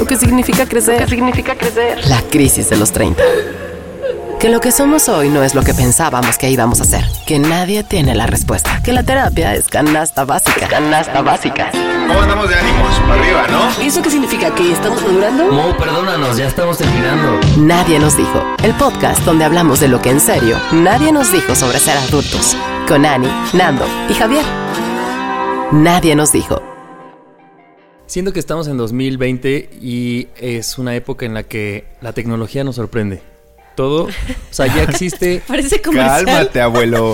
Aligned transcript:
Lo 0.00 0.06
que 0.06 0.16
significa 0.16 0.64
crecer. 0.64 1.10
significa 1.10 1.54
crecer? 1.54 2.08
La 2.08 2.22
crisis 2.22 2.70
de 2.70 2.78
los 2.78 2.90
30. 2.90 3.22
Que 4.38 4.48
lo 4.48 4.58
que 4.58 4.72
somos 4.72 5.10
hoy 5.10 5.28
no 5.28 5.42
es 5.42 5.54
lo 5.54 5.62
que 5.62 5.74
pensábamos 5.74 6.38
que 6.38 6.48
íbamos 6.48 6.80
a 6.80 6.86
ser. 6.86 7.04
Que 7.26 7.38
nadie 7.38 7.84
tiene 7.84 8.14
la 8.14 8.26
respuesta. 8.26 8.80
Que 8.82 8.94
la 8.94 9.02
terapia 9.02 9.54
es 9.54 9.68
canasta 9.68 10.24
básica. 10.24 10.68
Canasta 10.68 11.20
básica. 11.20 11.70
¿Cómo 12.08 12.18
andamos 12.18 12.48
de 12.48 12.54
ánimos? 12.54 12.94
Para 13.00 13.20
arriba, 13.20 13.46
¿no? 13.48 13.84
¿Eso 13.84 14.00
qué 14.00 14.10
significa? 14.10 14.54
¿Que 14.54 14.72
estamos 14.72 15.02
madurando? 15.02 15.52
Mo, 15.52 15.76
perdónanos, 15.76 16.38
ya 16.38 16.46
estamos 16.46 16.78
terminando. 16.78 17.38
Nadie 17.58 17.98
nos 17.98 18.16
dijo. 18.16 18.42
El 18.62 18.72
podcast 18.76 19.22
donde 19.26 19.44
hablamos 19.44 19.80
de 19.80 19.88
lo 19.88 20.00
que 20.00 20.08
en 20.08 20.20
serio 20.20 20.56
nadie 20.72 21.12
nos 21.12 21.30
dijo 21.30 21.54
sobre 21.54 21.78
ser 21.78 21.98
adultos. 21.98 22.56
Con 22.88 23.04
Ani, 23.04 23.28
Nando 23.52 23.84
y 24.08 24.14
Javier. 24.14 24.46
Nadie 25.72 26.16
nos 26.16 26.32
dijo. 26.32 26.69
Siento 28.10 28.32
que 28.32 28.40
estamos 28.40 28.66
en 28.66 28.76
2020 28.76 29.70
y 29.80 30.26
es 30.36 30.78
una 30.78 30.96
época 30.96 31.26
en 31.26 31.34
la 31.34 31.44
que 31.44 31.84
la 32.00 32.12
tecnología 32.12 32.64
nos 32.64 32.74
sorprende. 32.74 33.22
Todo, 33.76 34.06
o 34.06 34.08
sea, 34.50 34.66
ya 34.66 34.82
existe, 34.82 35.40
Parece 35.46 35.80
comercial. 35.80 36.24
Cálmate, 36.24 36.60
abuelo. 36.60 37.12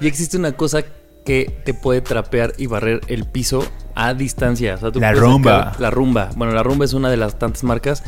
ya 0.00 0.08
existe 0.08 0.38
una 0.38 0.52
cosa 0.52 0.82
que 1.24 1.54
te 1.66 1.74
puede 1.74 2.00
trapear 2.00 2.54
y 2.56 2.64
barrer 2.64 3.02
el 3.08 3.26
piso 3.26 3.62
a 3.94 4.14
distancia. 4.14 4.76
O 4.76 4.78
sea, 4.78 4.90
tú 4.90 5.00
La 5.00 5.12
rumba. 5.12 5.64
sacar- 5.74 5.80
La 5.80 5.90
rumba. 5.90 6.30
Bueno, 6.34 6.54
la 6.54 6.62
rumba 6.62 6.86
es 6.86 6.94
una 6.94 7.10
de 7.10 7.18
las 7.18 7.38
tantas 7.38 7.62
marcas. 7.62 8.02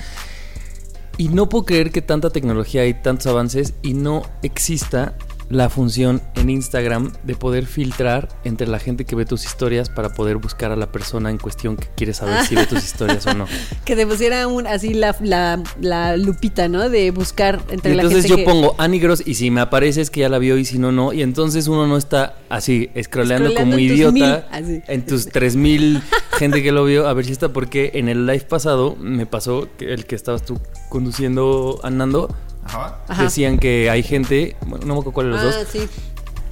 Y 1.18 1.28
no 1.28 1.50
puedo 1.50 1.66
creer 1.66 1.90
que 1.90 2.00
tanta 2.00 2.30
tecnología 2.30 2.86
y 2.86 2.94
tantos 2.94 3.26
avances 3.26 3.74
y 3.82 3.92
no 3.92 4.22
exista 4.42 5.12
la 5.48 5.68
función 5.68 6.22
en 6.34 6.48
Instagram 6.50 7.12
de 7.24 7.34
poder 7.34 7.66
filtrar 7.66 8.28
entre 8.44 8.66
la 8.66 8.78
gente 8.78 9.04
que 9.04 9.14
ve 9.16 9.24
tus 9.26 9.44
historias 9.44 9.90
para 9.90 10.10
poder 10.14 10.36
buscar 10.38 10.72
a 10.72 10.76
la 10.76 10.90
persona 10.90 11.30
en 11.30 11.38
cuestión 11.38 11.76
que 11.76 11.88
quiere 11.96 12.14
saber 12.14 12.44
si 12.46 12.54
ve 12.54 12.66
tus 12.66 12.82
historias 12.84 13.26
o 13.26 13.34
no. 13.34 13.46
Que 13.84 13.94
te 13.96 14.06
pusiera 14.06 14.46
un, 14.48 14.66
así 14.66 14.94
la, 14.94 15.14
la, 15.20 15.62
la 15.80 16.16
lupita, 16.16 16.68
¿no? 16.68 16.88
De 16.88 17.10
buscar 17.10 17.60
entre 17.70 17.92
Y 17.92 17.96
la 17.96 18.02
entonces 18.02 18.22
gente 18.26 18.28
yo 18.28 18.36
que- 18.36 18.44
pongo 18.50 18.74
Annie 18.78 18.98
Gross 19.00 19.22
y 19.26 19.34
si 19.34 19.50
me 19.50 19.60
aparece 19.60 20.00
es 20.00 20.10
que 20.10 20.20
ya 20.20 20.28
la 20.28 20.38
vio 20.38 20.56
y 20.56 20.64
si 20.64 20.78
no, 20.78 20.90
no. 20.92 21.12
Y 21.12 21.22
entonces 21.22 21.68
uno 21.68 21.86
no 21.86 21.96
está 21.96 22.36
así, 22.48 22.88
scrolleando 23.02 23.50
Scrolleando 23.50 23.54
como 23.54 23.74
en 23.74 23.88
tus 23.88 23.96
idiota 23.96 24.46
mil, 24.62 24.82
en 24.86 25.06
tus 25.06 25.26
3000 25.26 26.02
gente 26.38 26.62
que 26.62 26.72
lo 26.72 26.84
vio. 26.84 27.06
A 27.08 27.12
ver 27.12 27.24
si 27.26 27.32
está, 27.32 27.50
porque 27.52 27.90
en 27.94 28.08
el 28.08 28.26
live 28.26 28.46
pasado 28.48 28.96
me 28.98 29.26
pasó 29.26 29.68
que 29.76 29.92
el 29.92 30.06
que 30.06 30.14
estabas 30.14 30.44
tú 30.44 30.58
conduciendo, 30.88 31.80
andando, 31.82 32.34
Ajá. 32.64 32.98
Ajá. 33.08 33.22
decían 33.24 33.58
que 33.58 33.90
hay 33.90 34.02
gente, 34.02 34.56
bueno, 34.66 34.86
no 34.86 34.94
me 34.94 35.00
acuerdo 35.00 35.12
cuál 35.12 35.26
de 35.26 35.32
los 35.32 35.40
Ah, 35.40 35.58
dos, 35.58 35.66
sí. 35.70 35.88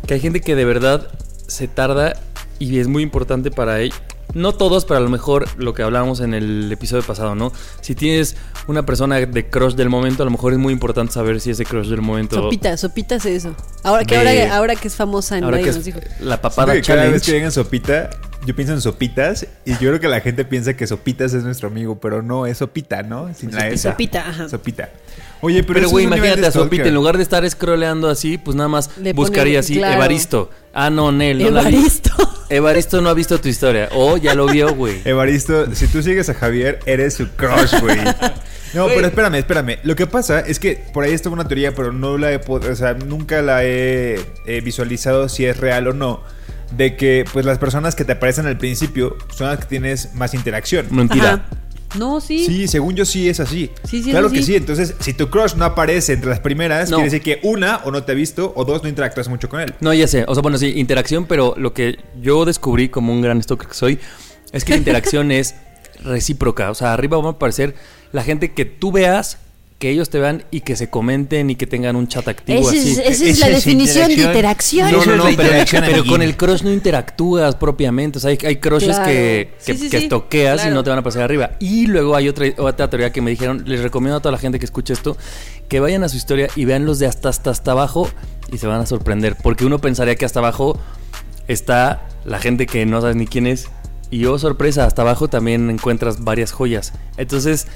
que 0.06 0.14
hay 0.14 0.20
gente 0.20 0.41
que 0.41 0.55
de 0.56 0.64
verdad 0.64 1.08
se 1.47 1.69
tarda 1.69 2.14
y 2.58 2.78
es 2.78 2.89
muy 2.89 3.03
importante 3.03 3.50
para 3.50 3.80
ellos. 3.80 4.00
No 4.33 4.53
todos, 4.53 4.84
pero 4.84 4.98
a 4.98 5.00
lo 5.00 5.08
mejor 5.08 5.48
lo 5.56 5.75
que 5.75 5.83
hablábamos 5.83 6.20
en 6.20 6.34
el 6.34 6.70
episodio 6.70 7.03
pasado, 7.03 7.34
¿no? 7.34 7.53
Si 7.81 7.97
tienes 7.97 8.36
una 8.69 8.86
persona 8.86 9.16
de 9.16 9.50
crush 9.50 9.75
del 9.75 9.88
momento, 9.88 10.22
a 10.22 10.27
lo 10.27 10.31
mejor 10.31 10.53
es 10.53 10.58
muy 10.61 10.72
importante 10.72 11.12
saber 11.12 11.41
si 11.41 11.50
ese 11.50 11.64
crush 11.64 11.88
del 11.88 12.00
momento. 12.00 12.36
Sopita, 12.36 12.77
sopita 12.77 13.16
es 13.16 13.27
eso. 13.27 13.56
Ahora 13.83 14.05
que, 14.05 14.16
De- 14.16 14.42
ahora, 14.44 14.56
ahora 14.56 14.77
que 14.77 14.86
es 14.86 14.94
famosa 14.94 15.36
en 15.36 15.42
Ahora 15.44 15.58
que 15.58 15.66
nos 15.66 15.77
es 15.78 15.84
dijo. 15.84 15.98
la 16.20 16.41
papada 16.41 16.75
que 16.75 16.83
cada 16.83 17.06
vez 17.06 17.22
que 17.25 17.33
digan 17.33 17.50
sopita, 17.50 18.10
yo 18.47 18.56
pienso 18.56 18.73
en 18.75 18.81
sopitas 18.81 19.47
y 19.65 19.73
yo 19.73 19.78
creo 19.78 20.01
que 20.01 20.09
la 20.09 20.21
gente 20.21 20.45
piensa 20.45 20.75
que 20.75 20.87
sopitas 20.87 21.34
es 21.34 21.45
nuestro 21.45 21.69
amigo, 21.69 22.01
pero 22.01 22.23
no, 22.23 22.47
es 22.47 22.59
sopita, 22.59 23.03
¿no? 23.03 23.33
Sin 23.34 23.55
la 23.55 23.69
S. 23.69 23.89
Sopita, 23.91 24.28
ajá. 24.28 24.49
Sopita. 24.49 24.91
Oye, 25.43 25.62
pero, 25.62 25.75
Pero, 25.75 25.87
eso 25.87 25.91
güey, 25.91 26.05
imagínate 26.05 26.47
a 26.47 26.50
Sopita, 26.50 26.87
en 26.87 26.95
lugar 26.95 27.17
de 27.17 27.23
estar 27.23 27.49
scrolleando 27.49 28.09
así, 28.11 28.37
pues 28.37 28.56
nada 28.56 28.69
más 28.69 28.91
Le 28.99 29.12
buscaría 29.15 29.55
pone- 29.55 29.59
así, 29.59 29.77
claro. 29.77 29.95
Evaristo. 29.95 30.50
Ah, 30.75 30.91
no, 30.91 31.12
Nel. 31.12 31.39
no 31.43 31.50
la 31.50 31.62
vi. 31.62 31.77
Evaristo. 31.77 32.11
Evaristo 32.50 33.00
no 33.00 33.09
ha 33.09 33.15
visto 33.15 33.41
tu 33.41 33.49
historia. 33.49 33.89
O 33.95 34.17
ya 34.19 34.34
lo 34.34 34.47
vio, 34.47 34.75
güey. 34.75 35.00
Evaristo, 35.05 35.75
si 35.75 35.87
tú 35.87 36.03
sigues 36.03 36.29
a 36.29 36.34
Javier, 36.34 36.81
eres 36.84 37.15
su 37.15 37.29
crush, 37.31 37.81
güey. 37.81 37.99
No, 38.75 38.87
pero 38.87 39.06
espérame, 39.06 39.34
espérame. 39.37 39.79
Lo 39.83 39.97
que 39.97 40.06
pasa 40.06 40.41
es 40.41 40.61
que 40.61 40.81
por 40.93 41.05
ahí 41.05 41.12
está 41.12 41.29
una 41.31 41.47
teoría, 41.49 41.75
pero 41.75 41.93
no 41.93 42.19
la 42.19 42.33
he 42.33 42.41
o 42.47 42.75
sea, 42.77 42.95
nunca 42.95 43.43
la 43.43 43.65
he, 43.65 44.21
eh, 44.47 44.61
visualizado 44.62 45.29
si 45.29 45.45
es 45.47 45.56
real 45.56 45.89
o 45.89 45.93
no. 45.93 46.23
De 46.76 46.97
que 46.97 47.25
pues 47.32 47.44
las 47.44 47.58
personas 47.58 47.94
que 47.94 48.04
te 48.04 48.12
aparecen 48.12 48.47
al 48.47 48.56
principio 48.58 49.16
son 49.34 49.48
las 49.48 49.58
que 49.58 49.66
tienes 49.66 50.14
más 50.14 50.34
interacción. 50.34 50.86
Mentira. 50.91 51.32
Ajá. 51.34 51.44
No, 51.98 52.20
sí. 52.20 52.47
Sí, 52.47 52.69
según 52.69 52.94
yo 52.94 53.04
sí 53.04 53.28
es 53.28 53.41
así. 53.41 53.69
Sí, 53.82 54.00
sí, 54.04 54.10
claro 54.10 54.31
que 54.31 54.44
sí. 54.44 54.54
Entonces, 54.54 54.94
si 55.00 55.12
tu 55.12 55.28
crush 55.28 55.54
no 55.56 55.64
aparece 55.64 56.12
entre 56.12 56.31
las 56.31 56.38
primeras, 56.38 56.88
No. 56.88 56.98
quiere 56.98 57.10
decir 57.10 57.22
que 57.22 57.41
una, 57.42 57.78
o 57.78 57.91
no 57.91 58.04
te 58.04 58.12
ha 58.12 58.14
visto, 58.14 58.53
o 58.54 58.64
dos, 58.64 58.84
no 58.84 58.88
interactúas 58.88 59.28
mucho 59.28 59.48
con 59.48 59.60
él. 59.60 59.75
No, 59.81 59.92
ya 59.92 60.06
sé. 60.06 60.25
O 60.28 60.34
sea, 60.34 60.42
bueno, 60.42 60.56
sí, 60.56 60.75
interacción, 60.76 61.26
pero 61.26 61.54
lo 61.58 61.75
que 61.75 61.98
yo 62.22 62.44
descubrí 62.44 62.88
como 62.91 63.12
un 63.12 63.20
gran 63.22 63.42
stalker 63.42 63.66
que 63.66 63.75
soy 63.75 63.98
es 64.52 64.64
que 64.64 64.70
la 64.72 64.78
interacción 64.78 65.32
es 65.32 65.56
recíproca. 66.04 66.70
O 66.70 66.75
sea, 66.76 66.92
arriba 66.92 67.19
va 67.19 67.31
a 67.31 67.32
aparecer 67.32 67.75
la 68.12 68.22
gente 68.22 68.52
que 68.52 68.64
tú 68.64 68.92
veas, 68.92 69.38
que 69.81 69.89
ellos 69.89 70.11
te 70.11 70.19
vean 70.21 70.45
y 70.51 70.61
que 70.61 70.77
se 70.77 70.91
comenten 70.91 71.49
y 71.49 71.55
que 71.57 71.67
tengan 71.67 71.97
un 71.97 72.07
chat 72.07 72.29
activo 72.29 72.61
Esa 72.61 72.69
así. 72.69 72.91
es, 72.91 72.99
esa 72.99 73.25
es 73.25 73.39
la 73.39 73.49
es 73.49 73.55
definición 73.55 74.09
de 74.09 74.15
interacción. 74.15 74.93
No, 74.93 75.07
no, 75.07 75.17
no, 75.17 75.25
pero, 75.35 76.05
con 76.05 76.21
el 76.21 76.37
crush 76.37 76.63
no 76.63 76.71
interactúas 76.71 77.57
propiamente. 77.57 78.19
O 78.19 78.21
sea, 78.21 78.31
hay, 78.31 78.39
hay 78.45 78.57
crushes 78.57 78.97
Claro. 78.97 79.07
que, 79.07 79.55
que, 79.65 79.73
Sí, 79.73 79.79
sí, 79.85 79.89
que 79.89 80.01
sí. 80.03 80.09
toqueas 80.11 80.67
y 80.67 80.69
no 80.69 80.85
te 80.85 80.91
van 80.91 80.99
a 80.99 81.03
pasar 81.03 81.23
arriba. 81.23 81.53
Y 81.61 81.87
luego 81.87 82.15
hay 82.15 82.29
otra, 82.29 82.45
otra 82.59 82.91
teoría 82.91 83.11
que 83.11 83.23
me 83.23 83.31
dijeron, 83.31 83.63
les 83.65 83.81
recomiendo 83.81 84.19
a 84.19 84.21
toda 84.21 84.33
la 84.33 84.39
gente 84.39 84.59
que 84.59 84.67
escuche 84.67 84.93
esto, 84.93 85.17
que 85.69 85.81
vayan 85.81 86.05
a 86.05 86.11
su 86.11 86.19
historia 86.19 86.49
y 86.57 86.67
vean 86.67 86.85
los 86.85 86.99
de 86.99 87.07
hasta, 87.07 87.31
hasta, 87.31 87.49
hasta 87.49 87.71
abajo 87.73 88.07
y 88.53 88.59
se 88.59 88.67
van 88.67 88.83
a 88.83 88.87
sorprender. 88.87 89.35
Porque 89.43 89.65
uno 89.65 89.79
pensaría 89.79 90.15
que 90.15 90.27
hasta 90.27 90.41
abajo 90.41 90.79
está 91.49 92.07
la 92.27 92.39
gente 92.39 92.67
que 92.67 92.85
no 92.85 93.01
sabes 93.01 93.17
ni 93.17 93.27
quién 93.27 93.47
es. 93.47 93.71
Y 94.12 94.25
oh, 94.27 94.39
sorpresa, 94.41 94.87
hasta 94.87 95.03
abajo 95.03 95.29
también 95.29 95.71
encuentras 95.71 96.25
varias 96.25 96.51
joyas. 96.51 96.93
Entonces, 97.17 97.69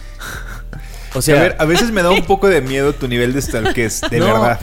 o 1.14 1.22
sea, 1.22 1.38
a 1.38 1.42
ver, 1.42 1.56
a 1.58 1.64
veces 1.64 1.90
me 1.92 2.02
da 2.02 2.10
un 2.10 2.24
poco 2.24 2.48
de 2.48 2.60
miedo 2.60 2.92
tu 2.94 3.08
nivel 3.08 3.32
de 3.32 3.42
stalkers, 3.42 4.02
de 4.10 4.18
No. 4.20 4.26
verdad. 4.26 4.60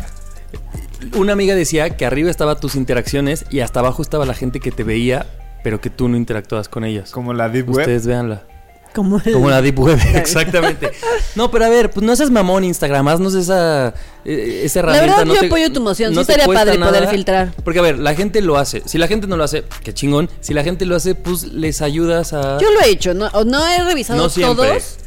Una 1.15 1.33
amiga 1.33 1.55
decía 1.55 1.89
que 1.97 2.05
arriba 2.05 2.29
estaban 2.29 2.59
tus 2.59 2.75
interacciones 2.75 3.45
y 3.49 3.61
hasta 3.61 3.79
abajo 3.79 4.01
estaba 4.01 4.25
la 4.25 4.33
gente 4.35 4.59
que 4.59 4.71
te 4.71 4.83
veía, 4.83 5.25
pero 5.63 5.81
que 5.81 5.89
tú 5.89 6.07
no 6.07 6.15
interactuabas 6.17 6.69
con 6.69 6.83
ellas. 6.83 7.11
Como 7.11 7.33
la 7.33 7.49
Deep 7.49 7.69
Web. 7.69 7.79
Ustedes 7.79 8.05
véanla. 8.05 8.43
Como, 8.93 9.19
el- 9.23 9.31
Como 9.33 9.49
la 9.49 9.61
Deep 9.61 9.79
Web, 9.79 9.97
exactamente. 10.15 10.91
No, 11.35 11.49
pero 11.49 11.65
a 11.65 11.69
ver, 11.69 11.89
pues 11.91 12.05
no 12.05 12.13
seas 12.15 12.29
mamón 12.29 12.65
Instagram, 12.65 13.07
haznos 13.07 13.33
esa, 13.35 13.93
eh, 14.25 14.61
esa 14.65 14.81
La 14.83 14.91
herramienta. 14.97 15.05
verdad, 15.17 15.25
no 15.25 15.33
yo 15.33 15.39
te- 15.39 15.45
apoyo 15.47 15.71
tu 15.71 15.81
moción. 15.81 16.13
no 16.13 16.23
Sí 16.25 16.33
padre 16.53 16.77
poder 16.77 17.07
filtrar. 17.07 17.51
Porque 17.63 17.79
a 17.79 17.83
ver, 17.83 17.97
la 17.97 18.13
gente 18.13 18.41
lo 18.41 18.57
hace. 18.57 18.83
Si 18.85 18.97
la 18.97 19.07
gente 19.07 19.27
no 19.27 19.37
lo 19.37 19.43
hace, 19.45 19.63
qué 19.83 19.93
chingón. 19.93 20.29
Si 20.41 20.53
la 20.53 20.63
gente 20.63 20.85
lo 20.85 20.95
hace, 20.97 21.15
pues 21.15 21.45
les 21.45 21.81
ayudas 21.81 22.33
a... 22.33 22.59
Yo 22.59 22.69
lo 22.69 22.81
he 22.81 22.89
hecho, 22.89 23.13
no, 23.13 23.27
o 23.27 23.43
no 23.45 23.65
he 23.65 23.81
revisado 23.83 24.21
No 24.21 24.29
siempre. 24.29 24.67
todos. 24.67 24.97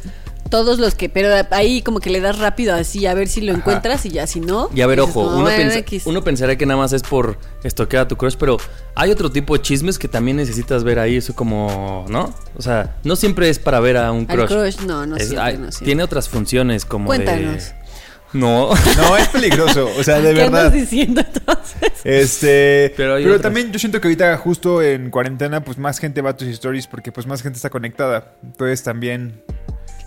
Todos 0.49 0.77
los 0.77 0.93
que, 0.93 1.09
pero 1.09 1.29
ahí 1.51 1.81
como 1.81 1.99
que 1.99 2.09
le 2.11 2.21
das 2.21 2.37
rápido 2.37 2.75
así 2.75 3.05
a 3.07 3.13
ver 3.15 3.27
si 3.27 3.41
lo 3.41 3.51
encuentras 3.51 4.05
y 4.05 4.09
ya 4.09 4.27
si 4.27 4.39
no. 4.39 4.69
Y 4.75 4.81
a 4.81 4.87
ver, 4.87 4.99
dices, 4.99 5.15
ojo, 5.15 5.23
no, 5.23 5.29
uno, 5.37 5.41
bueno, 5.43 5.57
pensa- 5.57 5.79
X. 5.79 6.03
uno 6.05 6.23
pensaría 6.23 6.55
que 6.55 6.65
nada 6.67 6.79
más 6.79 6.93
es 6.93 7.01
por 7.01 7.37
estoquear 7.63 8.03
a 8.03 8.07
tu 8.07 8.15
crush, 8.15 8.35
pero 8.39 8.57
hay 8.93 9.09
otro 9.11 9.31
tipo 9.31 9.55
de 9.57 9.63
chismes 9.63 9.97
que 9.97 10.07
también 10.07 10.37
necesitas 10.37 10.83
ver 10.83 10.99
ahí, 10.99 11.17
eso 11.17 11.33
como, 11.35 12.05
¿no? 12.09 12.33
O 12.55 12.61
sea, 12.61 12.95
no 13.03 13.15
siempre 13.15 13.49
es 13.49 13.57
para 13.57 13.79
ver 13.79 13.97
a 13.97 14.11
un 14.11 14.27
Al 14.29 14.37
crush. 14.37 14.47
crush, 14.49 14.85
no, 14.85 15.05
no 15.07 15.15
Es- 15.17 15.29
siempre, 15.29 15.43
hay- 15.45 15.57
no 15.57 15.71
siempre. 15.71 15.85
Tiene 15.85 16.03
otras 16.03 16.29
funciones 16.29 16.85
como 16.85 17.07
Cuéntanos. 17.07 17.65
de... 17.69 17.85
No. 18.33 18.69
No, 18.97 19.17
es 19.17 19.29
peligroso. 19.29 19.89
O 19.97 20.03
sea, 20.03 20.19
de 20.19 20.29
¿Qué 20.33 20.41
verdad. 20.41 20.65
andas 20.67 20.73
diciendo 20.73 21.21
entonces? 21.21 21.91
Este, 22.03 22.93
Pero 22.97 23.15
pero, 23.15 23.39
también 23.39 23.71
yo 23.71 23.79
siento 23.79 23.99
que 24.01 24.07
ahorita 24.09 24.37
justo 24.37 24.81
en 24.81 25.09
cuarentena 25.09 25.63
pues 25.63 25.77
más 25.77 25.99
gente 25.99 26.21
va 26.21 26.31
a 26.31 26.37
tus 26.37 26.47
stories 26.49 26.85
porque 26.87 27.11
pues 27.11 27.25
más 27.27 27.41
gente 27.41 27.55
está 27.57 27.69
conectada. 27.69 28.33
Entonces 28.43 28.83
también 28.83 29.41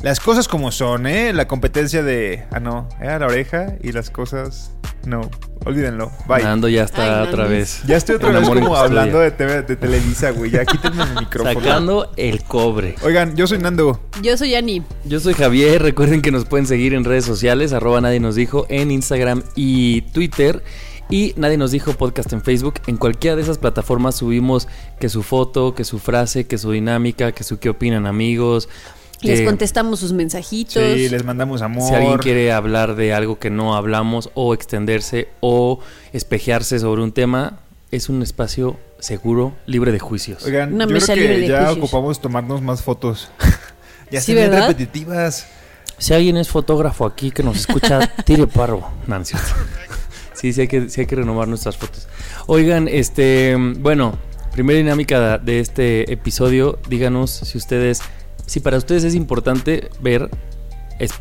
las 0.00 0.20
cosas 0.20 0.48
como 0.48 0.72
son, 0.72 1.06
¿eh? 1.06 1.32
La 1.32 1.48
competencia 1.48 2.02
de 2.02 2.44
ah 2.50 2.60
no, 2.60 2.88
era 3.00 3.18
la 3.18 3.26
oreja 3.26 3.74
y 3.82 3.92
las 3.92 4.10
cosas 4.10 4.72
no, 5.08 5.22
olvídenlo. 5.64 6.10
Bye. 6.26 6.42
Nando 6.42 6.68
ya 6.68 6.84
está 6.84 7.22
Ay, 7.22 7.28
otra 7.28 7.46
vez. 7.46 7.82
Ya 7.86 7.96
estoy 7.96 8.16
otra 8.16 8.28
El 8.28 8.36
vez 8.36 8.48
como 8.48 8.76
hablando 8.76 9.20
de, 9.20 9.30
TV 9.30 9.62
de 9.62 9.76
Televisa, 9.76 10.30
güey. 10.32 10.50
Ya 10.50 10.66
quítenme 10.66 11.02
el 11.02 11.14
micrófono. 11.20 11.60
Sacando 11.60 12.12
el 12.16 12.42
cobre. 12.42 12.94
Oigan, 13.02 13.34
yo 13.36 13.46
soy 13.46 13.58
Nando. 13.58 14.00
Yo 14.22 14.36
soy 14.36 14.54
Ani. 14.54 14.82
Yo 15.04 15.20
soy 15.20 15.34
Javier, 15.34 15.82
recuerden 15.82 16.20
que 16.20 16.30
nos 16.30 16.44
pueden 16.44 16.66
seguir 16.66 16.94
en 16.94 17.04
redes 17.04 17.24
sociales, 17.24 17.72
arroba 17.72 18.00
nadie 18.00 18.20
nos 18.20 18.34
dijo, 18.34 18.66
en 18.68 18.90
Instagram 18.90 19.42
y 19.54 20.02
Twitter. 20.02 20.62
Y 21.10 21.32
nadie 21.36 21.56
nos 21.56 21.70
dijo 21.70 21.94
podcast 21.94 22.30
en 22.34 22.42
Facebook. 22.42 22.74
En 22.86 22.98
cualquiera 22.98 23.34
de 23.34 23.40
esas 23.40 23.56
plataformas 23.56 24.16
subimos 24.16 24.68
que 25.00 25.08
su 25.08 25.22
foto, 25.22 25.74
que 25.74 25.84
su 25.84 25.98
frase, 25.98 26.46
que 26.46 26.58
su 26.58 26.70
dinámica, 26.70 27.32
que 27.32 27.44
su 27.44 27.58
qué 27.58 27.70
opinan 27.70 28.06
amigos. 28.06 28.68
Les 29.22 29.40
que 29.40 29.46
contestamos 29.46 30.00
sus 30.00 30.12
mensajitos. 30.12 30.82
Sí, 30.94 31.08
les 31.08 31.24
mandamos 31.24 31.62
amor. 31.62 31.88
si 31.88 31.94
alguien 31.94 32.18
quiere 32.18 32.52
hablar 32.52 32.94
de 32.94 33.12
algo 33.12 33.38
que 33.38 33.50
no 33.50 33.74
hablamos 33.76 34.30
o 34.34 34.54
extenderse 34.54 35.28
o 35.40 35.80
espejearse 36.12 36.78
sobre 36.78 37.02
un 37.02 37.12
tema, 37.12 37.60
es 37.90 38.08
un 38.08 38.22
espacio 38.22 38.76
seguro, 39.00 39.54
libre 39.66 39.92
de 39.92 39.98
juicios. 39.98 40.44
Oigan, 40.44 40.72
Una 40.74 40.86
yo 40.86 40.92
mesa 40.92 41.14
creo 41.14 41.24
libre 41.24 41.34
que 41.36 41.40
de 41.42 41.48
ya 41.48 41.66
juicios. 41.66 41.78
ocupamos 41.78 42.20
tomarnos 42.20 42.62
más 42.62 42.82
fotos. 42.82 43.30
ya 44.10 44.20
Sí, 44.20 44.34
¿verdad? 44.34 44.68
repetitivas. 44.68 45.46
Si 45.98 46.14
alguien 46.14 46.36
es 46.36 46.48
fotógrafo 46.48 47.04
aquí 47.06 47.30
que 47.32 47.42
nos 47.42 47.56
escucha, 47.58 48.06
tire 48.24 48.46
paro. 48.46 48.88
No, 49.06 49.16
no 49.16 49.22
es 49.22 49.28
cierto. 49.28 49.48
Sí, 50.34 50.52
sí 50.52 50.60
hay, 50.60 50.68
que, 50.68 50.88
sí 50.88 51.00
hay 51.00 51.06
que 51.08 51.16
renovar 51.16 51.48
nuestras 51.48 51.76
fotos. 51.76 52.06
Oigan, 52.46 52.86
este, 52.86 53.56
bueno, 53.80 54.16
primera 54.52 54.76
dinámica 54.78 55.36
de 55.38 55.58
este 55.58 56.12
episodio, 56.12 56.78
díganos 56.88 57.28
si 57.32 57.58
ustedes, 57.58 58.02
si 58.48 58.60
para 58.60 58.76
ustedes 58.78 59.04
es 59.04 59.14
importante 59.14 59.90
ver 60.00 60.28
es, 60.98 61.12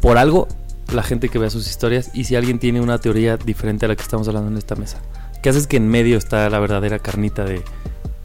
por 0.00 0.18
algo 0.18 0.48
la 0.92 1.02
gente 1.02 1.28
que 1.28 1.38
vea 1.38 1.48
sus 1.50 1.68
historias 1.68 2.10
y 2.12 2.24
si 2.24 2.34
alguien 2.34 2.58
tiene 2.58 2.80
una 2.80 2.98
teoría 2.98 3.36
diferente 3.36 3.84
a 3.84 3.88
la 3.88 3.96
que 3.96 4.02
estamos 4.02 4.26
hablando 4.26 4.50
en 4.50 4.58
esta 4.58 4.74
mesa. 4.74 4.98
¿Qué 5.42 5.48
haces 5.48 5.66
que 5.66 5.76
en 5.76 5.88
medio 5.88 6.18
está 6.18 6.48
la 6.50 6.58
verdadera 6.58 6.98
carnita 6.98 7.44
de, 7.44 7.62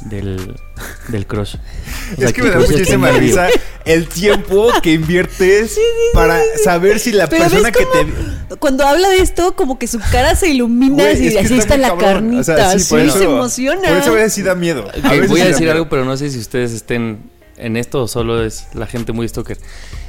del, 0.05 0.55
del 1.09 1.27
crush? 1.27 1.55
O 1.55 2.19
sea, 2.19 2.27
es 2.29 2.33
que 2.33 2.41
me 2.41 2.49
da 2.49 2.55
¿qué 2.55 2.59
cosas 2.61 2.71
muchísima 2.71 3.11
risa 3.11 3.47
el 3.85 4.07
tiempo 4.07 4.69
que 4.81 4.93
inviertes 4.93 5.77
para 6.13 6.39
saber 6.63 6.99
si 6.99 7.11
la 7.11 7.27
Pero 7.27 7.43
persona 7.43 7.71
que 7.71 7.85
te... 7.85 8.57
Cuando 8.59 8.85
habla 8.85 9.09
de 9.09 9.19
esto, 9.19 9.55
como 9.55 9.77
que 9.79 9.87
su 9.87 9.99
cara 10.11 10.35
se 10.35 10.49
ilumina 10.49 11.03
Güey, 11.03 11.23
y 11.23 11.27
es 11.27 11.33
que 11.33 11.39
así 11.39 11.57
está, 11.57 11.77
la 11.77 11.89
cabrón. 11.89 12.13
carnita. 12.13 12.41
O 12.41 12.43
sea, 12.43 12.71
sí, 12.73 12.79
sí, 12.79 12.89
por 12.89 12.99
eso- 12.99 13.17
se 13.17 13.23
emociona. 13.25 13.87
Por 13.89 13.97
eso 13.97 14.11
a 14.11 14.15
veces 14.15 14.33
sí 14.33 14.41
da 14.43 14.55
miedo. 14.55 14.85
Veces 15.09 15.29
voy 15.29 15.41
a 15.41 15.45
decir 15.45 15.61
miedo. 15.61 15.73
algo, 15.73 15.89
pero 15.89 16.05
no 16.05 16.15
sé 16.17 16.29
si 16.29 16.39
ustedes 16.39 16.71
estén 16.73 17.19
en 17.57 17.77
esto 17.77 18.07
solo 18.07 18.43
es 18.43 18.67
la 18.73 18.87
gente 18.87 19.11
muy 19.13 19.27
stalker. 19.27 19.57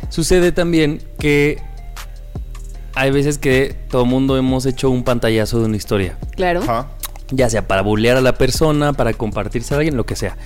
Sucede 0.09 0.53
también 0.53 1.03
que 1.19 1.59
hay 2.95 3.11
veces 3.11 3.39
que 3.39 3.77
todo 3.91 4.05
mundo 4.05 4.37
hemos 4.37 4.67
hecho 4.67 4.91
un 4.91 5.05
pantallazo 5.05 5.61
de 5.61 5.67
una 5.67 5.77
historia, 5.77 6.19
Claro. 6.37 6.63
Ajá. 6.63 6.89
ya 7.31 7.49
sea 7.51 7.67
para 7.69 7.83
bullear 7.83 8.17
a 8.17 8.21
la 8.21 8.35
persona, 8.35 8.93
para 8.93 9.13
compartirse 9.13 9.75
a 9.75 9.77
alguien, 9.79 9.97
lo 9.97 10.05
que 10.07 10.17
sea. 10.17 10.37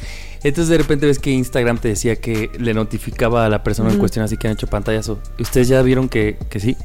Entonces 0.44 0.68
de 0.68 0.78
repente 0.78 1.06
ves 1.06 1.18
que 1.20 1.30
Instagram 1.30 1.78
te 1.78 1.88
decía 1.88 2.16
que 2.16 2.50
le 2.58 2.74
notificaba 2.74 3.46
a 3.46 3.48
la 3.48 3.62
persona 3.62 3.90
en 3.92 3.98
cuestión 3.98 4.24
así 4.24 4.36
que 4.36 4.48
han 4.48 4.54
hecho 4.54 4.66
pantallazo. 4.66 5.18
¿Ustedes 5.38 5.68
ya 5.68 5.80
vieron 5.82 6.08
que, 6.08 6.36
que 6.50 6.58
sí? 6.60 6.76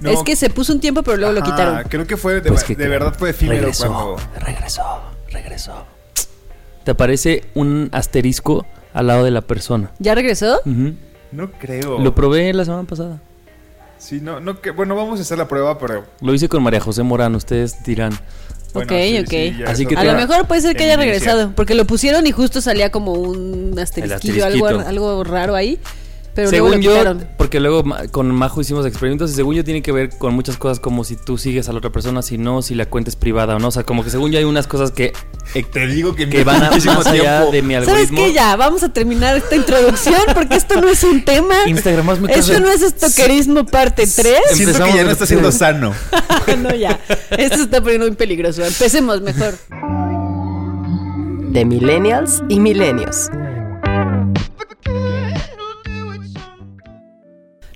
No, 0.00 0.10
es 0.10 0.22
que 0.22 0.34
se 0.36 0.50
puso 0.50 0.72
un 0.72 0.80
tiempo, 0.80 1.02
pero 1.02 1.16
luego 1.18 1.32
lo 1.32 1.42
quitaron. 1.42 1.82
Creo 1.88 2.06
que 2.06 2.16
fue 2.16 2.40
de, 2.40 2.48
Pues 2.50 2.64
que 2.64 2.74
de 2.74 2.88
verdad 2.88 3.14
fue 3.18 3.30
efímero 3.30 3.60
regresó, 3.60 3.86
cuando... 3.92 4.16
regresó, 4.40 4.82
regresó. 5.30 5.84
Te 6.84 6.90
aparece 6.92 7.44
un 7.54 7.88
asterisco 7.92 8.66
al 8.96 9.06
lado 9.08 9.24
de 9.24 9.30
la 9.30 9.42
persona. 9.42 9.90
¿Ya 9.98 10.14
regresó? 10.14 10.60
No 10.64 11.50
creo. 11.52 11.98
Lo 11.98 12.14
probé 12.14 12.52
la 12.54 12.64
semana 12.64 12.84
pasada. 12.84 13.20
Sí, 13.98 14.20
no, 14.22 14.40
no, 14.40 14.60
que, 14.60 14.70
bueno, 14.70 14.96
vamos 14.96 15.18
a 15.18 15.22
hacer 15.22 15.36
la 15.38 15.48
prueba, 15.48 15.78
pero... 15.78 16.04
Lo 16.20 16.32
hice 16.34 16.48
con 16.48 16.62
María 16.62 16.80
José 16.80 17.02
Morán, 17.02 17.34
ustedes 17.34 17.82
dirán. 17.84 18.12
bueno, 18.72 18.92
Ok, 18.92 18.98
sí, 19.00 19.18
ok. 19.18 19.28
sí, 19.28 19.62
Así 19.66 19.86
que 19.86 19.96
A 19.96 20.04
lo 20.04 20.14
mejor 20.14 20.46
puede 20.46 20.62
ser 20.62 20.76
que 20.76 20.84
haya 20.84 20.96
regresado, 20.96 21.52
porque 21.54 21.74
lo 21.74 21.84
pusieron 21.86 22.26
y 22.26 22.32
justo 22.32 22.60
salía 22.60 22.90
como 22.90 23.12
un 23.12 23.78
asterisquillo, 23.78 24.44
algo 24.46 25.24
raro 25.24 25.54
ahí, 25.54 25.78
pero 26.36 26.50
según 26.50 26.82
yo, 26.82 27.16
porque 27.38 27.60
luego 27.60 27.82
con 28.10 28.30
Majo 28.30 28.60
hicimos 28.60 28.84
experimentos 28.84 29.30
y 29.30 29.34
según 29.34 29.54
yo 29.54 29.64
tiene 29.64 29.80
que 29.80 29.90
ver 29.90 30.10
con 30.18 30.34
muchas 30.34 30.58
cosas 30.58 30.78
como 30.80 31.02
si 31.02 31.16
tú 31.16 31.38
sigues 31.38 31.66
a 31.70 31.72
la 31.72 31.78
otra 31.78 31.90
persona, 31.90 32.20
si 32.20 32.36
no, 32.36 32.60
si 32.60 32.74
la 32.74 32.84
cuenta 32.84 33.08
es 33.08 33.16
privada 33.16 33.56
o 33.56 33.58
no. 33.58 33.68
O 33.68 33.70
sea, 33.70 33.84
como 33.84 34.04
que 34.04 34.10
según 34.10 34.30
yo 34.30 34.38
hay 34.38 34.44
unas 34.44 34.66
cosas 34.66 34.90
que, 34.90 35.14
eh, 35.54 35.62
Te 35.64 35.86
digo 35.86 36.14
que, 36.14 36.28
que 36.28 36.44
van 36.44 36.62
a, 36.62 36.70
más 36.94 37.06
allá 37.06 37.38
tiempo. 37.38 37.52
de 37.52 37.62
mi 37.62 37.72
¿Sabes 37.74 37.88
algoritmo. 37.88 38.18
qué? 38.18 38.32
Ya, 38.34 38.54
vamos 38.56 38.82
a 38.82 38.92
terminar 38.92 39.34
esta 39.34 39.56
introducción 39.56 40.20
porque 40.34 40.56
esto 40.56 40.78
no 40.78 40.90
es 40.90 41.02
un 41.04 41.24
tema. 41.24 41.54
Instagram 41.66 42.10
es 42.10 42.20
muy 42.20 42.30
Esto 42.30 42.60
no 42.60 42.68
es 42.68 42.82
estoquerismo 42.82 43.64
parte 43.64 44.06
3. 44.06 44.12
Siento 44.12 44.72
Empezamos 44.72 44.90
que 44.90 44.96
ya 44.98 45.04
no 45.04 45.10
está 45.10 45.24
siendo 45.24 45.50
sano. 45.50 45.94
no, 46.58 46.74
ya. 46.74 47.00
Esto 47.30 47.56
se 47.56 47.62
está 47.62 47.80
poniendo 47.80 48.06
muy 48.08 48.16
peligroso. 48.16 48.62
Empecemos 48.62 49.22
mejor. 49.22 49.54
De 51.48 51.64
Millennials 51.64 52.42
y 52.50 52.60
Millennios. 52.60 53.30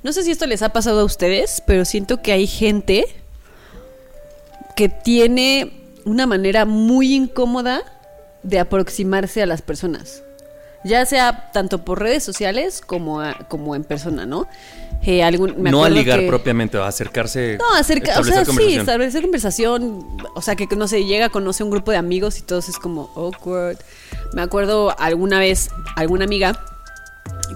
No 0.02 0.12
sé 0.12 0.22
si 0.22 0.30
esto 0.30 0.46
les 0.46 0.62
ha 0.62 0.70
pasado 0.70 1.00
a 1.00 1.04
ustedes, 1.04 1.62
pero 1.66 1.84
siento 1.84 2.22
que 2.22 2.32
hay 2.32 2.46
gente 2.46 3.04
que 4.76 4.88
tiene 4.88 5.72
una 6.04 6.26
manera 6.26 6.64
muy 6.64 7.14
incómoda 7.14 7.82
de 8.42 8.58
aproximarse 8.58 9.42
a 9.42 9.46
las 9.46 9.60
personas. 9.62 10.22
Ya 10.82 11.04
sea 11.04 11.50
tanto 11.52 11.84
por 11.84 12.00
redes 12.00 12.22
sociales 12.24 12.80
como, 12.80 13.20
a- 13.20 13.34
como 13.48 13.74
en 13.74 13.84
persona, 13.84 14.24
¿no? 14.24 14.46
Eh, 15.04 15.22
algún- 15.22 15.60
me 15.60 15.70
no 15.70 15.84
a 15.84 15.90
ligar 15.90 16.20
que- 16.20 16.26
propiamente, 16.28 16.78
a 16.78 16.86
acercarse. 16.86 17.58
No, 17.58 17.74
acerca, 17.74 18.12
o 18.18 18.20
establecer 18.22 18.46
sea, 18.46 18.54
sí, 18.66 18.74
establecer 18.76 19.22
conversación. 19.22 20.16
O 20.34 20.40
sea, 20.40 20.56
que 20.56 20.66
no 20.76 20.88
sé, 20.88 21.04
llega, 21.04 21.28
conoce 21.28 21.62
un 21.62 21.70
grupo 21.70 21.90
de 21.90 21.98
amigos 21.98 22.38
y 22.38 22.42
todos 22.42 22.70
es 22.70 22.78
como 22.78 23.10
awkward. 23.14 23.76
Me 24.32 24.40
acuerdo 24.40 24.98
alguna 24.98 25.38
vez, 25.38 25.68
alguna 25.96 26.24
amiga 26.24 26.58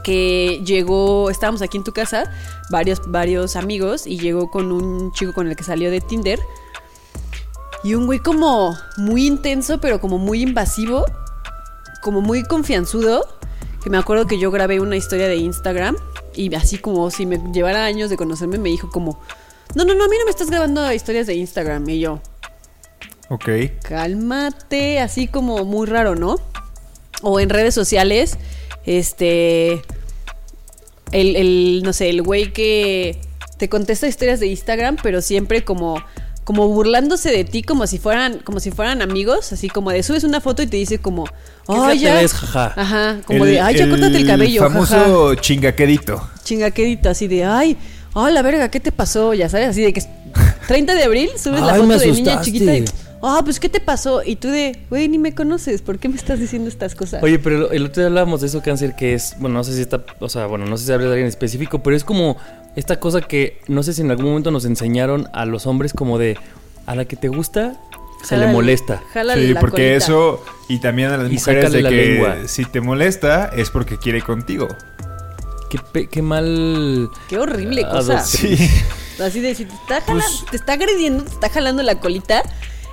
que 0.03 0.63
llegó, 0.65 1.31
estábamos 1.31 1.63
aquí 1.63 1.77
en 1.77 1.85
tu 1.85 1.93
casa, 1.93 2.33
varios, 2.71 3.01
varios 3.07 3.57
amigos, 3.57 4.07
y 4.07 4.19
llegó 4.19 4.51
con 4.51 4.73
un 4.73 5.13
chico 5.13 5.33
con 5.33 5.49
el 5.49 5.57
que 5.57 5.65
salió 5.65 5.91
de 5.91 6.01
Tinder. 6.01 6.41
Y 7.83 7.95
un 7.95 8.07
güey 8.07 8.19
como 8.19 8.77
muy 8.97 9.27
intenso, 9.27 9.79
pero 9.79 10.01
como 10.01 10.19
muy 10.19 10.43
invasivo, 10.43 11.05
como 12.03 12.21
muy 12.23 12.43
confianzudo, 12.43 13.27
que 13.83 13.91
me 13.91 13.99
acuerdo 13.99 14.27
que 14.27 14.39
yo 14.39 14.51
grabé 14.51 14.81
una 14.81 14.97
historia 14.97 15.29
de 15.29 15.37
Instagram 15.37 15.97
y 16.35 16.55
así 16.55 16.79
como 16.79 17.11
si 17.11 17.27
me 17.27 17.39
llevara 17.53 17.85
años 17.85 18.09
de 18.11 18.17
conocerme 18.17 18.59
me 18.59 18.71
dijo 18.71 18.89
como, 18.91 19.21
no, 19.75 19.85
no, 19.85 19.95
no, 19.95 20.05
a 20.05 20.09
mí 20.09 20.17
no 20.19 20.25
me 20.25 20.31
estás 20.31 20.49
grabando 20.49 20.91
historias 20.93 21.27
de 21.27 21.35
Instagram. 21.35 21.89
Y 21.91 22.01
yo, 22.01 22.21
Ok. 23.29 23.49
cálmate, 23.83 25.01
así 25.01 25.29
como 25.29 25.65
muy 25.65 25.87
raro, 25.87 26.15
¿no? 26.15 26.37
O 27.23 27.41
en 27.41 27.51
redes 27.51 27.75
sociales, 27.75 28.39
este, 28.87 29.83
el, 31.13 31.37
el, 31.37 31.83
no 31.85 31.93
sé, 31.93 32.11
el 32.11 32.23
güey 32.23 32.53
que 32.53 33.21
te 33.57 33.69
contesta 33.69 34.07
historias 34.07 34.41
de 34.41 34.49
Instagram, 34.49 34.97
pero 35.03 35.21
siempre 35.23 35.65
como, 35.65 36.03
como 36.45 36.69
burlándose 36.69 37.31
de 37.31 37.45
ti, 37.45 37.63
como 37.63 37.87
si 37.87 37.99
fueran, 37.99 38.39
como 38.41 38.61
si 38.61 38.71
fueran 38.71 39.01
amigos, 39.01 39.53
así 39.53 39.69
como 39.69 39.91
de 39.91 40.03
subes 40.03 40.25
una 40.25 40.41
foto 40.41 40.63
y 40.63 40.67
te 40.67 40.77
dice 40.77 40.99
como, 40.99 41.25
¿Qué 41.25 41.33
ay, 41.69 41.99
fea 41.99 42.11
ya, 42.11 42.17
te 42.17 42.23
ves, 42.23 42.33
jaja"? 42.35 42.75
ajá, 42.77 43.21
como 43.27 43.45
de, 43.45 43.61
ay, 43.61 43.77
ya 43.77 43.89
córtate 43.89 44.17
el 44.17 44.27
cabello, 44.27 44.63
famoso 44.63 45.29
jaja. 45.29 45.41
chingaquedito. 45.41 46.31
chingaquedito, 46.43 47.09
así 47.09 47.29
de, 47.29 47.45
ay, 47.45 47.77
oh, 48.13 48.29
la 48.29 48.43
verga, 48.43 48.71
¿qué 48.71 48.81
te 48.81 48.93
pasó? 48.93 49.35
Ya 49.35 49.49
sabes, 49.49 49.69
así 49.69 49.83
de 49.83 49.93
que 49.93 50.01
es 50.01 50.09
30 50.67 50.95
de 50.95 51.05
abril, 51.05 51.31
subes 51.39 51.61
la 51.61 51.75
foto 51.75 51.99
de 51.99 52.13
niña 52.13 52.41
chiquita 52.41 52.77
y, 52.77 52.85
ah, 53.27 53.41
pues, 53.45 53.61
¿qué 53.61 53.69
te 53.69 53.81
pasó? 53.81 54.23
Y 54.25 54.37
tú 54.37 54.49
de, 54.49 54.79
güey, 54.91 55.09
ni 55.09 55.19
me 55.19 55.35
conoces, 55.35 55.83
¿por 55.83 55.99
qué 55.99 56.09
me 56.09 56.17
estás 56.17 56.39
diciendo 56.41 56.69
estas 56.69 56.95
cosas? 56.95 57.23
Oye, 57.23 57.39
pero 57.39 57.71
el 57.71 57.85
otro 57.87 58.03
día 58.03 58.09
hablábamos 58.09 58.41
de 58.41 58.47
eso, 58.49 58.63
cáncer, 58.63 58.95
que 58.97 59.15
es, 59.15 59.35
bueno, 59.39 59.55
no 59.57 59.65
sé 59.65 59.75
si 59.75 59.81
está, 59.83 60.05
o 60.21 60.29
sea, 60.29 60.47
bueno, 60.47 60.67
no 60.67 60.77
sé 60.77 60.87
si 60.87 60.93
hablas 60.93 61.07
de 61.09 61.13
alguien 61.15 61.29
específico, 61.29 61.83
pero 61.83 61.97
es 61.97 62.05
como 62.05 62.37
esta 62.77 62.99
cosa 63.01 63.21
que 63.21 63.61
no 63.69 63.83
sé 63.83 63.93
si 63.93 64.03
en 64.03 64.11
algún 64.11 64.27
momento 64.27 64.51
nos 64.51 64.65
enseñaron 64.65 65.29
a 65.33 65.45
los 65.47 65.67
hombres 65.67 65.93
como 65.93 66.19
de, 66.19 66.37
a 66.87 66.95
la 66.95 67.05
que 67.05 67.17
te 67.17 67.29
gusta, 67.29 67.75
se 68.25 68.37
le 68.39 68.47
molesta. 68.47 69.03
jálale 69.13 69.47
Sí, 69.49 69.53
la 69.55 69.61
porque 69.61 69.77
colita. 69.89 69.97
eso, 69.97 70.43
y 70.69 70.79
también 70.81 71.11
a 71.11 71.17
las 71.19 71.31
Y 71.31 71.35
mujeres 71.35 71.73
de 71.73 71.83
la 71.83 71.91
que 71.91 71.95
lengua. 71.97 72.37
si 72.47 72.65
te 72.65 72.81
molesta 72.81 73.51
es 73.55 73.71
porque 73.71 73.99
quiere 73.99 74.23
contigo. 74.23 74.69
Qué, 75.71 75.79
pe- 75.93 76.07
qué 76.09 76.23
mal... 76.23 77.11
Qué 77.29 77.39
horrible 77.39 77.83
cosa. 77.83 78.21
Sí. 78.25 78.57
Así 79.21 79.41
de, 79.41 79.55
si 79.55 79.65
te 79.67 79.75
está, 79.75 80.01
jala- 80.01 80.21
Pues- 80.23 80.45
te 80.51 80.57
está 80.57 80.73
agrediendo, 80.75 81.23
te 81.25 81.31
está 81.31 81.49
jalando 81.49 81.83
la 81.83 82.01
colita, 82.01 82.43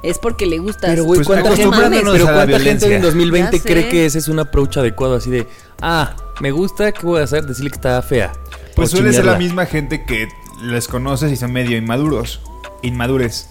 es 0.03 0.17
porque 0.19 0.45
le 0.45 0.57
gustas. 0.59 0.89
Pero, 0.89 1.03
güey, 1.05 1.17
Pues 1.23 1.27
¿cuánta 1.27 1.55
gente, 1.55 1.77
pero 2.01 2.25
cuánta 2.25 2.59
gente 2.59 2.95
en 2.95 3.01
2020 3.01 3.57
Ya 3.57 3.63
cree 3.63 3.89
que 3.89 4.05
ese 4.05 4.19
es 4.19 4.27
un 4.27 4.39
approach 4.39 4.77
adecuado? 4.77 5.15
Así 5.15 5.29
de, 5.29 5.47
ah, 5.81 6.15
me 6.39 6.51
gusta, 6.51 6.91
¿qué 6.91 7.01
voy 7.05 7.21
a 7.21 7.23
hacer? 7.25 7.45
Decirle 7.45 7.69
que 7.69 7.75
está 7.75 8.01
fea. 8.01 8.31
Pues 8.75 8.89
suele 8.91 9.13
ser 9.13 9.25
la 9.25 9.37
misma 9.37 9.65
gente 9.65 10.03
que 10.05 10.27
les 10.63 10.87
conoces 10.87 11.31
y 11.31 11.35
son 11.35 11.51
medio 11.51 11.77
inmaduros. 11.77 12.41
Inmadures. 12.81 13.47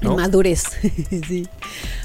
¿no? 0.00 0.12
Inmadurez. 0.12 0.62
sí. 1.28 1.48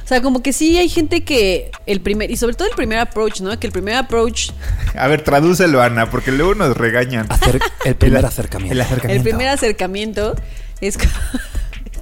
O 0.03 0.07
sea, 0.07 0.21
como 0.21 0.41
que 0.43 0.53
sí 0.53 0.77
hay 0.77 0.87
gente 0.89 1.23
que 1.23 1.71
el 1.85 2.01
primer, 2.01 2.29
y 2.31 2.37
sobre 2.37 2.53
todo 2.55 2.67
el 2.67 2.75
primer 2.75 2.99
approach, 2.99 3.41
¿no? 3.41 3.57
Que 3.59 3.67
el 3.67 3.73
primer 3.73 3.95
approach, 3.95 4.51
A 4.95 5.07
ver, 5.07 5.23
tradúcelo, 5.23 5.81
Ana, 5.81 6.09
porque 6.09 6.31
luego 6.31 6.53
nos 6.55 6.75
regañan. 6.77 7.27
Acer- 7.29 7.61
el 7.85 7.95
primer 7.97 8.19
El- 8.19 8.25
acercamiento. 8.25 8.73
El 8.73 8.81
acercamiento. 8.81 9.17
el 9.17 9.23
primer 9.23 9.47
acercamiento 9.49 10.35
es... 10.81 10.97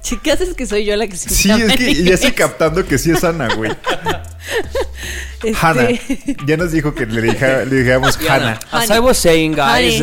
co- 0.00 0.02
Chi, 0.02 0.16
¿Qué 0.18 0.32
haces 0.32 0.54
que 0.54 0.66
soy 0.66 0.84
yo 0.84 0.96
la 0.96 1.06
que 1.06 1.16
se 1.16 1.28
Sí, 1.30 1.50
es 1.50 1.76
que 1.76 2.02
ya 2.04 2.14
estoy 2.14 2.32
captando 2.32 2.84
que 2.86 2.98
sí 2.98 3.10
es 3.10 3.22
Ana, 3.24 3.54
güey. 3.54 3.70
Este, 5.42 5.54
Hanna. 5.58 5.88
Ya 6.44 6.56
nos 6.58 6.70
dijo 6.72 6.94
que 6.94 7.06
le, 7.06 7.22
dija- 7.22 7.64
le 7.64 7.76
dijéramos 7.76 8.18
Hanna. 8.28 8.60
As 8.70 8.90
I 8.90 8.98
was 8.98 9.16
saying, 9.16 9.52
guys, 9.54 9.98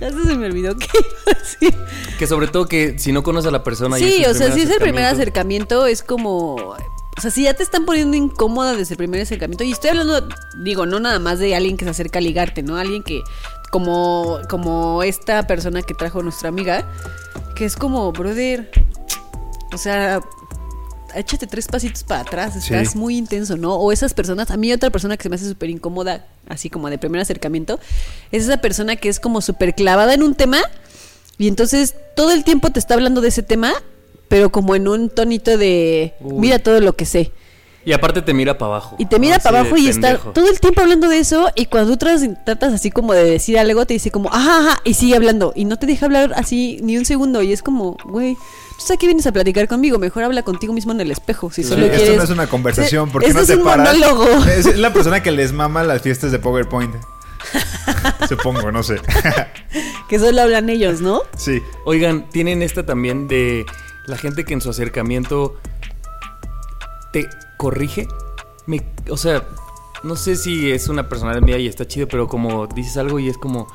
Ya 0.00 0.10
se 0.10 0.36
me 0.36 0.46
olvidó 0.46 0.74
que 0.76 0.86
iba 0.86 1.32
a 1.36 1.38
decir. 1.38 1.74
que 2.18 2.26
sobre 2.26 2.48
todo 2.48 2.66
que 2.66 2.98
si 2.98 3.12
no 3.12 3.22
conoces 3.22 3.48
a 3.48 3.52
la 3.52 3.62
persona... 3.62 3.98
y 3.98 4.02
Sí, 4.02 4.22
es 4.22 4.28
o 4.28 4.34
sea, 4.34 4.52
si 4.52 4.60
es 4.62 4.70
el 4.70 4.78
primer 4.78 5.04
acercamiento, 5.04 5.82
acercamiento, 5.82 5.86
es 5.86 6.02
como. 6.02 6.54
O 7.16 7.20
sea, 7.20 7.30
si 7.30 7.44
ya 7.44 7.54
te 7.54 7.62
están 7.62 7.84
poniendo 7.86 8.16
incómoda 8.16 8.74
desde 8.74 8.94
el 8.94 8.98
primer 8.98 9.20
acercamiento, 9.20 9.62
y 9.64 9.70
estoy 9.72 9.90
hablando, 9.90 10.26
digo, 10.64 10.84
no 10.84 10.98
nada 10.98 11.20
más 11.20 11.38
de 11.38 11.54
alguien 11.54 11.76
que 11.76 11.84
se 11.84 11.90
acerca 11.92 12.18
a 12.18 12.22
ligarte, 12.22 12.62
¿no? 12.62 12.76
Alguien 12.76 13.02
que, 13.04 13.22
como, 13.70 14.40
como 14.48 15.02
esta 15.04 15.46
persona 15.46 15.82
que 15.82 15.94
trajo 15.94 16.22
nuestra 16.24 16.48
amiga, 16.48 16.84
que 17.54 17.64
es 17.64 17.76
como, 17.76 18.10
brother, 18.12 18.70
o 19.72 19.78
sea, 19.78 20.20
échate 21.14 21.46
tres 21.46 21.66
pasitos 21.68 22.02
para 22.02 22.22
atrás, 22.22 22.56
estás 22.56 22.90
Sí. 22.92 22.98
muy 22.98 23.16
intenso, 23.16 23.56
¿no? 23.56 23.74
O 23.74 23.92
esas 23.92 24.14
personas, 24.14 24.50
a 24.50 24.56
mí 24.56 24.72
otra 24.72 24.90
persona 24.90 25.16
que 25.16 25.22
se 25.22 25.28
me 25.28 25.36
hace 25.36 25.48
súper 25.48 25.70
incómoda, 25.70 26.26
así 26.48 26.68
como 26.70 26.90
de 26.90 26.98
primer 26.98 27.20
acercamiento, 27.20 27.78
es 28.32 28.44
esa 28.44 28.56
persona 28.58 28.96
que 28.96 29.08
es 29.08 29.20
como 29.20 29.40
súper 29.40 29.74
clavada 29.74 30.14
en 30.14 30.22
un 30.22 30.34
tema 30.34 30.58
y 31.38 31.48
entonces 31.48 31.94
todo 32.16 32.32
el 32.32 32.42
tiempo 32.44 32.70
te 32.70 32.78
está 32.80 32.94
hablando 32.94 33.20
de 33.20 33.28
ese 33.28 33.42
tema, 33.42 33.72
pero 34.28 34.50
como 34.50 34.74
en 34.74 34.88
un 34.88 35.08
tonito 35.10 35.56
de, 35.56 36.14
Uy. 36.20 36.34
mira 36.34 36.58
todo 36.58 36.80
lo 36.80 36.94
que 36.94 37.06
sé. 37.06 37.32
Y 37.86 37.92
aparte 37.92 38.22
te 38.22 38.32
mira 38.32 38.56
para 38.56 38.72
abajo. 38.76 38.96
Y 38.98 39.06
te 39.06 39.18
mira 39.18 39.38
para 39.38 39.60
abajo 39.60 39.76
y 39.76 39.88
está 39.88 40.08
pendejo. 40.08 40.30
todo 40.32 40.50
el 40.50 40.58
tiempo 40.58 40.80
hablando 40.80 41.08
de 41.08 41.18
eso 41.18 41.50
y 41.54 41.66
cuando 41.66 41.90
tú 41.92 41.96
tratas, 41.98 42.22
tratas 42.44 42.72
así 42.72 42.90
como 42.90 43.12
de 43.12 43.24
decir 43.24 43.58
algo, 43.58 43.84
te 43.84 43.94
dice 43.94 44.10
como, 44.10 44.30
ajá, 44.32 44.58
ajá, 44.58 44.80
y 44.84 44.94
sigue 44.94 45.16
hablando 45.16 45.52
y 45.54 45.66
no 45.66 45.76
te 45.78 45.86
deja 45.86 46.06
hablar 46.06 46.32
así 46.36 46.78
ni 46.82 46.96
un 46.96 47.04
segundo 47.04 47.42
y 47.42 47.52
es 47.52 47.62
como, 47.62 47.96
güey, 48.06 48.36
tú 48.86 48.92
aquí 48.92 49.06
vienes 49.06 49.26
a 49.26 49.32
platicar 49.32 49.68
conmigo, 49.68 49.98
mejor 49.98 50.24
habla 50.24 50.42
contigo 50.42 50.72
mismo 50.72 50.92
en 50.92 51.00
el 51.02 51.10
espejo, 51.10 51.50
si 51.50 51.62
Sí, 51.62 51.68
solo 51.68 51.84
esto 51.84 51.96
quieres... 51.98 52.16
no 52.16 52.22
es 52.24 52.30
una 52.30 52.46
conversación, 52.46 53.10
porque 53.10 53.26
esto 53.28 53.38
no 53.38 53.42
es 53.42 53.48
te 53.48 53.56
un 53.56 53.64
paras. 53.64 53.94
monólogo. 53.98 54.44
Es 54.56 54.78
la 54.78 54.92
persona 54.94 55.22
que 55.22 55.30
les 55.30 55.52
mama 55.52 55.82
las 55.84 56.00
fiestas 56.00 56.32
de 56.32 56.38
PowerPoint. 56.38 56.94
Supongo, 58.28 58.72
no 58.72 58.82
sé. 58.82 58.96
Que 60.08 60.18
solo 60.18 60.40
hablan 60.40 60.70
ellos, 60.70 61.00
¿no? 61.02 61.20
sí. 61.36 61.60
Oigan, 61.84 62.28
tienen 62.30 62.62
esta 62.62 62.86
también 62.86 63.28
de 63.28 63.66
la 64.06 64.16
gente 64.16 64.44
que 64.44 64.54
en 64.54 64.60
su 64.62 64.70
acercamiento 64.70 65.54
te 67.12 67.28
corrige. 67.64 68.06
Me, 68.66 68.82
o 69.10 69.16
sea, 69.16 69.42
no 70.02 70.16
sé 70.16 70.36
si 70.36 70.70
es 70.70 70.88
una 70.88 71.08
personalidad 71.08 71.42
mía 71.42 71.58
y 71.58 71.66
está 71.66 71.86
chido, 71.86 72.06
pero 72.08 72.28
como 72.28 72.66
dices 72.66 72.98
algo 72.98 73.18
y 73.18 73.30
es 73.30 73.38
como, 73.38 73.68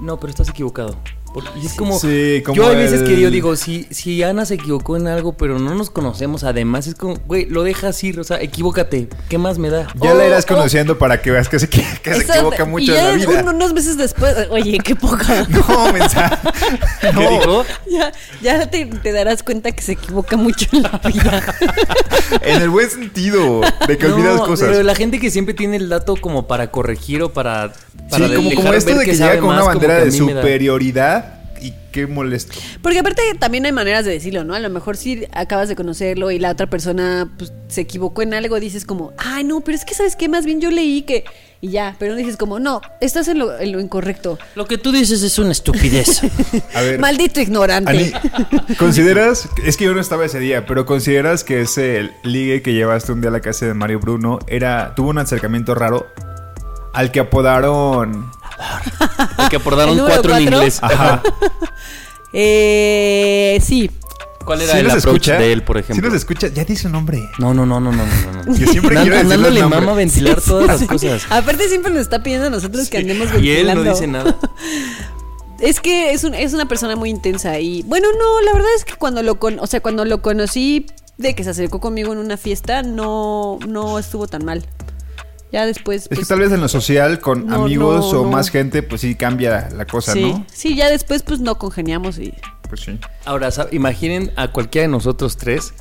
no, 0.00 0.18
pero 0.18 0.30
estás 0.30 0.48
equivocado. 0.48 0.96
Por- 1.36 1.44
Y 1.62 1.66
es 1.66 1.74
como, 1.74 1.98
Sí, 1.98 2.42
como 2.46 2.56
yo 2.56 2.68
hay 2.70 2.76
veces 2.76 3.02
el- 3.02 3.06
que 3.08 3.20
yo 3.20 3.30
digo, 3.30 3.56
si, 3.56 3.86
si 3.90 4.22
Ana 4.22 4.46
se 4.46 4.54
equivocó 4.54 4.96
en 4.96 5.06
algo, 5.06 5.34
pero 5.34 5.58
no 5.58 5.74
nos 5.74 5.90
conocemos, 5.90 6.44
además 6.44 6.86
es 6.86 6.94
como, 6.94 7.16
güey, 7.26 7.44
lo 7.44 7.62
dejas 7.62 8.02
ir, 8.04 8.18
o 8.18 8.24
sea, 8.24 8.40
equivócate, 8.40 9.10
¿qué 9.28 9.36
más 9.36 9.58
me 9.58 9.68
da? 9.68 9.86
Ya 10.02 10.14
Oh, 10.14 10.16
la 10.16 10.26
irás 10.26 10.44
oh. 10.48 10.54
conociendo 10.54 10.96
para 10.96 11.20
que 11.20 11.30
veas 11.30 11.50
que 11.50 11.58
se, 11.58 11.68
que 11.68 11.82
se 11.82 12.10
Esa- 12.22 12.36
equivoca 12.36 12.64
mucho 12.64 12.86
y 12.86 12.88
en 12.88 12.94
ya 12.94 13.02
la 13.10 13.12
vida. 13.16 13.42
un- 13.42 13.48
unos 13.54 13.74
meses 13.74 13.98
después, 13.98 14.34
oye, 14.48 14.78
qué 14.82 14.96
poca. 14.96 15.46
No, 15.68 15.92
mensa. 15.92 16.40
¿Qué 17.02 17.12
No. 17.12 17.20
dijo? 17.28 17.64
Ya, 17.86 18.12
ya 18.40 18.70
te, 18.70 18.86
te 18.86 19.12
darás 19.12 19.42
cuenta 19.42 19.72
que 19.72 19.82
se 19.82 19.92
equivoca 19.92 20.38
mucho 20.38 20.66
en 20.72 20.84
la 20.84 21.00
vida. 21.04 21.54
En 22.40 22.62
el 22.62 22.70
buen 22.70 22.88
sentido, 22.90 23.60
de 23.86 23.98
que 23.98 24.08
No, 24.08 24.14
olvidas 24.16 24.40
cosas. 24.40 24.68
Pero 24.70 24.82
la 24.82 24.94
gente 24.94 25.20
que 25.20 25.30
siempre 25.30 25.54
tiene 25.54 25.76
el 25.76 25.88
dato 25.88 26.16
como 26.16 26.46
para 26.46 26.70
corregir 26.70 27.22
o 27.22 27.32
para. 27.32 27.72
para 28.10 28.28
sí, 28.28 28.34
como, 28.34 28.54
como 28.54 28.72
esto 28.72 28.94
de 28.96 29.04
que, 29.04 29.14
sabe 29.14 29.30
llega 29.32 29.40
con 29.42 29.50
una 29.50 29.58
más, 29.64 29.66
bandera 29.66 29.96
que 29.96 30.02
a 30.02 30.04
de 30.06 30.10
superioridad 30.12 31.25
y 31.60 31.74
qué 31.92 32.06
molesto. 32.06 32.58
Porque 32.82 32.98
aparte 32.98 33.22
también 33.38 33.66
hay 33.66 33.72
maneras 33.72 34.04
de 34.04 34.12
decirlo, 34.12 34.44
¿no? 34.44 34.54
A 34.54 34.60
lo 34.60 34.70
mejor 34.70 34.96
si 34.96 35.26
acabas 35.32 35.68
de 35.68 35.76
conocerlo 35.76 36.30
y 36.30 36.38
la 36.38 36.50
otra 36.50 36.68
persona 36.68 37.30
pues, 37.38 37.52
se 37.68 37.82
equivocó 37.82 38.22
en 38.22 38.34
algo, 38.34 38.60
dices 38.60 38.84
como, 38.84 39.12
ay, 39.18 39.44
no, 39.44 39.60
pero 39.60 39.76
es 39.76 39.84
que 39.84 39.94
sabes 39.94 40.16
qué, 40.16 40.28
más 40.28 40.44
bien 40.44 40.60
yo 40.60 40.70
leí 40.70 41.02
que... 41.02 41.24
Y 41.62 41.70
ya, 41.70 41.96
pero 41.98 42.12
no 42.12 42.18
dices 42.18 42.36
como, 42.36 42.58
no, 42.58 42.82
estás 43.00 43.28
en 43.28 43.38
lo, 43.38 43.58
en 43.58 43.72
lo 43.72 43.80
incorrecto. 43.80 44.38
Lo 44.54 44.66
que 44.66 44.76
tú 44.76 44.92
dices 44.92 45.22
es 45.22 45.38
una 45.38 45.52
estupidez. 45.52 46.20
A 46.74 46.82
ver, 46.82 47.00
Maldito 47.00 47.40
ignorante. 47.40 47.90
Ani, 47.90 48.12
¿consideras? 48.78 49.48
Es 49.64 49.78
que 49.78 49.84
yo 49.84 49.94
no 49.94 50.00
estaba 50.00 50.26
ese 50.26 50.38
día, 50.38 50.66
pero 50.66 50.84
¿consideras 50.84 51.44
que 51.44 51.62
ese 51.62 52.10
ligue 52.24 52.60
que 52.60 52.74
llevaste 52.74 53.10
un 53.12 53.22
día 53.22 53.30
a 53.30 53.32
la 53.32 53.40
casa 53.40 53.64
de 53.64 53.72
Mario 53.72 54.00
Bruno 54.00 54.38
era 54.46 54.94
tuvo 54.94 55.08
un 55.08 55.18
acercamiento 55.18 55.74
raro 55.74 56.06
al 56.92 57.10
que 57.10 57.20
apodaron? 57.20 58.30
El 59.38 59.48
que 59.48 59.56
aportaron 59.56 59.90
¿El 59.90 59.96
número 59.98 60.14
cuatro 60.14 60.36
en 60.36 60.44
cuatro? 60.44 60.56
inglés. 60.58 60.78
Ajá. 60.82 61.22
Eh, 62.38 63.58
sí. 63.64 63.90
¿Cuál 64.44 64.60
era 64.60 64.72
¿Sí 64.72 64.78
el 64.78 64.86
approach 64.90 65.06
escucha? 65.06 65.38
de 65.38 65.52
él, 65.52 65.62
por 65.62 65.76
¿Sí 65.78 65.80
ejemplo? 65.84 66.08
nos 66.08 66.16
escucha? 66.18 66.48
Ya 66.48 66.64
dice 66.64 66.86
un 66.86 66.92
nombre. 66.92 67.28
No, 67.38 67.54
no, 67.54 67.64
no, 67.66 67.80
no, 67.80 67.92
no, 67.92 68.04
no, 68.04 68.42
no. 68.44 68.54
Yo 68.56 68.66
siempre 68.66 68.94
quiero 69.00 69.16
a 69.16 69.22
decir 69.24 69.38
los 69.40 69.52
le 69.54 69.64
mama 69.64 69.92
ventilar 69.94 70.40
todas 70.40 70.66
las 70.80 70.82
cosas. 70.88 71.22
Aparte 71.30 71.68
siempre 71.68 71.90
nos 71.92 72.02
está 72.02 72.22
pidiendo 72.22 72.46
a 72.48 72.50
nosotros 72.50 72.88
que 72.90 72.98
andemos 72.98 73.28
Y 73.42 73.50
él 73.50 73.66
no 73.68 73.82
ventilando. 73.82 73.90
dice 73.92 74.06
nada. 74.06 74.36
Es 75.60 75.80
que 75.80 76.12
es, 76.12 76.22
un- 76.24 76.34
es 76.34 76.52
una 76.52 76.68
persona 76.68 76.94
muy 76.94 77.08
intensa 77.10 77.58
y 77.58 77.82
bueno, 77.84 78.08
no, 78.18 78.42
la 78.42 78.52
verdad 78.52 78.68
es 78.76 78.84
que 78.84 78.94
cuando 78.94 79.22
lo 79.22 79.38
con, 79.40 79.58
o 79.58 79.66
sea, 79.66 79.80
cuando 79.80 80.04
lo 80.04 80.20
conocí 80.20 80.86
de 81.16 81.34
que 81.34 81.42
se 81.42 81.50
acercó 81.50 81.80
conmigo 81.80 82.12
en 82.12 82.18
una 82.18 82.36
fiesta, 82.36 82.82
no 82.82 83.58
no 83.66 83.98
estuvo 83.98 84.26
tan 84.28 84.44
mal. 84.44 84.66
Ya 85.52 85.64
después 85.64 86.02
Es 86.02 86.08
que 86.08 86.16
pues, 86.16 86.28
tal 86.28 86.40
vez 86.40 86.50
en 86.52 86.60
lo 86.60 86.68
social, 86.68 87.20
con 87.20 87.46
No, 87.46 87.54
amigos 87.64 88.12
no, 88.12 88.20
o 88.20 88.24
no. 88.24 88.30
más 88.30 88.50
gente, 88.50 88.82
pues 88.82 89.00
sí 89.02 89.14
cambia 89.14 89.68
la 89.74 89.86
cosa, 89.86 90.12
sí, 90.12 90.22
¿no? 90.32 90.44
sí, 90.52 90.74
ya 90.76 90.90
después 90.90 91.22
pues 91.22 91.40
no 91.40 91.56
congeniamos 91.56 92.18
y 92.18 92.34
Pues 92.68 92.80
sí. 92.80 92.98
Ahora, 93.24 93.48
¿sab- 93.48 93.68
imaginen 93.72 94.32
a 94.36 94.48
cualquiera 94.52 94.82
de 94.88 94.92
nosotros 94.92 95.36
tres. 95.36 95.72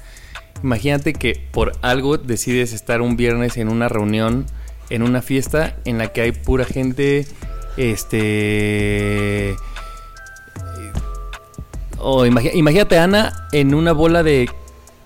Imagínate 0.64 1.14
que 1.14 1.48
por 1.52 1.74
algo 1.82 2.18
decides 2.18 2.74
estar 2.74 3.02
un 3.02 3.18
viernes 3.18 3.58
en 3.58 3.70
una 3.70 3.90
reunión, 3.90 4.46
en 4.92 5.02
una 5.04 5.22
fiesta 5.24 5.76
en 5.84 5.98
la 5.98 6.08
que 6.14 6.22
hay 6.22 6.32
pura 6.32 6.64
gente, 6.66 7.28
este... 7.78 9.56
O 11.98 12.26
imagi- 12.26 12.52
imagínate 12.54 12.98
a 12.98 13.04
Ana 13.06 13.48
en 13.52 13.74
una 13.74 13.92
bola 13.92 14.22
de 14.22 14.48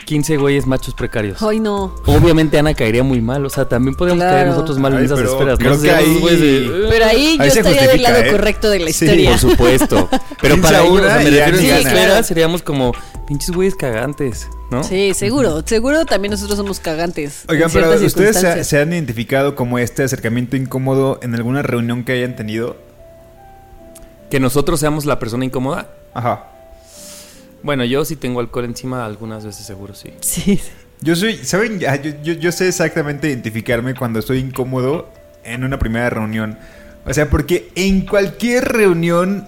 15 0.10 0.38
güeyes 0.38 0.66
machos 0.66 0.96
precarios. 0.96 1.40
hoy 1.44 1.60
no. 1.60 1.94
Obviamente 2.08 2.58
Ana 2.58 2.74
caería 2.74 3.04
muy 3.04 3.22
mal, 3.22 3.46
o 3.46 3.50
sea, 3.52 3.70
también 3.70 3.94
podemos 3.96 4.18
Claro. 4.24 4.34
caer 4.38 4.48
nosotros 4.48 4.80
mal 4.80 4.94
en 4.94 5.00
Ay, 5.00 5.06
esas 5.06 5.20
pero 5.20 5.32
esferas. 5.34 5.60
creo 5.60 5.76
¿no? 5.76 5.82
que 5.84 5.92
ahí- 5.92 6.18
güeyes 6.20 6.40
de- 6.42 6.88
Pero 6.90 7.06
ahí, 7.06 7.38
yo 7.38 7.44
Ahí 7.44 7.50
estaría 7.50 7.88
del 7.88 8.02
lado 8.02 8.18
¿eh? 8.18 8.32
correcto 8.32 8.70
de 8.72 8.80
la 8.80 8.92
Sí, 8.92 9.06
historia. 9.06 9.30
Por 9.30 9.40
supuesto. 9.40 10.10
Pero 10.42 10.60
para 10.62 10.80
ellos, 10.80 10.90
o 10.90 10.94
una 10.96 11.08
sea, 11.22 11.30
me 11.30 11.30
refiero 11.52 11.76
esfera, 11.78 12.24
seríamos 12.24 12.64
como 12.64 12.92
pinches 13.28 13.52
güeyes 13.52 13.76
cagantes, 13.76 14.48
¿no? 14.72 14.84
Sí, 14.84 15.14
seguro, 15.14 15.62
seguro 15.64 16.04
también 16.08 16.32
nosotros 16.32 16.58
somos 16.58 16.80
cagantes. 16.80 17.44
Oigan, 17.48 17.70
pero 17.72 17.92
¿ustedes 18.04 18.36
se, 18.40 18.64
se 18.64 18.80
han 18.80 18.92
identificado 18.92 19.54
como 19.54 19.78
este 19.78 20.02
acercamiento 20.02 20.56
incómodo 20.58 21.20
en 21.22 21.36
alguna 21.36 21.62
reunión 21.62 22.04
que 22.04 22.14
hayan 22.14 22.36
tenido? 22.36 22.78
Que 24.32 24.40
nosotros 24.40 24.80
seamos 24.80 25.06
la 25.06 25.20
persona 25.20 25.46
incómoda. 25.46 25.88
Ajá. 26.16 26.46
Bueno, 27.64 27.84
yo 27.86 28.06
sí 28.06 28.16
tengo 28.16 28.40
alcohol 28.40 28.66
encima 28.66 29.06
algunas 29.06 29.46
veces 29.46 29.66
seguro, 29.66 29.94
sí. 29.94 30.14
Sí, 30.22 30.58
sí. 30.58 30.62
Yo 31.02 31.16
soy, 31.16 31.38
¿saben? 31.38 31.80
Ya, 31.80 31.96
Yo, 32.02 32.12
yo, 32.24 32.34
yo 32.34 32.52
sé 32.52 32.68
exactamente 32.68 33.30
identificarme 33.30 33.96
cuando 33.96 34.20
estoy 34.20 34.40
incómodo 34.40 35.10
en 35.44 35.64
una 35.64 35.80
primera 35.80 36.10
reunión. 36.10 36.58
O 37.06 37.14
sea, 37.14 37.30
porque 37.30 37.72
en 37.76 38.06
cualquier 38.06 38.66
reunión 38.66 39.48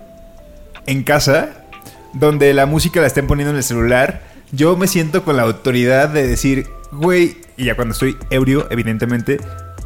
en 0.86 1.03
casa, 1.03 1.65
donde 2.13 2.53
la 2.53 2.65
música 2.65 3.01
la 3.01 3.08
estén 3.08 3.27
poniendo 3.27 3.51
en 3.51 3.58
el 3.58 3.63
celular, 3.63 4.22
yo 4.51 4.75
me 4.77 4.88
siento 4.88 5.24
con 5.24 5.38
la 5.38 5.44
autoridad 5.44 6.10
de 6.10 6.27
decir, 6.27 6.68
güey, 6.91 7.38
y 7.58 7.65
ya 7.65 7.75
cuando 7.75 7.94
estoy 7.94 8.18
ebrio, 8.30 8.68
evidentemente, 8.70 9.39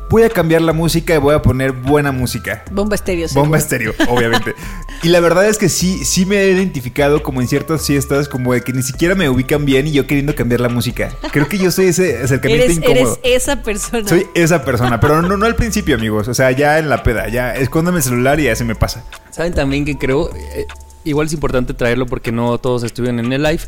voy 0.10 0.24
a 0.24 0.30
cambiar 0.30 0.62
la 0.62 0.74
música 0.74 1.16
y 1.16 1.18
voy 1.18 1.36
a 1.36 1.42
poner 1.42 1.72
buena 1.72 2.12
música. 2.12 2.64
Bomba 2.72 2.96
estéreo. 2.96 3.28
Bomba 3.34 3.60
seguro. 3.60 3.92
estéreo, 3.92 4.16
obviamente. 4.16 4.56
y 5.04 5.10
la 5.10 5.20
verdad 5.20 5.48
es 5.48 5.58
que 5.58 5.70
sí, 5.70 6.04
sí 6.06 6.26
me 6.26 6.38
he 6.42 6.52
identificado 6.52 7.24
como 7.24 7.42
en 7.42 7.48
ciertas 7.48 7.86
fiestas, 7.86 8.28
como 8.30 8.54
de 8.54 8.62
que 8.62 8.74
ni 8.74 8.84
siquiera 8.84 9.16
me 9.16 9.30
ubican 9.30 9.66
bien 9.66 9.88
y 9.88 9.92
yo 9.92 10.08
queriendo 10.08 10.36
cambiar 10.36 10.62
la 10.62 10.70
música. 10.70 11.16
Creo 11.32 11.48
que 11.48 11.58
yo 11.58 11.72
soy 11.72 11.88
ese 11.88 12.18
acercamiento 12.18 12.66
Eres, 12.66 12.78
incómodo. 12.78 13.20
eres 13.24 13.44
esa 13.44 13.62
persona. 13.62 14.08
Soy 14.08 14.28
esa 14.36 14.64
persona, 14.64 15.00
pero 15.00 15.22
no, 15.22 15.38
no 15.38 15.46
al 15.46 15.56
principio, 15.56 15.96
amigos. 15.96 16.28
O 16.28 16.34
sea, 16.34 16.52
ya 16.52 16.80
en 16.80 16.90
la 16.90 17.04
peda, 17.04 17.28
ya 17.30 17.54
escóndame 17.54 17.98
el 17.98 18.04
celular 18.04 18.40
y 18.40 18.44
ya 18.44 18.56
se 18.56 18.64
me 18.64 18.76
pasa. 18.76 19.04
Saben 19.32 19.54
también 19.54 19.86
que 19.86 19.98
creo, 19.98 20.30
eh, 20.34 20.66
igual 21.04 21.28
es 21.28 21.34
importante 21.34 21.74
traerlo 21.74 22.06
porque 22.06 22.32
no 22.32 22.58
todos 22.58 22.84
estuvieron 22.84 23.20
en 23.20 23.34
el 23.34 23.44
live, 23.44 23.62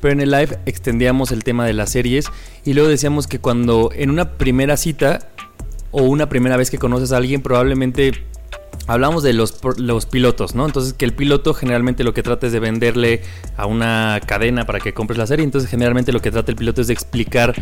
pero 0.00 0.12
en 0.12 0.20
el 0.20 0.30
live 0.30 0.58
extendíamos 0.66 1.30
el 1.32 1.44
tema 1.44 1.64
de 1.64 1.72
las 1.72 1.90
series 1.90 2.26
y 2.64 2.74
luego 2.74 2.88
decíamos 2.88 3.26
que 3.26 3.38
cuando 3.38 3.90
en 3.94 4.10
una 4.10 4.32
primera 4.36 4.76
cita 4.76 5.28
o 5.92 6.02
una 6.02 6.28
primera 6.28 6.56
vez 6.56 6.70
que 6.70 6.78
conoces 6.78 7.12
a 7.12 7.18
alguien 7.18 7.40
probablemente 7.42 8.12
hablamos 8.88 9.22
de 9.22 9.32
los, 9.32 9.60
los 9.76 10.06
pilotos, 10.06 10.54
¿no? 10.56 10.66
Entonces 10.66 10.92
que 10.94 11.04
el 11.04 11.12
piloto 11.12 11.54
generalmente 11.54 12.02
lo 12.02 12.12
que 12.14 12.22
trata 12.22 12.46
es 12.48 12.52
de 12.52 12.58
venderle 12.58 13.22
a 13.56 13.66
una 13.66 14.20
cadena 14.26 14.66
para 14.66 14.80
que 14.80 14.92
compres 14.92 15.18
la 15.18 15.26
serie, 15.26 15.44
entonces 15.44 15.70
generalmente 15.70 16.12
lo 16.12 16.20
que 16.20 16.30
trata 16.32 16.50
el 16.50 16.56
piloto 16.56 16.80
es 16.80 16.88
de 16.88 16.92
explicar 16.92 17.54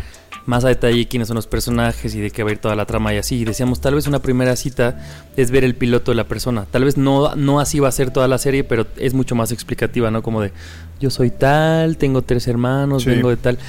más 0.47 0.65
a 0.65 0.69
detalle 0.69 1.07
quiénes 1.07 1.27
son 1.27 1.35
los 1.35 1.45
personajes 1.45 2.15
y 2.15 2.21
de 2.21 2.31
qué 2.31 2.41
va 2.41 2.49
a 2.49 2.53
ir 2.53 2.57
toda 2.57 2.75
la 2.75 2.85
trama 2.85 3.13
y 3.13 3.17
así. 3.17 3.35
Y 3.35 3.45
decíamos, 3.45 3.79
tal 3.79 3.93
vez 3.93 4.07
una 4.07 4.23
primera 4.23 4.55
cita 4.55 4.99
es 5.37 5.51
ver 5.51 5.63
el 5.63 5.75
piloto 5.75 6.09
de 6.09 6.15
la 6.15 6.23
persona. 6.23 6.65
Tal 6.71 6.83
vez 6.83 6.97
no, 6.97 7.35
no 7.35 7.59
así 7.59 7.79
va 7.79 7.89
a 7.89 7.91
ser 7.91 8.09
toda 8.09 8.27
la 8.27 8.39
serie, 8.39 8.63
pero 8.63 8.87
es 8.97 9.13
mucho 9.13 9.35
más 9.35 9.51
explicativa, 9.51 10.09
¿no? 10.09 10.23
Como 10.23 10.41
de, 10.41 10.51
yo 10.99 11.11
soy 11.11 11.29
tal, 11.29 11.97
tengo 11.97 12.23
tres 12.23 12.47
hermanos, 12.47 13.03
Sí. 13.03 13.09
vengo 13.11 13.29
de 13.29 13.37
tal. 13.37 13.59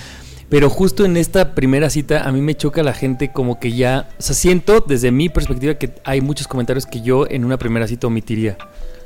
Pero 0.53 0.69
justo 0.69 1.07
en 1.07 1.17
esta 1.17 1.55
primera 1.55 1.89
cita 1.89 2.29
a 2.29 2.31
mí 2.31 2.43
me 2.43 2.55
choca 2.55 2.83
la 2.83 2.93
gente 2.93 3.33
como 3.33 3.59
que 3.59 3.73
ya, 3.73 4.11
o 4.19 4.23
sea, 4.23 4.35
siento 4.35 4.85
desde 4.87 5.11
mi 5.11 5.31
perspectiva 5.31 5.77
que 5.77 5.95
hay 6.05 6.21
muchos 6.21 6.47
comentarios 6.47 6.85
que 6.85 7.01
yo 7.01 7.27
en 7.27 7.47
una 7.47 7.57
primera 7.57 7.89
cita 7.89 8.07
omitiría. 8.07 8.59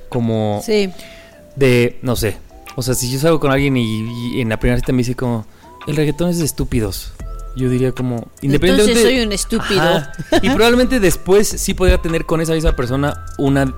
Como 0.08 0.60
Sí. 0.64 0.90
de, 1.54 2.00
no 2.02 2.16
sé, 2.16 2.38
o 2.74 2.82
sea, 2.82 2.96
si 2.96 3.08
yo 3.12 3.20
salgo 3.20 3.38
con 3.38 3.52
alguien 3.52 3.76
y, 3.76 4.36
y 4.36 4.40
en 4.40 4.48
la 4.48 4.58
primera 4.58 4.80
cita 4.80 4.90
me 4.90 4.98
dice 4.98 5.14
como, 5.14 5.46
el 5.86 5.94
reggaetón 5.94 6.30
es 6.30 6.38
de 6.38 6.44
estúpidos. 6.44 7.12
Yo 7.56 7.70
diría 7.70 7.92
como 7.92 8.16
Entonces 8.16 8.42
independientemente 8.42 9.02
soy 9.02 9.20
un 9.20 9.30
estúpido. 9.30 9.80
Ajá. 9.80 10.12
Y 10.42 10.50
probablemente 10.50 10.98
después 10.98 11.46
sí 11.46 11.74
podría 11.74 11.98
tener 11.98 12.26
con 12.26 12.40
esa 12.40 12.54
misma 12.54 12.74
persona 12.74 13.24
una 13.38 13.72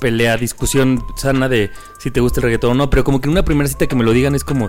pelea, 0.00 0.36
discusión 0.36 1.02
sana 1.16 1.48
de 1.48 1.70
si 1.98 2.10
te 2.10 2.20
gusta 2.20 2.40
el 2.40 2.44
reggaetón 2.44 2.72
o 2.72 2.74
no, 2.74 2.90
pero 2.90 3.04
como 3.04 3.22
que 3.22 3.26
en 3.28 3.32
una 3.32 3.42
primera 3.42 3.70
cita 3.70 3.86
que 3.86 3.96
me 3.96 4.04
lo 4.04 4.12
digan 4.12 4.34
es 4.34 4.44
como 4.44 4.68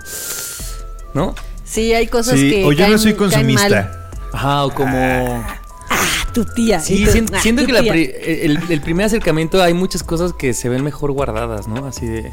¿no? 1.13 1.35
Sí, 1.71 1.93
hay 1.93 2.07
cosas 2.07 2.37
Sí, 2.39 2.49
que 2.51 2.65
o 2.65 2.71
yo 2.73 2.87
no 2.87 2.97
soy 2.97 3.13
consumista. 3.13 4.09
Ajá, 4.33 4.65
o 4.65 4.73
como 4.73 5.43
Ah, 5.89 6.07
tu 6.33 6.45
tía. 6.45 6.79
Sí, 6.79 7.05
tú, 7.05 7.11
siento, 7.11 7.33
ah, 7.35 7.39
siento 7.41 7.61
tu 7.61 7.67
que 7.67 7.73
la 7.73 7.81
pri- 7.81 8.11
el, 8.21 8.59
el 8.69 8.81
primer 8.81 9.05
acercamiento 9.05 9.61
hay 9.61 9.73
muchas 9.73 10.03
cosas 10.03 10.33
que 10.33 10.53
se 10.53 10.69
ven 10.69 10.83
mejor 10.83 11.11
guardadas, 11.11 11.67
¿no? 11.67 11.85
Así 11.85 12.05
de 12.07 12.31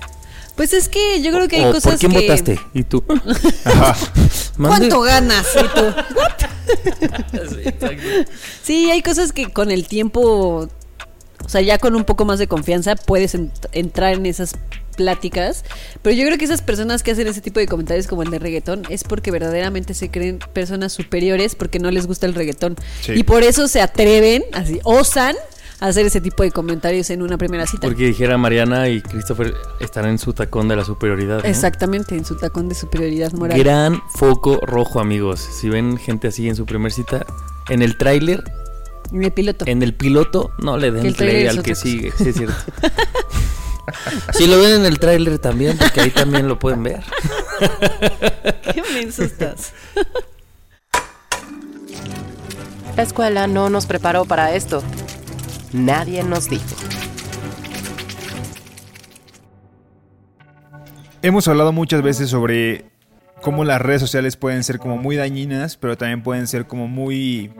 Pues 0.56 0.72
es 0.72 0.88
que 0.88 1.20
yo 1.22 1.30
creo 1.32 1.46
que 1.48 1.56
hay 1.56 1.64
o, 1.66 1.72
cosas 1.72 1.92
¿Por 1.92 1.98
quién 2.00 2.12
que... 2.12 2.20
votaste? 2.20 2.60
¿Y 2.74 2.82
tú? 2.84 3.04
Ajá. 3.64 3.96
¿Cuánto 4.56 5.00
ganas? 5.00 5.46
Y 5.54 5.68
tú, 5.68 5.84
Sí, 8.62 8.90
hay 8.90 9.02
cosas 9.02 9.32
que 9.32 9.50
con 9.52 9.70
el 9.70 9.86
tiempo, 9.86 10.68
o 11.44 11.48
sea, 11.48 11.60
ya 11.60 11.78
con 11.78 11.94
un 11.96 12.04
poco 12.04 12.24
más 12.24 12.38
de 12.38 12.46
confianza 12.46 12.96
puedes 12.96 13.34
ent- 13.34 13.68
entrar 13.72 14.14
en 14.14 14.26
esas 14.26 14.52
pláticas, 14.98 15.64
pero 16.02 16.14
yo 16.16 16.26
creo 16.26 16.36
que 16.36 16.44
esas 16.44 16.60
personas 16.60 17.02
que 17.04 17.12
hacen 17.12 17.26
ese 17.28 17.40
tipo 17.40 17.60
de 17.60 17.66
comentarios 17.68 18.06
como 18.08 18.22
el 18.24 18.30
de 18.30 18.38
reggaetón 18.40 18.82
es 18.90 19.04
porque 19.04 19.30
verdaderamente 19.30 19.94
se 19.94 20.10
creen 20.10 20.40
personas 20.52 20.92
superiores 20.92 21.54
porque 21.54 21.78
no 21.78 21.90
les 21.90 22.06
gusta 22.08 22.26
el 22.26 22.34
reggaetón 22.34 22.74
Sí. 23.00 23.12
y 23.14 23.22
por 23.22 23.44
eso 23.44 23.68
se 23.68 23.80
atreven, 23.80 24.42
así, 24.52 24.80
osan 24.82 25.36
hacer 25.80 26.04
ese 26.06 26.20
tipo 26.20 26.42
de 26.42 26.50
comentarios 26.50 27.08
en 27.10 27.22
una 27.22 27.38
primera 27.38 27.64
cita. 27.64 27.86
Porque 27.86 28.06
dijera 28.06 28.36
Mariana 28.36 28.88
y 28.88 29.00
Christopher 29.00 29.54
están 29.78 30.06
en 30.06 30.18
su 30.18 30.32
tacón 30.32 30.66
de 30.66 30.74
la 30.74 30.84
superioridad. 30.84 31.44
¿no? 31.44 31.48
Exactamente, 31.48 32.16
en 32.16 32.24
su 32.24 32.36
tacón 32.36 32.68
de 32.68 32.74
superioridad 32.74 33.30
moral. 33.34 33.56
Gran 33.56 34.02
foco 34.16 34.58
rojo, 34.66 34.98
amigos. 34.98 35.38
Si 35.40 35.68
ven 35.68 35.96
gente 35.96 36.26
así 36.26 36.48
en 36.48 36.56
su 36.56 36.66
primer 36.66 36.90
cita, 36.90 37.24
en 37.68 37.82
el 37.82 37.96
tráiler, 37.96 38.42
En 39.12 39.22
el 39.22 39.32
piloto. 39.32 39.64
en 39.68 39.82
el 39.84 39.94
piloto, 39.94 40.50
no 40.58 40.76
le 40.78 40.90
den 40.90 41.14
play 41.14 41.46
al 41.46 41.62
que 41.62 41.70
cosa. 41.70 41.82
sigue. 41.82 42.12
Sí, 42.18 42.28
es 42.30 42.36
cierto. 42.36 42.56
si 44.32 44.46
lo 44.46 44.58
ven 44.58 44.80
en 44.80 44.86
el 44.86 44.98
tráiler 44.98 45.38
también, 45.38 45.76
porque 45.78 46.00
ahí 46.00 46.10
también 46.10 46.48
lo 46.48 46.58
pueden 46.58 46.82
ver. 46.82 47.02
Qué 48.72 48.82
menso 48.94 49.24
estás. 49.24 49.72
La 52.96 53.02
escuela 53.02 53.46
no 53.46 53.70
nos 53.70 53.86
preparó 53.86 54.24
para 54.24 54.54
esto. 54.54 54.82
Nadie 55.72 56.22
nos 56.24 56.48
dijo. 56.48 56.64
Hemos 61.22 61.48
hablado 61.48 61.72
muchas 61.72 62.02
veces 62.02 62.30
sobre 62.30 62.90
cómo 63.42 63.64
las 63.64 63.80
redes 63.80 64.00
sociales 64.00 64.36
pueden 64.36 64.64
ser 64.64 64.78
como 64.78 64.96
muy 64.96 65.16
dañinas, 65.16 65.76
pero 65.76 65.96
también 65.96 66.22
pueden 66.22 66.46
ser 66.46 66.66
como 66.66 66.88
muy 66.88 67.50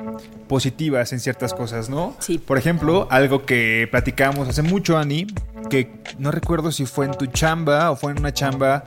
positivas 0.49 1.13
en 1.13 1.21
ciertas 1.21 1.55
cosas, 1.55 1.89
¿no? 1.89 2.17
Sí. 2.19 2.39
Por 2.39 2.59
ejemplo, 2.59 3.07
algo 3.11 3.45
que 3.47 3.89
platicamos 3.91 4.49
hace 4.49 4.63
mucho, 4.63 4.99
Ani, 4.99 5.27
que 5.71 5.91
no 6.19 6.31
recuerdo 6.31 6.73
si 6.73 6.87
fue 6.87 7.07
en 7.07 7.13
tu 7.13 7.27
chamba 7.27 7.91
o 7.91 7.97
fue 7.97 8.13
en 8.13 8.19
una 8.19 8.33
chamba 8.33 8.85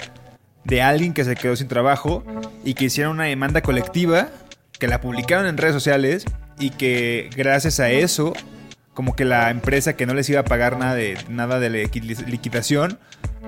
de 0.63 0.81
alguien 0.81 1.13
que 1.13 1.23
se 1.23 1.35
quedó 1.35 1.55
sin 1.55 1.67
trabajo 1.67 2.23
y 2.63 2.73
que 2.73 2.85
hicieron 2.85 3.13
una 3.13 3.25
demanda 3.25 3.61
colectiva, 3.61 4.29
que 4.79 4.87
la 4.87 5.01
publicaron 5.01 5.45
en 5.45 5.57
redes 5.57 5.73
sociales 5.73 6.25
y 6.59 6.71
que 6.71 7.29
gracias 7.35 7.79
a 7.79 7.89
eso, 7.89 8.33
como 8.93 9.15
que 9.15 9.25
la 9.25 9.49
empresa 9.49 9.95
que 9.95 10.05
no 10.05 10.13
les 10.13 10.29
iba 10.29 10.41
a 10.41 10.43
pagar 10.45 10.77
nada 10.77 10.95
de, 10.95 11.17
nada 11.29 11.59
de 11.59 11.69
liqui- 11.71 12.25
liquidación, 12.25 12.99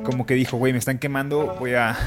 como 0.03 0.25
que 0.25 0.33
dijo, 0.35 0.57
güey, 0.57 0.73
me 0.73 0.79
están 0.79 0.97
quemando, 0.99 1.55
voy 1.59 1.73
a... 1.73 1.97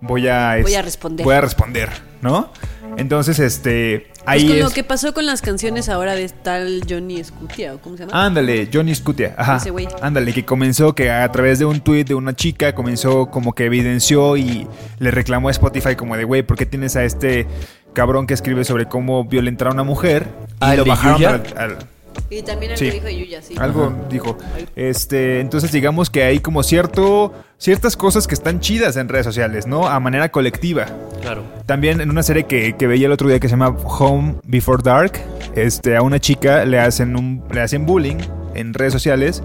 Voy 0.00 0.28
a, 0.28 0.58
Voy 0.62 0.74
a 0.74 0.80
es- 0.80 0.84
responder. 0.84 1.24
Voy 1.24 1.34
a 1.34 1.40
responder, 1.40 1.88
¿no? 2.20 2.52
Entonces, 2.96 3.38
este... 3.38 4.08
Pues 4.08 4.22
Ahí 4.26 4.46
lo 4.58 4.68
es- 4.68 4.74
que 4.74 4.84
pasó 4.84 5.12
con 5.14 5.26
las 5.26 5.40
canciones 5.42 5.88
ahora 5.88 6.14
de 6.14 6.28
tal 6.28 6.82
Johnny 6.88 7.22
Scutia, 7.24 7.74
¿o 7.74 7.78
cómo 7.78 7.96
se 7.96 8.06
llama? 8.06 8.24
Ándale, 8.26 8.68
Johnny 8.72 8.94
Scutia, 8.94 9.34
ajá. 9.36 9.56
Ese 9.56 9.70
güey. 9.70 9.88
Ándale, 10.00 10.32
que 10.32 10.44
comenzó 10.44 10.94
que 10.94 11.10
a 11.10 11.30
través 11.32 11.58
de 11.58 11.64
un 11.64 11.80
tweet 11.80 12.04
de 12.04 12.14
una 12.14 12.34
chica 12.36 12.74
comenzó 12.74 13.30
como 13.30 13.54
que 13.54 13.64
evidenció 13.64 14.36
y 14.36 14.66
le 14.98 15.10
reclamó 15.10 15.48
a 15.48 15.50
Spotify 15.52 15.96
como 15.96 16.16
de, 16.16 16.24
güey, 16.24 16.42
¿por 16.42 16.56
qué 16.56 16.66
tienes 16.66 16.94
a 16.96 17.04
este 17.04 17.46
cabrón 17.94 18.26
que 18.26 18.34
escribe 18.34 18.64
sobre 18.64 18.86
cómo 18.86 19.24
violentar 19.24 19.68
a 19.68 19.70
una 19.72 19.82
mujer? 19.84 20.26
Y 20.50 20.54
Ah, 20.60 20.72
¿el 20.74 20.78
lo 20.80 20.84
bajaron 20.86 21.42
al, 21.56 21.78
Y 22.32 22.42
también 22.42 22.72
algo 22.72 22.78
Sí. 22.84 22.90
dijo 22.90 23.08
Yuya, 23.08 23.42
sí. 23.42 23.54
algo 23.58 23.92
dijo. 24.08 24.38
Este, 24.74 25.40
entonces 25.40 25.70
digamos 25.72 26.08
que 26.08 26.22
hay 26.24 26.38
como 26.40 26.62
cierto 26.62 27.32
ciertas 27.58 27.96
cosas 27.96 28.26
que 28.26 28.34
están 28.34 28.60
chidas 28.60 28.96
en 28.96 29.08
redes 29.08 29.26
sociales, 29.26 29.66
¿no? 29.66 29.86
A 29.86 30.00
manera 30.00 30.30
colectiva. 30.30 30.86
Claro. 31.20 31.42
También 31.66 32.00
en 32.00 32.10
una 32.10 32.22
serie 32.22 32.44
que, 32.44 32.74
que 32.76 32.86
veía 32.86 33.06
el 33.06 33.12
otro 33.12 33.28
día 33.28 33.38
que 33.38 33.48
se 33.48 33.52
llama 33.52 33.76
Home 33.84 34.36
Before 34.44 34.82
Dark, 34.82 35.12
este, 35.54 35.96
a 35.96 36.02
una 36.02 36.18
chica 36.18 36.64
le 36.64 36.78
hacen 36.78 37.16
un, 37.16 37.44
le 37.52 37.60
hacen 37.60 37.86
bullying 37.86 38.16
en 38.54 38.74
redes 38.74 38.92
sociales 38.92 39.42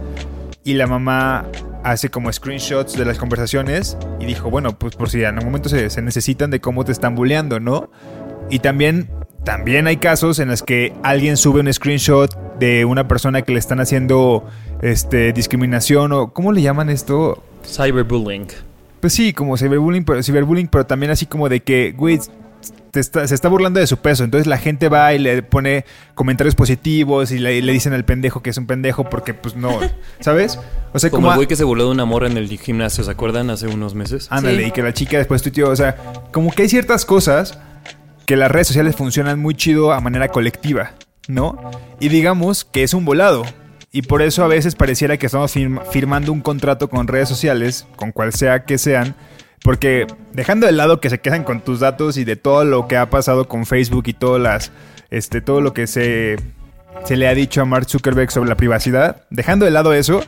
y 0.63 0.73
la 0.73 0.87
mamá 0.87 1.45
hace 1.83 2.09
como 2.09 2.31
screenshots 2.31 2.97
de 2.97 3.05
las 3.05 3.17
conversaciones 3.17 3.97
y 4.19 4.25
dijo, 4.25 4.49
bueno, 4.49 4.77
pues 4.79 4.95
por 4.95 5.09
si 5.09 5.19
en 5.19 5.27
algún 5.35 5.45
momento 5.45 5.69
se, 5.69 5.89
se 5.89 6.01
necesitan 6.01 6.49
de 6.51 6.59
cómo 6.59 6.83
te 6.85 6.91
están 6.91 7.15
bulleando, 7.15 7.59
¿no? 7.59 7.89
Y 8.49 8.59
también, 8.59 9.09
también 9.47 9.87
hay 9.87 9.95
casos 9.95 10.39
en 10.39 10.49
los 10.49 10.61
que 10.61 10.91
alguien 11.03 11.37
sube 11.37 11.61
un 11.61 11.71
screenshot 11.71 12.35
de 12.59 12.83
una 12.83 13.07
persona 13.07 13.43
que 13.43 13.53
le 13.53 13.59
están 13.59 13.79
haciendo 13.79 14.45
este, 14.81 15.31
discriminación 15.31 16.11
o, 16.11 16.33
¿cómo 16.33 16.51
le 16.51 16.61
llaman 16.61 16.89
esto? 16.89 17.41
Cyberbullying. 17.65 18.47
Pues 18.99 19.13
sí, 19.13 19.31
como 19.31 19.55
ciberbullying, 19.55 20.03
pero, 20.03 20.21
ciberbullying, 20.21 20.67
pero 20.67 20.85
también 20.85 21.13
así 21.13 21.27
como 21.27 21.47
de 21.47 21.61
que, 21.61 21.93
güey, 21.95 22.19
está- 22.93 23.25
se 23.25 23.33
está 23.33 23.47
burlando 23.47 23.79
de 23.79 23.87
su 23.87 23.95
peso. 23.95 24.25
Entonces 24.25 24.47
la 24.47 24.57
gente 24.57 24.89
va 24.89 25.13
y 25.13 25.19
le 25.19 25.41
pone 25.43 25.85
comentarios 26.13 26.53
positivos 26.53 27.31
y 27.31 27.39
le, 27.39 27.61
le 27.61 27.71
dicen 27.71 27.93
al 27.93 28.03
pendejo 28.03 28.41
que 28.43 28.49
es 28.49 28.57
un 28.57 28.67
pendejo 28.67 29.09
porque, 29.09 29.33
pues 29.33 29.55
no, 29.55 29.79
¿sabes? 30.19 30.59
O 30.91 30.99
sea, 30.99 31.09
Como 31.09 31.21
como. 31.21 31.31
el 31.31 31.35
güey 31.37 31.47
que 31.47 31.55
se 31.55 31.63
burló 31.63 31.85
de 31.85 31.91
una 31.91 32.03
morra 32.03 32.27
en 32.27 32.35
el 32.35 32.49
gimnasio, 32.59 33.05
¿se 33.05 33.11
acuerdan? 33.11 33.49
Hace 33.49 33.67
unos 33.67 33.95
meses. 33.95 34.27
Ándale, 34.29 34.63
Sí. 34.63 34.67
y 34.67 34.71
que 34.71 34.81
la 34.83 34.93
chica 34.93 35.17
después 35.19 35.41
tuiteó. 35.41 35.69
O 35.69 35.75
sea, 35.77 35.95
como 36.33 36.51
que 36.51 36.63
hay 36.63 36.69
ciertas 36.69 37.05
cosas 37.05 37.57
que 38.27 38.35
las 38.35 38.51
redes 38.51 38.67
sociales 38.67 38.95
funcionan 38.95 39.39
muy 39.39 39.55
chido 39.55 39.93
a 39.93 40.01
manera 40.01 40.27
colectiva, 40.27 40.91
¿no? 41.29 41.71
Y 42.01 42.09
digamos 42.09 42.65
que 42.65 42.83
es 42.83 42.93
un 42.93 43.05
volado. 43.05 43.43
Y 43.89 44.01
por 44.01 44.21
eso 44.21 44.43
a 44.43 44.47
veces 44.47 44.75
pareciera 44.75 45.17
que 45.17 45.27
estamos 45.27 45.55
firm- 45.55 45.81
firmando 45.91 46.33
un 46.33 46.41
contrato 46.41 46.89
con 46.89 47.07
redes 47.07 47.29
sociales, 47.29 47.87
con 47.95 48.11
cual 48.11 48.33
sea 48.33 48.65
que 48.65 48.77
sean, 48.77 49.15
porque 49.63 50.07
dejando 50.33 50.67
de 50.67 50.73
lado 50.73 50.99
que 50.99 51.09
se 51.09 51.19
quedan 51.19 51.45
con 51.45 51.61
tus 51.61 51.79
datos 51.79 52.17
y 52.17 52.25
de 52.25 52.35
todo 52.35 52.65
lo 52.65 52.89
que 52.89 52.97
ha 52.97 53.09
pasado 53.09 53.47
con 53.47 53.65
Facebook 53.65 54.03
y 54.07 54.15
las, 54.39 54.73
este, 55.09 55.39
todo 55.39 55.61
lo 55.61 55.73
que 55.73 55.87
se, 55.87 56.35
se 57.05 57.15
le 57.15 57.29
ha 57.29 57.33
dicho 57.33 57.61
a 57.61 57.65
Mark 57.65 57.89
Zuckerberg 57.89 58.29
sobre 58.29 58.49
la 58.49 58.57
privacidad, 58.57 59.23
dejando 59.29 59.63
de 59.63 59.71
lado 59.71 59.93
eso, 59.93 60.21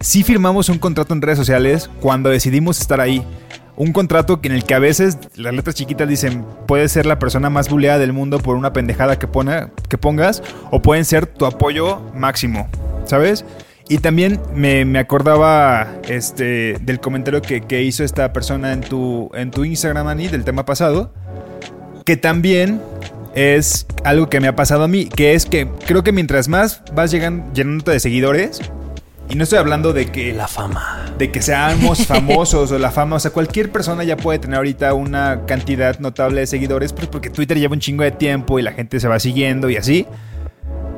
sí 0.00 0.24
firmamos 0.24 0.68
un 0.68 0.78
contrato 0.78 1.14
en 1.14 1.22
redes 1.22 1.38
sociales 1.38 1.88
cuando 2.00 2.30
decidimos 2.30 2.80
estar 2.80 3.00
ahí. 3.00 3.24
Un 3.78 3.92
contrato 3.92 4.40
en 4.42 4.50
el 4.50 4.64
que 4.64 4.74
a 4.74 4.80
veces 4.80 5.18
las 5.36 5.54
letras 5.54 5.76
chiquitas 5.76 6.08
dicen 6.08 6.44
puedes 6.66 6.90
ser 6.90 7.06
la 7.06 7.20
persona 7.20 7.48
más 7.48 7.68
buleada 7.68 8.00
del 8.00 8.12
mundo 8.12 8.40
por 8.40 8.56
una 8.56 8.72
pendejada 8.72 9.20
que, 9.20 9.28
pone, 9.28 9.68
que 9.88 9.96
pongas 9.96 10.42
o 10.72 10.82
pueden 10.82 11.04
ser 11.04 11.26
tu 11.26 11.46
apoyo 11.46 12.02
máximo, 12.12 12.68
¿sabes? 13.04 13.44
Y 13.88 13.98
también 13.98 14.40
me, 14.52 14.84
me 14.84 14.98
acordaba 14.98 15.86
este, 16.08 16.76
del 16.80 16.98
comentario 16.98 17.40
que, 17.40 17.60
que 17.60 17.84
hizo 17.84 18.02
esta 18.02 18.32
persona 18.32 18.72
en 18.72 18.80
tu, 18.80 19.30
en 19.32 19.52
tu 19.52 19.64
Instagram, 19.64 20.08
Ani, 20.08 20.26
del 20.26 20.42
tema 20.42 20.64
pasado, 20.64 21.12
que 22.04 22.16
también 22.16 22.82
es 23.36 23.86
algo 24.02 24.28
que 24.28 24.40
me 24.40 24.48
ha 24.48 24.56
pasado 24.56 24.82
a 24.82 24.88
mí, 24.88 25.06
que 25.06 25.34
es 25.34 25.46
que 25.46 25.68
creo 25.86 26.02
que 26.02 26.10
mientras 26.10 26.48
más 26.48 26.82
vas 26.94 27.12
llegando, 27.12 27.44
llenándote 27.54 27.92
de 27.92 28.00
seguidores, 28.00 28.60
y 29.30 29.34
no 29.34 29.44
estoy 29.44 29.58
hablando 29.58 29.92
de 29.92 30.06
que 30.06 30.32
La 30.32 30.48
fama. 30.48 31.12
de 31.18 31.30
que 31.30 31.42
seamos 31.42 32.06
famosos 32.06 32.72
o 32.72 32.78
la 32.78 32.90
fama. 32.90 33.16
O 33.16 33.20
sea, 33.20 33.30
cualquier 33.30 33.70
persona 33.70 34.04
ya 34.04 34.16
puede 34.16 34.38
tener 34.38 34.56
ahorita 34.56 34.94
una 34.94 35.44
cantidad 35.46 35.98
notable 35.98 36.40
de 36.40 36.46
seguidores, 36.46 36.92
pues 36.92 37.06
porque 37.08 37.30
Twitter 37.30 37.58
lleva 37.58 37.74
un 37.74 37.80
chingo 37.80 38.04
de 38.04 38.10
tiempo 38.10 38.58
y 38.58 38.62
la 38.62 38.72
gente 38.72 39.00
se 39.00 39.08
va 39.08 39.18
siguiendo 39.18 39.68
y 39.70 39.76
así. 39.76 40.06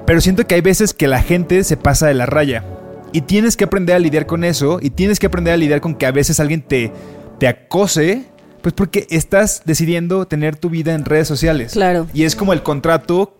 Pero 0.06 0.20
siento 0.20 0.46
que 0.46 0.54
hay 0.54 0.60
veces 0.60 0.94
que 0.94 1.08
la 1.08 1.22
gente 1.22 1.64
se 1.64 1.76
pasa 1.76 2.06
de 2.06 2.14
la 2.14 2.26
raya. 2.26 2.64
Y 3.12 3.22
tienes 3.22 3.56
que 3.56 3.64
aprender 3.64 3.96
a 3.96 3.98
lidiar 3.98 4.26
con 4.26 4.44
eso. 4.44 4.78
Y 4.80 4.90
tienes 4.90 5.18
que 5.18 5.26
aprender 5.26 5.54
a 5.54 5.56
lidiar 5.56 5.80
con 5.80 5.94
que 5.94 6.06
a 6.06 6.12
veces 6.12 6.38
alguien 6.40 6.62
te, 6.62 6.92
te 7.38 7.48
acose. 7.48 8.24
Pues 8.62 8.74
porque 8.74 9.06
estás 9.10 9.62
decidiendo 9.64 10.26
tener 10.26 10.56
tu 10.56 10.68
vida 10.70 10.94
en 10.94 11.04
redes 11.04 11.26
sociales. 11.26 11.72
Claro. 11.72 12.06
Y 12.12 12.24
es 12.24 12.36
como 12.36 12.52
el 12.52 12.62
contrato 12.62 13.36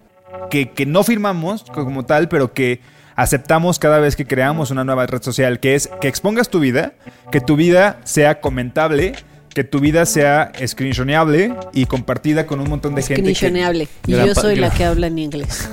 que, 0.50 0.70
que 0.70 0.87
no 0.87 1.05
firmamos 1.05 1.64
como 1.64 2.05
tal, 2.05 2.29
pero 2.29 2.53
que 2.53 2.81
aceptamos 3.16 3.79
cada 3.79 3.99
vez 3.99 4.16
que 4.16 4.27
creamos 4.27 4.70
una 4.70 4.85
nueva 4.85 5.07
red 5.07 5.23
social, 5.23 5.61
que 5.61 5.75
es 5.75 5.88
que 6.01 6.09
expongas 6.09 6.49
tu 6.49 6.61
vida, 6.61 6.94
que 7.31 7.40
tu 7.40 7.57
vida 7.57 8.01
sea 8.05 8.40
comentable, 8.40 9.14
que 9.55 9.64
tu 9.64 9.81
vida 9.81 10.07
sea 10.07 10.53
screenshoneable 10.66 11.55
y 11.73 11.87
compartida 11.87 12.46
con 12.46 12.61
un 12.61 12.68
montón 12.68 12.94
de 12.94 13.03
gente. 13.03 13.23
que- 13.23 13.35
Screenshoneable. 13.35 13.88
Y 14.07 14.12
yo 14.12 14.35
soy 14.35 14.57
la 14.57 14.70
que 14.70 14.85
habla 14.85 15.09
en 15.09 15.18
inglés. 15.18 15.68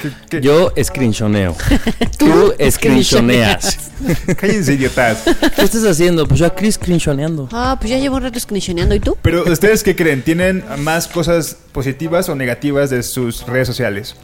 ¿Qué- 0.00 0.10
qué? 0.30 0.40
Yo 0.40 0.72
screenshoneo. 0.82 1.54
Tú 2.18 2.54
screenshoneas. 2.70 3.90
Cállense, 4.38 4.72
idiotas. 4.74 5.22
¿Qué 5.54 5.62
estás 5.62 5.84
haciendo? 5.84 6.26
Pues 6.26 6.40
yo 6.40 6.46
aquí 6.46 6.70
screenshoneando. 6.72 7.48
Ah, 7.52 7.76
pues 7.78 7.90
ya 7.90 7.98
llevo 7.98 8.16
un 8.16 8.22
rato 8.22 8.40
screenshoneando. 8.40 8.94
¿Y 8.94 9.00
tú? 9.00 9.16
Pero, 9.22 9.44
¿ustedes 9.44 9.82
qué 9.82 9.94
creen? 9.94 10.22
¿Tienen 10.22 10.64
más 10.78 11.08
cosas 11.08 11.56
positivas 11.72 12.28
o 12.30 12.34
negativas 12.34 12.88
de 12.90 13.02
sus 13.02 13.46
redes 13.46 13.66
sociales? 13.68 14.16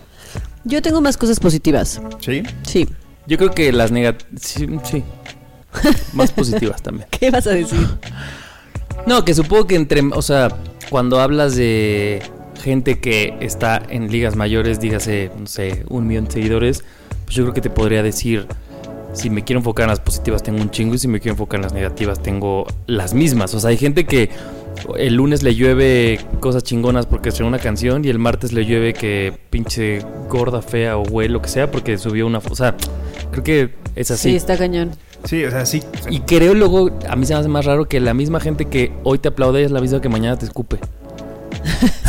Yo 0.68 0.82
tengo 0.82 1.00
más 1.00 1.16
cosas 1.16 1.40
positivas. 1.40 2.00
¿Sí? 2.20 2.42
Sí. 2.62 2.86
Yo 3.26 3.38
creo 3.38 3.50
que 3.50 3.72
las 3.72 3.90
negativas... 3.90 4.40
Sí, 4.40 4.66
sí. 4.84 5.02
Más 6.12 6.30
positivas 6.30 6.82
también. 6.82 7.08
¿Qué 7.10 7.30
vas 7.30 7.46
a 7.46 7.50
decir? 7.50 7.86
No, 9.06 9.24
que 9.24 9.34
supongo 9.34 9.66
que 9.66 9.76
entre, 9.76 10.02
o 10.02 10.22
sea, 10.22 10.48
cuando 10.90 11.20
hablas 11.20 11.56
de 11.56 12.22
gente 12.62 13.00
que 13.00 13.36
está 13.40 13.82
en 13.88 14.10
ligas 14.10 14.36
mayores, 14.36 14.80
dígase, 14.80 15.30
no 15.38 15.46
sé, 15.46 15.84
un 15.88 16.06
millón 16.06 16.26
de 16.26 16.32
seguidores, 16.32 16.84
pues 17.24 17.36
yo 17.36 17.44
creo 17.44 17.54
que 17.54 17.60
te 17.60 17.70
podría 17.70 18.02
decir, 18.02 18.46
si 19.14 19.30
me 19.30 19.44
quiero 19.44 19.60
enfocar 19.60 19.84
en 19.84 19.90
las 19.90 20.00
positivas 20.00 20.42
tengo 20.42 20.60
un 20.60 20.70
chingo 20.70 20.94
y 20.94 20.98
si 20.98 21.08
me 21.08 21.20
quiero 21.20 21.34
enfocar 21.34 21.58
en 21.58 21.62
las 21.62 21.72
negativas 21.72 22.22
tengo 22.22 22.66
las 22.86 23.14
mismas. 23.14 23.54
O 23.54 23.60
sea, 23.60 23.70
hay 23.70 23.78
gente 23.78 24.04
que 24.06 24.30
el 24.96 25.14
lunes 25.14 25.42
le 25.42 25.54
llueve 25.54 26.20
cosas 26.40 26.62
chingonas 26.62 27.06
porque 27.06 27.28
estrenó 27.30 27.48
una 27.48 27.58
canción 27.58 28.04
y 28.04 28.08
el 28.08 28.18
martes 28.18 28.52
le 28.52 28.64
llueve 28.64 28.92
que 28.94 29.32
pinche 29.50 30.00
gorda, 30.28 30.62
fea 30.62 30.96
o 30.96 31.04
güey, 31.04 31.28
lo 31.28 31.40
que 31.42 31.48
sea, 31.48 31.70
porque 31.70 31.98
subió 31.98 32.26
una... 32.26 32.38
O 32.38 32.54
sea, 32.54 32.74
creo 33.30 33.44
que 33.44 33.74
es 33.94 34.10
así. 34.10 34.30
Sí, 34.30 34.36
está 34.36 34.56
cañón. 34.56 34.92
Sí, 35.24 35.44
o 35.44 35.50
sea, 35.50 35.66
sí. 35.66 35.82
Y 36.10 36.20
creo 36.20 36.54
luego, 36.54 36.90
a 37.08 37.16
mí 37.16 37.26
se 37.26 37.34
me 37.34 37.40
hace 37.40 37.48
más 37.48 37.64
raro 37.64 37.86
que 37.88 37.98
la 38.00 38.14
misma 38.14 38.38
gente 38.40 38.66
que 38.66 38.92
hoy 39.02 39.18
te 39.18 39.28
aplaude 39.28 39.64
es 39.64 39.70
la 39.70 39.80
misma 39.80 40.00
que 40.00 40.08
mañana 40.08 40.36
te 40.38 40.46
escupe. 40.46 40.78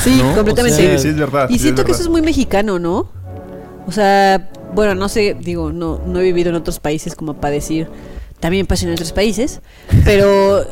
Sí, 0.04 0.18
¿No? 0.24 0.34
completamente. 0.36 0.78
O 0.78 0.90
sea, 0.90 0.98
Sí, 0.98 1.04
sí, 1.04 1.10
es 1.10 1.18
verdad. 1.18 1.48
sí, 1.48 1.54
Y 1.54 1.56
es 1.58 1.62
siento 1.62 1.82
que 1.84 1.88
verdad. 1.92 2.00
eso 2.00 2.04
es 2.04 2.10
muy 2.12 2.22
mexicano, 2.22 2.80
¿no? 2.80 3.10
O 3.88 3.92
sea, 3.92 4.50
bueno, 4.74 4.96
no 4.96 5.10
sé, 5.10 5.36
digo, 5.40 5.72
no, 5.74 6.00
no 6.06 6.20
he 6.20 6.24
vivido 6.24 6.50
en 6.50 6.56
otros 6.56 6.80
países 6.80 7.16
como 7.16 7.34
para 7.34 7.52
decir, 7.56 7.88
también 8.40 8.66
pasa 8.66 8.86
en 8.86 8.94
otros 8.94 9.12
países, 9.12 9.62
pero 10.06 10.64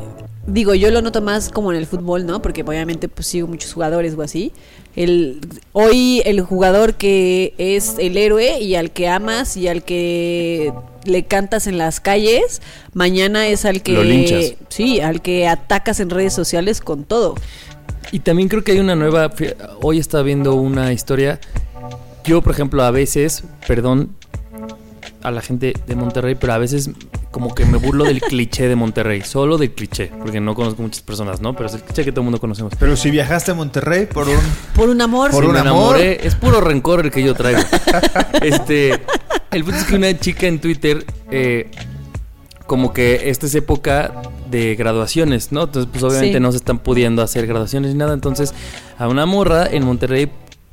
digo, 0.47 0.73
yo 0.73 0.89
lo 0.89 1.01
noto 1.01 1.21
más 1.21 1.49
como 1.49 1.71
en 1.71 1.77
el 1.77 1.85
fútbol, 1.85 2.25
¿no? 2.25 2.41
Porque 2.41 2.63
obviamente 2.63 3.07
pues 3.07 3.27
sigo 3.27 3.47
muchos 3.47 3.73
jugadores 3.73 4.15
o 4.17 4.21
así. 4.21 4.51
El, 4.95 5.41
hoy 5.73 6.23
el 6.25 6.41
jugador 6.41 6.95
que 6.95 7.53
es 7.57 7.95
el 7.99 8.17
héroe 8.17 8.59
y 8.59 8.75
al 8.75 8.91
que 8.91 9.07
amas 9.07 9.55
y 9.55 9.67
al 9.67 9.83
que 9.83 10.73
le 11.05 11.25
cantas 11.25 11.67
en 11.67 11.77
las 11.77 11.99
calles, 11.99 12.61
mañana 12.93 13.47
es 13.47 13.65
al 13.65 13.83
que... 13.83 13.91
Lo 13.91 14.03
linchas. 14.03 14.55
Sí, 14.69 14.99
al 14.99 15.21
que 15.21 15.47
atacas 15.47 15.99
en 15.99 16.09
redes 16.09 16.33
sociales 16.33 16.81
con 16.81 17.03
todo. 17.03 17.35
Y 18.11 18.19
también 18.19 18.47
creo 18.49 18.63
que 18.63 18.71
hay 18.71 18.79
una 18.79 18.95
nueva. 18.95 19.31
Hoy 19.81 19.99
estaba 19.99 20.23
viendo 20.23 20.55
una 20.55 20.93
historia. 20.93 21.39
Yo, 22.23 22.41
por 22.41 22.53
ejemplo, 22.53 22.83
a 22.83 22.91
veces, 22.91 23.43
perdón 23.67 24.15
a 25.27 25.31
la 25.31 25.41
gente 25.41 25.73
de 25.85 25.95
Monterrey, 25.95 26.35
pero 26.39 26.53
a 26.53 26.57
veces 26.57 26.89
como 27.31 27.53
que 27.53 27.65
me 27.65 27.77
burlo 27.77 28.05
del 28.05 28.21
cliché 28.21 28.67
de 28.67 28.75
Monterrey. 28.75 29.21
Solo 29.21 29.57
del 29.57 29.71
cliché, 29.71 30.11
porque 30.19 30.39
no 30.39 30.55
conozco 30.55 30.81
muchas 30.81 31.01
personas, 31.01 31.41
¿no? 31.41 31.53
Pero 31.55 31.67
es 31.67 31.75
el 31.75 31.81
cliché 31.81 32.03
que 32.05 32.11
todo 32.11 32.21
el 32.21 32.25
mundo 32.25 32.39
conocemos. 32.39 32.73
Pero 32.79 32.95
si 32.95 33.11
viajaste 33.11 33.51
a 33.51 33.53
Monterrey 33.53 34.05
por 34.07 34.27
un... 34.27 34.37
Por 34.75 34.89
un 34.89 35.01
amor. 35.01 35.31
Por 35.31 35.45
un 35.45 35.53
me 35.53 35.59
amor. 35.59 35.97
enamoré. 35.97 36.25
Es 36.27 36.35
puro 36.35 36.61
rencor 36.61 37.05
el 37.05 37.11
que 37.11 37.21
yo 37.23 37.33
traigo. 37.35 37.59
este, 38.41 38.93
el 39.51 39.63
punto 39.63 39.77
es 39.79 39.83
que 39.85 39.95
una 39.95 40.17
chica 40.19 40.47
en 40.47 40.59
Twitter, 40.59 41.05
eh, 41.31 41.69
como 42.65 42.93
que 42.93 43.29
esta 43.29 43.45
es 43.45 43.55
época 43.55 44.13
de 44.49 44.75
graduaciones, 44.75 45.51
¿no? 45.51 45.63
Entonces, 45.63 45.89
pues 45.91 46.03
obviamente 46.03 46.37
Sí. 46.37 46.41
no 46.41 46.51
se 46.51 46.57
están 46.57 46.79
pudiendo 46.79 47.21
hacer 47.21 47.47
graduaciones 47.47 47.91
ni 47.91 47.97
nada. 47.97 48.13
Entonces, 48.13 48.53
a 48.97 49.07
una 49.07 49.25
morra 49.25 49.67
en 49.69 49.85
Monterrey, 49.85 50.31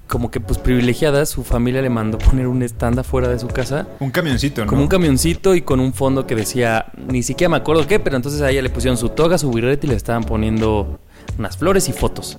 como 0.08 0.30
que 0.30 0.38
pues 0.40 0.58
privilegiada, 0.58 1.24
su 1.26 1.42
familia 1.44 1.80
le 1.82 1.88
mandó 1.90 2.18
poner 2.18 2.46
un 2.46 2.62
stand 2.62 2.98
afuera 2.98 3.28
de 3.28 3.38
su 3.38 3.48
casa. 3.48 3.86
Un 4.00 4.10
camioncito, 4.10 4.62
¿no? 4.64 4.68
Como 4.70 4.82
un 4.82 4.88
camioncito 4.88 5.54
y 5.54 5.62
con 5.62 5.80
un 5.80 5.92
fondo 5.94 6.26
que 6.26 6.34
decía, 6.34 6.86
ni 7.08 7.22
siquiera 7.22 7.48
me 7.48 7.56
acuerdo 7.56 7.86
qué, 7.86 7.98
pero 7.98 8.16
entonces 8.16 8.40
a 8.42 8.50
ella 8.50 8.62
le 8.62 8.70
pusieron 8.70 8.96
su 8.96 9.08
toga, 9.10 9.38
su 9.38 9.50
birrete 9.50 9.86
y 9.86 9.90
le 9.90 9.96
estaban 9.96 10.24
poniendo 10.24 10.98
unas 11.38 11.56
flores 11.56 11.88
y 11.88 11.92
fotos. 11.92 12.38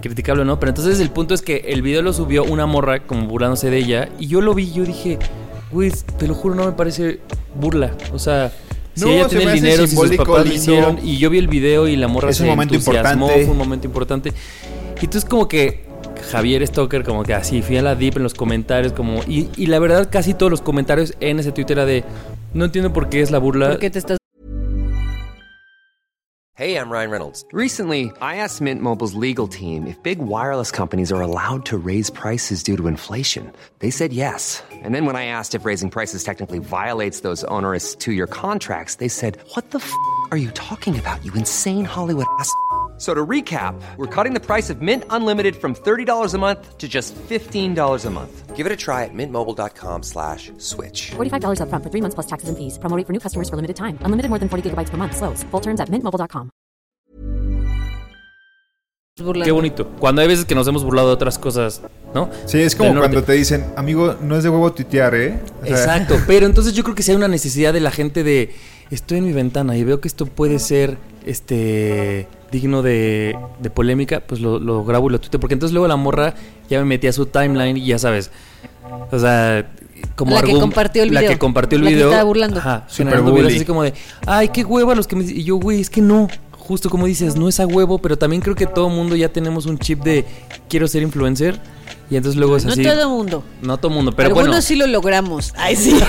Criticable, 0.00 0.44
¿no? 0.46 0.58
Pero 0.58 0.70
entonces 0.70 0.98
el 1.00 1.10
punto 1.10 1.34
es 1.34 1.42
que 1.42 1.56
el 1.68 1.82
video 1.82 2.00
lo 2.00 2.12
subió 2.14 2.42
una 2.44 2.64
morra 2.64 3.00
como 3.00 3.26
burlándose 3.26 3.68
de 3.68 3.76
ella 3.78 4.08
y 4.18 4.28
yo 4.28 4.40
lo 4.40 4.54
vi 4.54 4.62
y 4.64 4.72
yo 4.72 4.84
dije, 4.84 5.18
güey, 5.70 5.92
te 6.18 6.26
lo 6.26 6.34
juro, 6.34 6.54
no 6.54 6.64
me 6.64 6.72
parece 6.72 7.20
burla. 7.54 7.92
O 8.14 8.18
sea, 8.18 8.50
si 8.94 9.04
No, 9.04 9.10
ella 9.10 9.28
tiene 9.28 9.44
el 9.44 9.52
dinero, 9.52 9.86
si 9.86 9.96
sus 9.96 10.16
papás 10.16 10.46
lo 10.46 10.54
hicieron 10.54 10.98
y 11.02 11.18
yo 11.18 11.28
vi 11.28 11.36
el 11.36 11.48
video 11.48 11.86
y 11.86 11.96
la 11.96 12.08
morra 12.08 12.30
Es 12.30 12.40
un 12.40 12.46
se 12.46 12.50
momento 12.50 12.74
entusiasmó, 12.76 13.26
importante. 13.26 13.44
fue 13.44 13.52
un 13.52 13.58
momento 13.58 13.86
importante. 13.86 14.32
Y 15.02 15.04
entonces 15.04 15.28
como 15.28 15.46
que 15.48 15.84
Javier 16.22 16.66
Stoker 16.66 17.04
como 17.04 17.22
que 17.22 17.34
así, 17.34 17.62
fui 17.62 17.76
a 17.76 17.82
la 17.82 17.94
deep 17.94 18.16
en 18.16 18.22
los 18.22 18.34
comentarios 18.34 18.92
como 18.92 19.22
y, 19.26 19.48
y 19.56 19.66
la 19.66 19.78
verdad 19.78 20.08
casi 20.10 20.34
todos 20.34 20.50
los 20.50 20.60
comentarios 20.60 21.14
en 21.20 21.38
ese 21.38 21.52
Twitter 21.52 21.78
era 21.78 21.86
de 21.86 22.04
no 22.54 22.64
entiendo 22.64 22.92
por 22.92 23.08
qué 23.08 23.20
es 23.20 23.30
la 23.30 23.38
burla. 23.38 23.70
¿Por 23.70 23.78
qué 23.78 23.90
te 23.90 23.98
estás 23.98 24.20
Hey, 26.60 26.76
I'm 26.76 26.90
Ryan 26.90 27.10
Reynolds. 27.10 27.42
Recently, 27.52 28.12
I 28.20 28.36
asked 28.36 28.60
Mint 28.60 28.82
Mobile's 28.82 29.14
legal 29.14 29.48
team 29.48 29.86
if 29.86 29.96
big 30.02 30.18
wireless 30.18 30.70
companies 30.70 31.10
are 31.10 31.22
allowed 31.22 31.64
to 31.64 31.78
raise 31.78 32.10
prices 32.10 32.62
due 32.62 32.76
to 32.76 32.86
inflation. 32.86 33.50
They 33.78 33.88
said 33.88 34.12
yes. 34.12 34.62
And 34.70 34.94
then 34.94 35.06
when 35.06 35.16
I 35.16 35.24
asked 35.24 35.54
if 35.54 35.64
raising 35.64 35.88
prices 35.88 36.22
technically 36.22 36.58
violates 36.58 37.20
those 37.20 37.44
onerous 37.44 37.94
two 37.94 38.12
year 38.12 38.26
contracts, 38.26 38.96
they 38.96 39.08
said, 39.08 39.38
What 39.54 39.70
the 39.70 39.78
f 39.78 39.90
are 40.32 40.36
you 40.36 40.50
talking 40.50 40.98
about, 40.98 41.24
you 41.24 41.32
insane 41.32 41.86
Hollywood 41.86 42.26
ass? 42.38 42.52
So 43.00 43.14
to 43.14 43.26
recap, 43.26 43.80
we're 43.96 44.14
cutting 44.14 44.34
the 44.34 44.44
price 44.44 44.68
of 44.68 44.82
Mint 44.82 45.04
Unlimited 45.08 45.56
from 45.56 45.74
$30 45.74 46.34
a 46.34 46.38
month 46.38 46.76
to 46.76 46.86
just 46.86 47.14
$15 47.14 48.04
a 48.04 48.10
month. 48.10 48.54
Give 48.54 48.66
it 48.66 48.72
a 48.72 48.76
try 48.76 49.04
at 49.04 49.14
mintmobile.com 49.14 50.02
slash 50.02 50.52
switch. 50.58 51.12
$45 51.16 51.60
upfront 51.64 51.82
for 51.82 51.88
three 51.88 52.02
months 52.02 52.14
plus 52.14 52.26
taxes 52.26 52.50
and 52.50 52.58
fees. 52.58 52.76
Promo 52.76 52.94
rate 52.98 53.06
for 53.06 53.14
new 53.14 53.18
customers 53.18 53.48
for 53.48 53.56
limited 53.56 53.76
time. 53.76 53.96
Unlimited 54.04 54.28
more 54.28 54.38
than 54.38 54.50
40 54.50 54.68
gigabytes 54.68 54.90
per 54.90 54.98
month. 54.98 55.16
Slows. 55.16 55.42
Full 55.50 55.62
terms 55.62 55.80
at 55.80 55.88
mintmobile.com. 55.88 56.50
Qué 59.16 59.50
bonito. 59.50 59.86
Cuando 59.98 60.20
hay 60.20 60.28
veces 60.28 60.44
que 60.44 60.54
nos 60.54 60.68
hemos 60.68 60.84
burlado 60.84 61.08
de 61.08 61.14
otras 61.14 61.38
cosas, 61.38 61.80
¿no? 62.14 62.28
Sí, 62.44 62.60
es 62.60 62.76
como 62.76 62.98
cuando 62.98 63.22
te 63.22 63.32
dicen, 63.32 63.64
amigo, 63.76 64.16
no 64.20 64.36
es 64.36 64.44
de 64.44 64.50
huevo 64.50 64.72
tuitear, 64.72 65.14
¿eh? 65.14 65.38
O 65.62 65.66
sea, 65.66 65.76
Exacto, 65.76 66.16
pero 66.26 66.44
entonces 66.44 66.74
yo 66.74 66.82
creo 66.82 66.94
que 66.94 67.02
si 67.02 67.12
hay 67.12 67.16
una 67.16 67.28
necesidad 67.28 67.72
de 67.72 67.80
la 67.80 67.90
gente 67.90 68.24
de 68.24 68.54
estoy 68.90 69.18
en 69.18 69.24
mi 69.24 69.32
ventana 69.32 69.76
y 69.76 69.84
veo 69.84 70.00
que 70.00 70.08
esto 70.08 70.26
puede 70.26 70.58
ser 70.58 70.98
este 71.24 72.28
digno 72.52 72.82
de, 72.82 73.36
de 73.60 73.70
polémica, 73.70 74.20
pues 74.20 74.40
lo, 74.40 74.58
lo 74.58 74.84
grabo 74.84 75.08
y 75.08 75.12
lo 75.12 75.20
tuiteo, 75.20 75.38
porque 75.40 75.54
entonces 75.54 75.72
luego 75.72 75.86
la 75.88 75.96
morra 75.96 76.34
ya 76.68 76.78
me 76.78 76.84
metí 76.84 77.06
a 77.06 77.12
su 77.12 77.26
timeline 77.26 77.76
y 77.76 77.86
ya 77.86 77.98
sabes. 77.98 78.30
O 79.12 79.18
sea, 79.18 79.70
como 80.16 80.34
La 80.34 80.42
que 80.42 80.52
compartió 80.58 81.02
el 81.02 81.12
La 81.14 81.20
video. 81.20 81.32
que 81.32 81.38
compartió 81.38 81.76
el 81.78 81.84
La 81.84 81.90
que 81.90 81.94
video. 81.94 82.08
estaba 82.08 82.24
burlando. 82.24 82.58
Ajá, 82.58 82.84
Super 82.88 83.22
así 83.46 83.64
como 83.64 83.82
de, 83.82 83.94
ay, 84.26 84.48
qué 84.48 84.64
hueva 84.64 84.94
los 84.94 85.06
que 85.06 85.16
me 85.16 85.24
y 85.24 85.44
yo, 85.44 85.56
güey, 85.56 85.80
es 85.80 85.90
que 85.90 86.00
no. 86.00 86.28
Justo 86.58 86.88
como 86.90 87.06
dices, 87.06 87.36
no 87.36 87.48
es 87.48 87.58
a 87.58 87.66
huevo, 87.66 87.98
pero 87.98 88.16
también 88.16 88.40
creo 88.42 88.54
que 88.54 88.66
todo 88.66 88.88
mundo 88.88 89.16
ya 89.16 89.28
tenemos 89.28 89.66
un 89.66 89.78
chip 89.78 90.02
de 90.04 90.24
quiero 90.68 90.86
ser 90.86 91.02
influencer 91.02 91.58
y 92.10 92.16
entonces 92.16 92.38
luego 92.38 92.56
es 92.56 92.64
No 92.64 92.72
así. 92.72 92.82
todo 92.84 93.00
el 93.02 93.08
mundo. 93.08 93.42
No 93.62 93.76
todo 93.78 93.90
mundo, 93.90 94.12
pero 94.12 94.28
Algunos 94.28 94.48
bueno. 94.50 94.62
sí 94.62 94.76
lo 94.76 94.86
logramos. 94.86 95.52
Ay, 95.56 95.74
sí. 95.76 95.98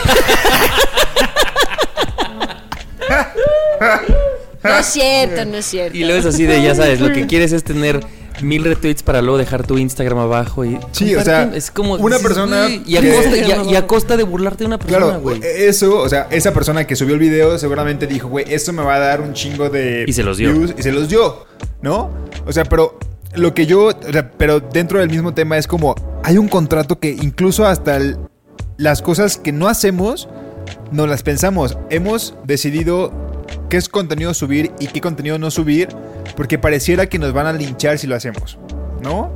no 4.64 4.78
es 4.78 4.86
cierto, 4.86 5.46
no 5.46 5.58
es 5.58 5.66
cierto. 5.66 5.98
Y 5.98 6.02
luego 6.02 6.20
es 6.20 6.26
así 6.26 6.46
de, 6.46 6.62
ya 6.62 6.76
sabes, 6.76 7.00
lo 7.00 7.12
que 7.12 7.26
quieres 7.28 7.52
es 7.52 7.64
tener 7.64 8.00
mil 8.42 8.64
retweets 8.64 9.04
para 9.04 9.22
luego 9.22 9.38
dejar 9.38 9.68
tu 9.68 9.78
Instagram 9.78 10.18
abajo 10.20 10.66
y... 10.66 10.80
Sí, 10.94 11.14
o 11.16 11.22
sea, 11.24 11.52
es 11.54 11.70
como... 11.70 11.96
una 11.96 12.16
dices, 12.18 12.22
persona 12.28 12.70
Y 12.88 12.96
a, 12.96 13.02
que- 13.02 13.14
costa, 13.14 13.38
y, 13.38 13.52
a, 13.52 13.64
y 13.64 13.76
a 13.76 13.86
costa 13.88 14.18
de 14.18 14.24
burlarte 14.24 14.60
de 14.64 14.68
una 14.68 14.80
persona, 14.80 15.06
Claro, 15.06 15.22
güey. 15.22 15.40
eso, 15.44 16.00
o 16.00 16.10
sea, 16.10 16.28
esa 16.32 16.52
persona 16.54 16.88
que 16.88 16.96
subió 16.96 17.14
el 17.14 17.20
video 17.20 17.58
seguramente 17.60 18.08
dijo, 18.08 18.30
güey, 18.30 18.46
esto 18.52 18.74
me 18.74 18.82
va 18.84 18.96
a 18.96 19.00
dar 19.00 19.22
un 19.22 19.34
chingo 19.34 19.70
de 19.70 20.06
Y 20.08 20.14
se 20.14 20.24
los 20.24 20.38
dio. 20.38 20.54
views", 20.54 20.74
y 20.78 20.82
se 20.82 20.92
los 20.92 21.10
dio, 21.10 21.46
¿no? 21.82 22.10
O 22.48 22.54
sea, 22.54 22.64
pero 22.66 22.98
lo 23.36 23.54
que 23.54 23.66
yo, 23.68 23.88
o 23.88 24.12
sea, 24.12 24.32
pero 24.32 24.60
dentro 24.60 25.00
del 25.00 25.10
mismo 25.10 25.34
tema 25.34 25.58
es 25.58 25.68
como, 25.68 25.94
hay 26.24 26.38
un 26.38 26.48
contrato 26.48 27.00
que 27.00 27.10
incluso 27.10 27.68
hasta 27.68 27.98
el- 27.98 28.18
las 28.78 29.02
cosas 29.04 29.38
que 29.38 29.52
no 29.52 29.68
hacemos, 29.68 30.30
no 30.92 31.06
las 31.06 31.22
pensamos. 31.22 31.78
Hemos 31.92 32.34
decidido 32.46 33.12
qué 33.72 33.78
es 33.78 33.88
contenido 33.90 34.34
subir 34.34 34.72
y 34.80 34.88
qué 34.88 35.00
contenido 35.02 35.40
no 35.40 35.50
subir, 35.50 35.88
porque 36.36 36.60
pareciera 36.60 37.08
que 37.08 37.18
nos 37.18 37.32
van 37.32 37.48
a 37.48 37.54
linchar 37.54 37.98
si 37.98 38.06
lo 38.06 38.16
hacemos, 38.18 38.60
¿no? 39.02 39.32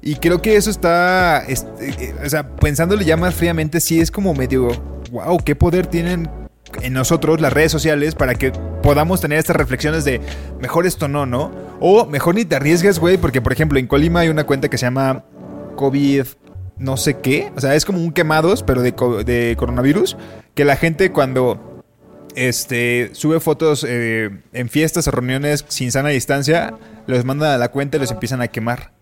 Y 0.00 0.16
creo 0.16 0.40
que 0.40 0.56
eso 0.56 0.70
está, 0.70 1.44
es- 1.46 1.66
eh, 1.80 2.14
o 2.24 2.28
sea, 2.28 2.48
pensándolo 2.56 3.02
ya 3.02 3.16
más 3.18 3.34
fríamente, 3.34 3.80
sí 3.80 4.00
es 4.00 4.10
como 4.10 4.32
medio, 4.34 4.68
wow, 5.12 5.36
qué 5.44 5.54
poder 5.54 5.86
tienen 5.86 6.30
en 6.82 6.92
nosotros 6.94 7.40
las 7.40 7.52
redes 7.52 7.70
sociales 7.70 8.14
para 8.14 8.34
que 8.34 8.50
podamos 8.82 9.20
tener 9.20 9.38
estas 9.38 9.56
reflexiones 9.56 10.04
de 10.04 10.20
mejor 10.60 10.86
esto 10.86 11.06
no, 11.06 11.26
¿no? 11.26 11.50
O 11.78 12.06
mejor 12.06 12.34
ni 12.34 12.44
te 12.46 12.56
arriesgues, 12.56 12.98
güey, 12.98 13.18
porque 13.18 13.42
por 13.42 13.52
ejemplo 13.52 13.78
en 13.78 13.86
Colima 13.86 14.20
hay 14.20 14.28
una 14.30 14.44
cuenta 14.44 14.68
que 14.70 14.78
se 14.78 14.86
llama 14.86 15.24
COVID 15.76 16.24
no 16.78 16.96
sé 16.96 17.18
qué, 17.20 17.52
o 17.56 17.60
sea, 17.60 17.74
es 17.74 17.84
como 17.84 17.98
un 17.98 18.12
quemados, 18.12 18.62
pero 18.62 18.82
de, 18.82 18.92
de 19.24 19.54
coronavirus, 19.58 20.16
que 20.54 20.64
la 20.64 20.76
gente 20.76 21.10
cuando 21.12 21.75
este, 22.36 23.10
sube 23.12 23.40
fotos 23.40 23.84
eh, 23.88 24.30
en 24.52 24.68
fiestas 24.68 25.08
o 25.08 25.10
reuniones 25.10 25.64
sin 25.68 25.90
sana 25.90 26.10
distancia, 26.10 26.74
los 27.08 27.24
mandan 27.24 27.50
a 27.50 27.58
la 27.58 27.68
cuenta 27.70 27.96
y 27.96 28.00
los 28.00 28.10
empiezan 28.12 28.40
a 28.42 28.48
quemar. 28.48 28.92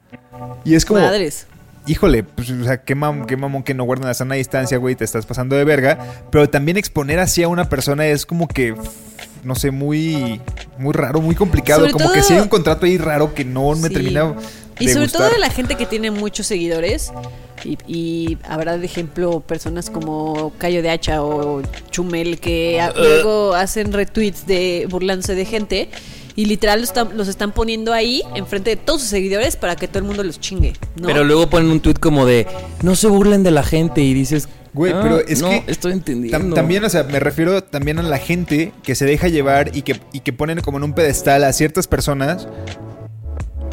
Y 0.64 0.74
es 0.74 0.84
como, 0.84 1.00
Madres. 1.00 1.46
híjole, 1.86 2.22
pues, 2.22 2.48
o 2.50 2.64
sea, 2.64 2.78
qué, 2.82 2.96
mam- 2.96 3.26
qué 3.26 3.36
mamón 3.36 3.62
que 3.62 3.74
no 3.74 3.84
guardan 3.84 4.08
la 4.08 4.14
sana 4.14 4.36
distancia, 4.36 4.78
güey, 4.78 4.94
te 4.94 5.04
estás 5.04 5.26
pasando 5.26 5.56
de 5.56 5.64
verga. 5.64 5.98
Pero 6.30 6.48
también 6.48 6.76
exponer 6.76 7.18
así 7.18 7.42
a 7.42 7.48
una 7.48 7.68
persona 7.68 8.06
es 8.06 8.24
como 8.24 8.48
que, 8.48 8.74
no 9.42 9.54
sé, 9.54 9.70
muy, 9.70 10.40
muy 10.78 10.92
raro, 10.92 11.20
muy 11.20 11.34
complicado. 11.34 11.80
Sobre 11.80 11.92
como 11.92 12.04
todo- 12.06 12.14
que 12.14 12.22
si 12.22 12.32
hay 12.34 12.40
un 12.40 12.48
contrato 12.48 12.86
ahí 12.86 12.96
raro 12.98 13.34
que 13.34 13.44
no 13.44 13.74
me 13.74 13.88
Sí. 13.88 13.94
termina 13.94 14.34
Y 14.78 14.86
de 14.86 14.92
sobre 14.92 15.06
gustar. 15.06 15.28
todo 15.30 15.38
la 15.38 15.50
gente 15.50 15.76
que 15.76 15.86
tiene 15.86 16.10
muchos 16.10 16.46
seguidores. 16.46 17.12
Y, 17.64 17.78
y 17.86 18.38
habrá 18.48 18.76
de 18.78 18.84
ejemplo 18.86 19.40
personas 19.40 19.90
como 19.90 20.52
Cayo 20.58 20.82
de 20.82 20.90
Hacha 20.90 21.22
o 21.22 21.62
Chumel 21.90 22.38
que 22.38 22.80
a- 22.80 22.92
luego 22.92 23.54
hacen 23.54 23.92
retweets 23.92 24.46
de 24.46 24.86
burlándose 24.90 25.34
de 25.34 25.44
gente. 25.44 25.88
Y 26.36 26.46
literal 26.46 26.80
los 26.80 26.88
están, 26.88 27.16
los 27.16 27.28
están 27.28 27.52
poniendo 27.52 27.92
ahí 27.92 28.22
enfrente 28.34 28.70
de 28.70 28.76
todos 28.76 29.02
sus 29.02 29.10
seguidores 29.10 29.54
para 29.56 29.76
que 29.76 29.86
todo 29.86 30.00
el 30.00 30.04
mundo 30.04 30.24
los 30.24 30.40
chingue. 30.40 30.72
¿no? 31.00 31.06
Pero 31.06 31.22
luego 31.22 31.48
ponen 31.48 31.70
un 31.70 31.78
tweet 31.80 31.94
como 31.94 32.26
de 32.26 32.46
no 32.82 32.96
se 32.96 33.06
burlen 33.06 33.44
de 33.44 33.52
la 33.52 33.62
gente 33.62 34.00
y 34.02 34.12
dices, 34.14 34.48
Güey, 34.72 34.92
"Ah, 34.92 34.98
pero 35.00 35.20
es 35.20 35.40
no, 35.40 35.50
que 35.50 35.62
estoy 35.68 35.92
Tam- 35.92 35.94
entendiendo. 35.98 36.54
también, 36.56 36.84
o 36.84 36.88
sea, 36.90 37.04
me 37.04 37.20
refiero 37.20 37.62
también 37.62 38.00
a 38.00 38.02
la 38.02 38.18
gente 38.18 38.72
que 38.82 38.96
se 38.96 39.04
deja 39.04 39.28
llevar 39.28 39.70
y 39.76 39.82
que, 39.82 40.00
y 40.12 40.18
que 40.20 40.32
ponen 40.32 40.60
como 40.62 40.78
en 40.78 40.82
un 40.82 40.94
pedestal 40.94 41.44
a 41.44 41.52
ciertas 41.52 41.86
personas 41.86 42.48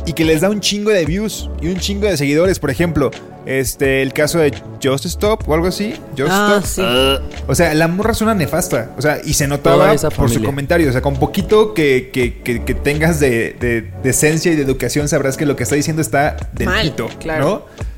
y 0.05 0.13
que 0.13 0.25
les 0.25 0.41
da 0.41 0.49
un 0.49 0.59
chingo 0.59 0.89
de 0.91 1.05
views 1.05 1.49
y 1.61 1.67
un 1.67 1.77
chingo 1.79 2.07
de 2.07 2.17
seguidores. 2.17 2.59
Por 2.59 2.69
ejemplo, 2.71 3.11
este, 3.45 4.01
el 4.01 4.13
caso 4.13 4.39
de 4.39 4.51
Just 4.83 5.05
Stop 5.05 5.47
o 5.47 5.53
algo 5.53 5.67
así. 5.67 5.93
Just 6.17 6.29
Ah, 6.31 6.59
Stop. 6.63 6.65
sí. 6.65 6.81
Ah, 6.85 7.19
O 7.47 7.55
sea, 7.55 7.73
la 7.73 7.87
morra 7.87 8.11
es 8.11 8.21
una 8.21 8.33
nefasta. 8.35 8.91
O 8.97 9.01
sea, 9.01 9.19
y 9.23 9.33
se 9.33 9.47
notaba 9.47 9.95
por 10.15 10.29
su 10.29 10.43
comentario. 10.43 10.89
O 10.89 10.91
sea, 10.91 11.01
con 11.01 11.15
poquito 11.17 11.73
que, 11.73 12.09
que- 12.13 12.41
que- 12.41 12.63
que 12.63 12.73
tengas 12.75 13.19
de, 13.19 13.55
de- 13.59 13.81
de 14.03 14.09
esencia 14.09 14.51
y 14.51 14.55
de 14.55 14.63
educación, 14.63 15.07
sabrás 15.07 15.37
que 15.37 15.45
lo 15.45 15.55
que 15.55 15.63
está 15.63 15.75
diciendo 15.75 16.01
está 16.01 16.35
del 16.53 16.67
Mal, 16.67 16.83
pito, 16.83 17.09
claro. 17.19 17.65
¿no? 17.67 17.90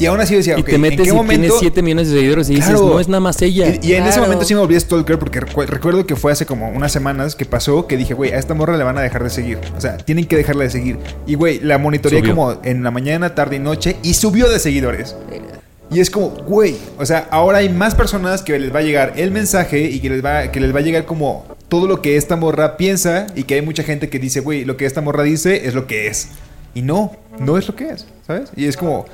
Y 0.00 0.06
aún 0.06 0.18
así 0.20 0.34
decía, 0.34 0.56
y 0.56 0.60
ok, 0.62 0.66
te 0.66 0.74
¿en 0.76 0.80
metes 0.80 1.00
qué 1.02 1.08
y 1.10 1.12
momento? 1.12 1.42
tienes 1.42 1.58
7 1.60 1.82
millones 1.82 2.08
de 2.10 2.16
seguidores 2.16 2.48
y 2.50 2.54
dices, 2.54 2.70
Claro. 2.70 2.88
no 2.88 3.00
es 3.00 3.06
nada 3.08 3.20
más 3.20 3.40
ella. 3.42 3.66
Y, 3.82 3.88
y 3.88 3.92
en 3.94 4.02
ese 4.04 4.12
Claro. 4.14 4.22
momento 4.22 4.44
sí 4.46 4.54
me 4.54 4.60
volví 4.60 4.80
stalker 4.80 5.18
porque 5.18 5.40
recu- 5.42 5.66
recuerdo 5.66 6.06
que 6.06 6.16
fue 6.16 6.32
hace 6.32 6.46
como 6.46 6.68
unas 6.70 6.90
semanas 6.90 7.36
que 7.36 7.44
pasó 7.44 7.86
que 7.86 7.96
dije, 7.98 8.14
güey, 8.14 8.32
a 8.32 8.38
esta 8.38 8.54
morra 8.54 8.76
le 8.78 8.82
van 8.84 8.96
a 8.98 9.02
dejar 9.02 9.22
de 9.22 9.30
seguir. 9.30 9.58
O 9.76 9.80
sea, 9.80 9.98
tienen 9.98 10.24
que 10.26 10.36
dejarla 10.36 10.64
de 10.64 10.70
seguir. 10.70 10.98
Y 11.26 11.34
güey, 11.34 11.60
la 11.60 11.76
monitoreé 11.78 12.20
Subió. 12.20 12.34
como 12.34 12.58
en 12.64 12.82
la 12.82 12.90
mañana, 12.90 13.34
tarde 13.34 13.56
y 13.56 13.58
noche 13.58 13.96
y 14.02 14.14
subió 14.14 14.48
de 14.48 14.58
seguidores. 14.58 15.14
Y 15.92 16.00
es 16.00 16.08
como, 16.08 16.28
güey, 16.30 16.76
o 16.98 17.04
sea, 17.04 17.26
ahora 17.30 17.58
hay 17.58 17.68
más 17.68 17.94
personas 17.96 18.42
que 18.42 18.56
les 18.58 18.72
va 18.74 18.78
a 18.78 18.82
llegar 18.82 19.12
el 19.16 19.32
mensaje 19.32 19.80
y 19.82 19.98
que 20.00 20.08
les 20.08 20.24
va, 20.24 20.50
que 20.52 20.60
les 20.60 20.72
va 20.74 20.78
a 20.78 20.82
llegar 20.82 21.04
como 21.04 21.44
todo 21.68 21.86
lo 21.88 22.00
que 22.00 22.16
esta 22.16 22.36
morra 22.36 22.76
piensa 22.76 23.26
y 23.34 23.42
que 23.42 23.54
hay 23.56 23.62
mucha 23.62 23.82
gente 23.82 24.08
que 24.08 24.18
dice, 24.20 24.40
güey, 24.40 24.64
lo 24.64 24.76
que 24.76 24.86
esta 24.86 25.00
morra 25.00 25.24
dice 25.24 25.66
es 25.66 25.74
lo 25.74 25.86
que 25.88 26.06
es. 26.06 26.28
Y 26.74 26.82
no, 26.82 27.10
no 27.40 27.58
es 27.58 27.66
lo 27.66 27.74
que 27.74 27.88
es, 27.90 28.06
¿sabes? 28.26 28.50
Y 28.56 28.66
es 28.66 28.76
como. 28.76 29.04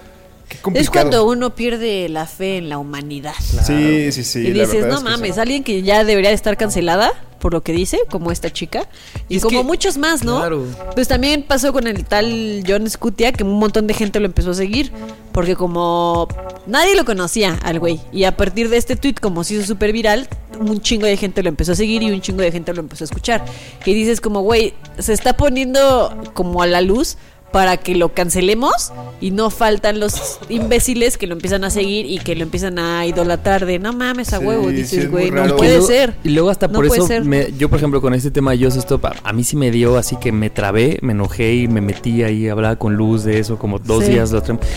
Es 0.75 0.91
cuando 0.91 1.27
uno 1.27 1.55
pierde 1.55 2.09
la 2.09 2.27
fe 2.27 2.59
en 2.59 2.69
la 2.69 2.79
humanidad. 2.79 3.35
Sí, 3.41 4.13
sí, 4.13 4.25
sí. 4.25 4.41
y 4.41 4.53
dices, 4.53 4.87
no 4.87 4.95
es 4.95 4.99
que 4.99 5.05
mames, 5.05 5.35
sí. 5.35 5.41
alguien 5.41 5.65
que 5.65 5.83
ya 5.83 6.05
debería 6.05 6.31
de 6.31 6.37
estar 6.37 6.57
cancelada 6.57 7.13
por 7.41 7.53
lo 7.53 7.63
que 7.63 7.73
dice, 7.73 7.99
como 8.11 8.33
esta 8.33 8.51
chica, 8.53 8.89
y 9.29 9.37
Es 9.37 9.43
como 9.43 9.61
que- 9.61 9.65
muchos 9.67 9.99
más, 9.99 10.25
¿no? 10.25 10.39
Claro. 10.39 10.65
Pues 10.95 11.07
también 11.07 11.43
pasó 11.43 11.73
con 11.73 11.87
el 11.87 12.05
tal 12.05 12.65
John 12.67 12.89
Scutia, 12.89 13.31
que 13.33 13.45
un 13.45 13.59
montón 13.59 13.87
de 13.87 13.95
gente 13.95 14.19
lo 14.21 14.27
empezó 14.27 14.51
a 14.53 14.55
seguir, 14.55 14.91
porque 15.33 15.55
como 15.55 16.27
nadie 16.67 16.97
lo 16.97 17.05
conocía 17.05 17.59
al 17.63 17.79
güey, 17.79 18.01
y 18.11 18.25
a 18.25 18.37
partir 18.37 18.69
de 18.69 18.79
este 18.79 18.97
tweet, 18.97 19.17
como 19.21 19.45
se 19.45 19.55
hizo 19.55 19.67
súper 19.67 19.93
viral, 19.93 20.29
un 20.59 20.81
chingo 20.81 21.07
de 21.07 21.17
gente 21.17 21.43
lo 21.43 21.49
empezó 21.51 21.73
a 21.73 21.75
seguir 21.77 22.03
y 22.03 22.11
un 22.11 22.21
chingo 22.21 22.41
de 22.43 22.51
gente 22.51 22.73
lo 22.73 22.81
empezó 22.81 23.05
a 23.05 23.07
escuchar. 23.07 23.45
Y 23.85 23.93
dices 23.95 24.21
como, 24.21 24.41
güey, 24.41 24.75
se 24.99 25.13
está 25.13 25.37
poniendo 25.37 26.17
como 26.33 26.63
a 26.63 26.67
la 26.67 26.81
luz 26.81 27.17
para 27.57 27.79
que 27.79 27.95
lo 27.95 28.13
cancelemos 28.13 28.93
y 29.19 29.31
no 29.31 29.49
faltan 29.49 29.99
los 29.99 30.39
imbéciles 30.51 31.17
que 31.17 31.27
lo 31.27 31.33
empiezan 31.33 31.65
a 31.65 31.71
seguir 31.71 32.05
y 32.05 32.19
que 32.19 32.37
lo 32.37 32.43
empiezan 32.43 32.79
a 32.79 33.07
idolatrar 33.07 33.65
de 33.65 33.79
no 33.79 33.95
mames 33.95 34.35
a 34.35 34.39
huevo. 34.41 34.69
sí, 34.69 34.75
Dices, 34.77 35.11
güey, 35.11 35.31
no 35.31 35.39
raro. 35.39 35.55
Y 35.55 35.57
puede 35.57 35.71
luego- 35.79 35.87
ser. 35.87 36.15
Y 36.23 36.29
luego 36.29 36.51
hasta 36.51 36.69
No 36.69 36.75
por 36.75 36.85
eso, 36.85 37.09
me- 37.25 37.51
yo 37.57 37.71
por 37.71 37.79
ejemplo 37.79 38.03
con 38.03 38.13
este 38.13 38.31
tema 38.31 38.55
Yo 38.55 38.69
Stop, 38.69 39.07
a, 39.07 39.15
a 39.25 39.33
mí 39.33 39.43
sí 39.43 39.57
me 39.57 39.71
dio 39.71 39.97
así 39.97 40.17
que 40.17 40.33
me 40.33 40.51
trabé, 40.51 40.99
me 41.01 41.13
enojé 41.13 41.55
y 41.55 41.67
me 41.67 41.81
metí 41.81 42.23
ahí, 42.25 42.47
hablaba 42.47 42.77
con 42.77 42.95
Luz 42.95 43.25
de 43.25 43.39
eso 43.39 43.57
como 43.59 43.79
dos 43.79 44.05
Sí. 44.05 44.11
días. 44.13 44.35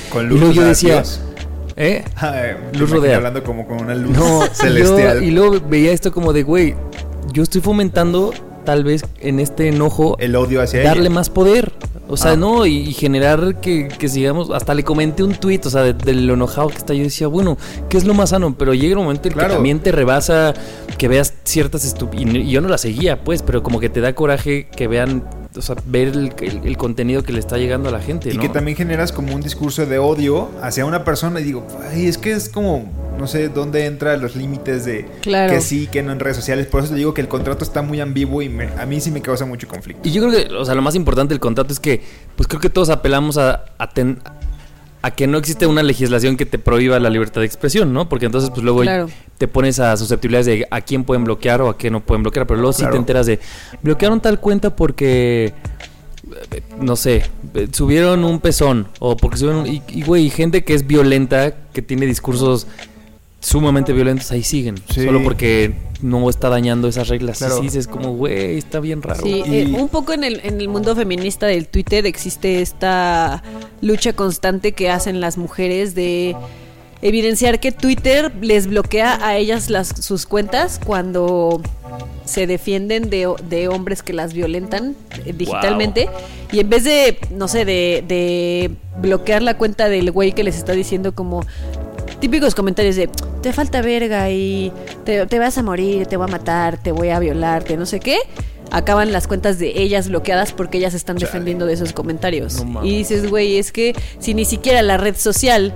Con 0.10 0.28
y 0.28 0.30
luz, 0.30 0.39
luego 0.39 0.54
yo 0.54 0.63
decía, 0.63 0.94
Dios. 0.94 1.20
¿eh? 1.76 2.06
Ay, 2.15 2.52
Luz 2.80 2.92
rodea. 2.92 3.18
hablando 3.18 3.44
como 3.44 3.68
con 3.68 3.82
una 3.82 3.94
luz 3.94 4.15
No, 4.15 4.44
celestial. 4.54 5.22
y 5.22 5.32
luego 5.32 5.60
veía 5.70 5.92
esto 5.92 6.13
como 6.13 6.32
de, 6.32 6.44
güey, 6.44 6.76
yo 7.34 7.44
estoy 7.44 7.60
fomentando 7.60 8.32
tal 8.63 8.84
vez 8.86 9.04
en 9.20 9.39
este 9.39 9.68
enojo 9.68 10.15
el 10.20 10.36
odio 10.36 10.62
hacia 10.62 10.82
darle 10.84 11.04
ella. 11.08 11.10
más 11.10 11.30
poder. 11.30 11.74
O 12.12 12.17
sea, 12.17 12.32
Ah. 12.32 12.36
no, 12.36 12.65
y, 12.65 12.78
y 12.78 12.93
generar 12.93 13.62
que, 13.62 13.88
que 13.88 14.10
sigamos, 14.10 14.50
hasta 14.50 14.74
le 14.74 14.84
comenté 14.84 15.24
un 15.24 15.36
tuit, 15.36 15.65
o 15.65 15.69
sea, 15.69 15.84
de, 15.84 15.93
de 15.93 16.13
lo 16.13 16.34
enojado 16.34 16.67
que 16.69 16.78
está, 16.78 16.93
yo 16.95 17.04
decía, 17.04 17.28
bueno, 17.28 17.56
¿qué 17.88 17.98
es 17.98 18.06
lo 18.06 18.13
más 18.15 18.32
sano? 18.32 18.56
Pero 18.58 18.74
llega 18.74 18.98
un 18.98 19.04
momento 19.04 19.28
en 19.28 19.34
Claro. 19.36 19.50
que 19.50 19.54
también 19.56 19.80
te 19.80 19.91
rebasa 19.91 20.54
que 20.98 21.08
veas 21.08 21.34
ciertas 21.43 21.86
estupideces, 21.86 22.36
y 22.48 22.50
yo 22.50 22.62
no 22.62 22.67
la 22.67 22.78
seguía, 22.80 23.24
pues, 23.24 23.43
pero 23.43 23.62
como 23.63 23.80
que 23.80 23.89
te 23.89 24.02
da 24.02 24.13
coraje 24.13 24.67
que 24.76 24.88
vean, 24.88 25.24
o 25.55 25.62
sea, 25.62 25.75
ver 25.85 26.09
el, 26.09 26.33
el- 26.41 26.62
el 26.63 26.77
contenido 26.77 27.23
que 27.23 27.31
le 27.33 27.39
está 27.39 27.57
llegando 27.57 27.89
a 27.89 27.91
la 27.91 27.99
gente, 27.99 28.29
Y 28.31 28.35
¿no? 28.35 28.41
que 28.41 28.49
también 28.49 28.77
generas 28.77 29.12
como 29.12 29.33
un 29.33 29.41
discurso 29.41 29.85
de 29.85 29.97
odio 29.97 30.49
hacia 30.62 30.85
una 30.85 31.03
persona 31.03 31.39
y 31.39 31.43
digo, 31.43 31.65
ay, 31.91 32.05
es 32.05 32.17
que 32.19 32.31
es 32.33 32.49
como, 32.49 32.91
no 33.17 33.25
sé, 33.27 33.49
dónde 33.49 33.85
entran 33.85 34.21
los 34.21 34.35
límites 34.35 34.85
de 34.85 35.07
Claro. 35.21 35.51
que 35.53 35.62
sí, 35.62 35.88
que 35.88 36.03
no 36.03 36.12
en 36.12 36.19
redes 36.19 36.38
sociales. 36.38 36.67
Por 36.67 36.81
eso 36.83 36.91
te 36.91 36.97
digo 36.97 37.13
que 37.13 37.21
el 37.21 37.27
contrato 37.27 37.63
está 37.63 37.81
muy 37.81 37.99
ambiguo 37.99 38.41
y 38.43 38.49
me- 38.49 38.69
a 38.77 38.85
mí 38.85 39.01
sí 39.01 39.09
me 39.12 39.21
causa 39.21 39.45
mucho 39.45 39.67
conflicto. 39.67 40.07
Y 40.07 40.12
yo 40.12 40.21
creo 40.27 40.47
que, 40.47 40.53
o 40.53 40.65
sea, 40.65 40.75
lo 40.75 40.81
más 40.83 40.93
importante 40.95 41.33
del 41.33 41.39
contrato 41.41 41.73
es 41.73 41.79
que, 41.79 42.01
pues 42.35 42.47
creo 42.47 42.62
que 42.62 42.69
todos 42.69 42.89
apelamos 42.89 43.38
a, 43.38 43.65
a, 43.79 43.89
ten- 43.89 44.19
a 45.01 45.12
que 45.12 45.27
no 45.27 45.38
existe 45.38 45.65
una 45.65 45.81
legislación 45.83 46.35
que 46.35 46.45
te 46.45 46.59
prohíba 46.59 46.99
la 46.99 47.09
libertad 47.09 47.41
de 47.41 47.47
expresión, 47.47 47.93
¿no? 47.93 48.09
Porque 48.09 48.25
entonces, 48.25 48.49
pues 48.49 48.63
luego 48.63 48.81
Claro. 48.81 49.09
te 49.38 49.47
pones 49.47 49.79
a 49.79 49.95
susceptibilidades 49.95 50.45
de 50.45 50.67
a 50.69 50.81
quién 50.81 51.03
pueden 51.05 51.23
bloquear 51.23 51.62
o 51.62 51.69
a 51.69 51.77
quién 51.77 51.93
no 51.93 52.01
pueden 52.01 52.23
bloquear, 52.23 52.45
pero 52.47 52.59
luego 52.59 52.73
sí 52.73 52.83
te 52.91 52.97
enteras 52.97 53.25
de 53.25 53.39
bloquearon 53.81 54.19
tal 54.19 54.39
cuenta 54.41 54.75
porque 54.75 55.53
eh, 56.51 56.62
no 56.81 56.95
sé, 56.95 57.23
subieron 57.71 58.23
un 58.23 58.39
pezón 58.39 58.88
o 58.99 59.15
porque 59.17 59.38
subieron 59.38 59.65
y, 59.67 59.81
güey, 60.03 60.29
gente 60.29 60.63
que 60.63 60.73
es 60.73 60.85
violenta, 60.85 61.53
que 61.73 61.81
tiene 61.81 62.05
discursos 62.05 62.67
sumamente 63.39 63.93
violentos 63.93 64.32
ahí 64.32 64.43
siguen, 64.43 64.75
Sí. 64.89 65.06
solo 65.06 65.23
porque 65.23 65.73
no 66.02 66.30
está 66.30 66.49
dañando 66.49 66.88
esas 66.88 67.08
reglas. 67.08 67.39
Claro. 67.39 67.56
Y 67.56 67.58
sí 67.60 67.63
dices 67.65 67.88
como, 67.88 68.13
güey, 68.15 68.58
está 68.58 68.80
bien 68.80 69.02
raro. 69.02 69.21
Sí, 69.23 69.43
Y- 69.45 69.56
eh, 69.56 69.67
un 69.78 69.89
poco 69.89 70.13
en 70.13 70.23
el, 70.23 70.41
en 70.43 70.60
el 70.62 70.67
mundo 70.69 70.95
feminista 70.95 71.45
del 71.47 71.67
Twitter 71.67 72.06
existe 72.06 72.62
esta 72.62 73.43
lucha 73.82 74.13
constante 74.13 74.71
que 74.73 74.89
hacen 74.89 75.19
las 75.21 75.38
mujeres 75.38 75.95
de 75.95 76.36
evidenciar 77.02 77.60
que 77.62 77.71
Twitter 77.71 78.32
les 78.41 78.67
bloquea 78.67 79.25
a 79.25 79.38
ellas 79.38 79.69
las, 79.69 79.88
sus 79.88 80.25
cuentas 80.25 80.80
cuando 80.86 81.62
se 82.25 82.45
defienden 82.45 83.10
de, 83.10 83.34
de 83.47 83.67
hombres 83.69 84.04
que 84.04 84.12
las 84.13 84.34
violentan 84.34 84.95
eh, 85.25 85.34
digitalmente 85.36 86.10
y 86.52 86.60
en 86.60 86.69
vez 86.69 86.84
de, 86.84 87.17
no 87.32 87.47
sé, 87.47 87.63
de, 87.65 88.04
de 88.08 88.71
bloquear 89.02 89.41
la 89.41 89.58
cuenta 89.58 89.88
del 89.89 90.12
güey 90.12 90.34
que 90.34 90.43
les 90.43 90.58
está 90.58 90.73
diciendo 90.73 91.15
como 91.15 91.41
típicos 92.19 92.55
comentarios 92.55 92.95
de 92.95 93.10
te 93.41 93.53
falta 93.53 93.82
verga 93.82 94.29
y 94.29 94.71
te, 95.05 95.25
te 95.25 95.39
vas 95.39 95.58
a 95.58 95.63
morir, 95.63 96.08
te 96.08 96.17
voy 96.17 96.27
a 96.27 96.32
matar, 96.32 96.77
te 96.77 96.91
voy 96.91 97.10
a 97.10 97.19
violarte, 97.19 97.77
no 97.77 97.86
sé 97.86 97.99
qué. 97.99 98.17
Acaban 98.71 99.12
las 99.12 99.27
cuentas 99.27 99.58
de 99.58 99.82
ellas 99.82 100.10
bloqueadas 100.10 100.51
porque 100.53 100.77
ellas 100.77 100.93
están 100.93 101.17
defendiendo 101.17 101.65
de 101.65 101.73
esos 101.73 101.91
comentarios. 101.93 102.63
No 102.63 102.86
y 102.86 102.97
dices, 102.97 103.29
güey, 103.29 103.58
es 103.58 103.71
que 103.71 103.95
si 104.19 104.34
ni 104.36 104.45
siquiera 104.45 104.82
la 104.84 104.97
red 104.97 105.15
social 105.15 105.73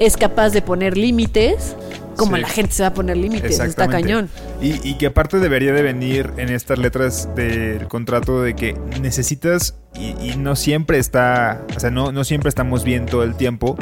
es 0.00 0.16
capaz 0.16 0.50
de 0.50 0.62
poner 0.62 0.96
límites, 0.96 1.76
como 2.16 2.34
Sí. 2.34 2.42
la 2.42 2.48
gente 2.48 2.72
se 2.74 2.82
va 2.82 2.88
a 2.88 2.94
poner 2.94 3.16
límites, 3.16 3.60
está 3.60 3.86
cañón. 3.86 4.28
Y, 4.60 4.88
y 4.88 4.98
que 4.98 5.06
aparte 5.06 5.38
debería 5.38 5.72
de 5.72 5.82
venir 5.82 6.32
en 6.36 6.48
estas 6.48 6.78
letras 6.80 7.28
del 7.36 7.86
contrato 7.86 8.42
de 8.42 8.54
que 8.56 8.74
necesitas, 9.00 9.76
y, 9.94 10.14
y 10.20 10.34
no 10.36 10.56
siempre 10.56 10.98
está, 10.98 11.62
o 11.76 11.78
sea, 11.78 11.90
no, 11.90 12.10
no 12.10 12.24
siempre 12.24 12.48
estamos 12.48 12.82
bien 12.82 13.06
todo 13.06 13.22
el 13.22 13.36
tiempo, 13.36 13.76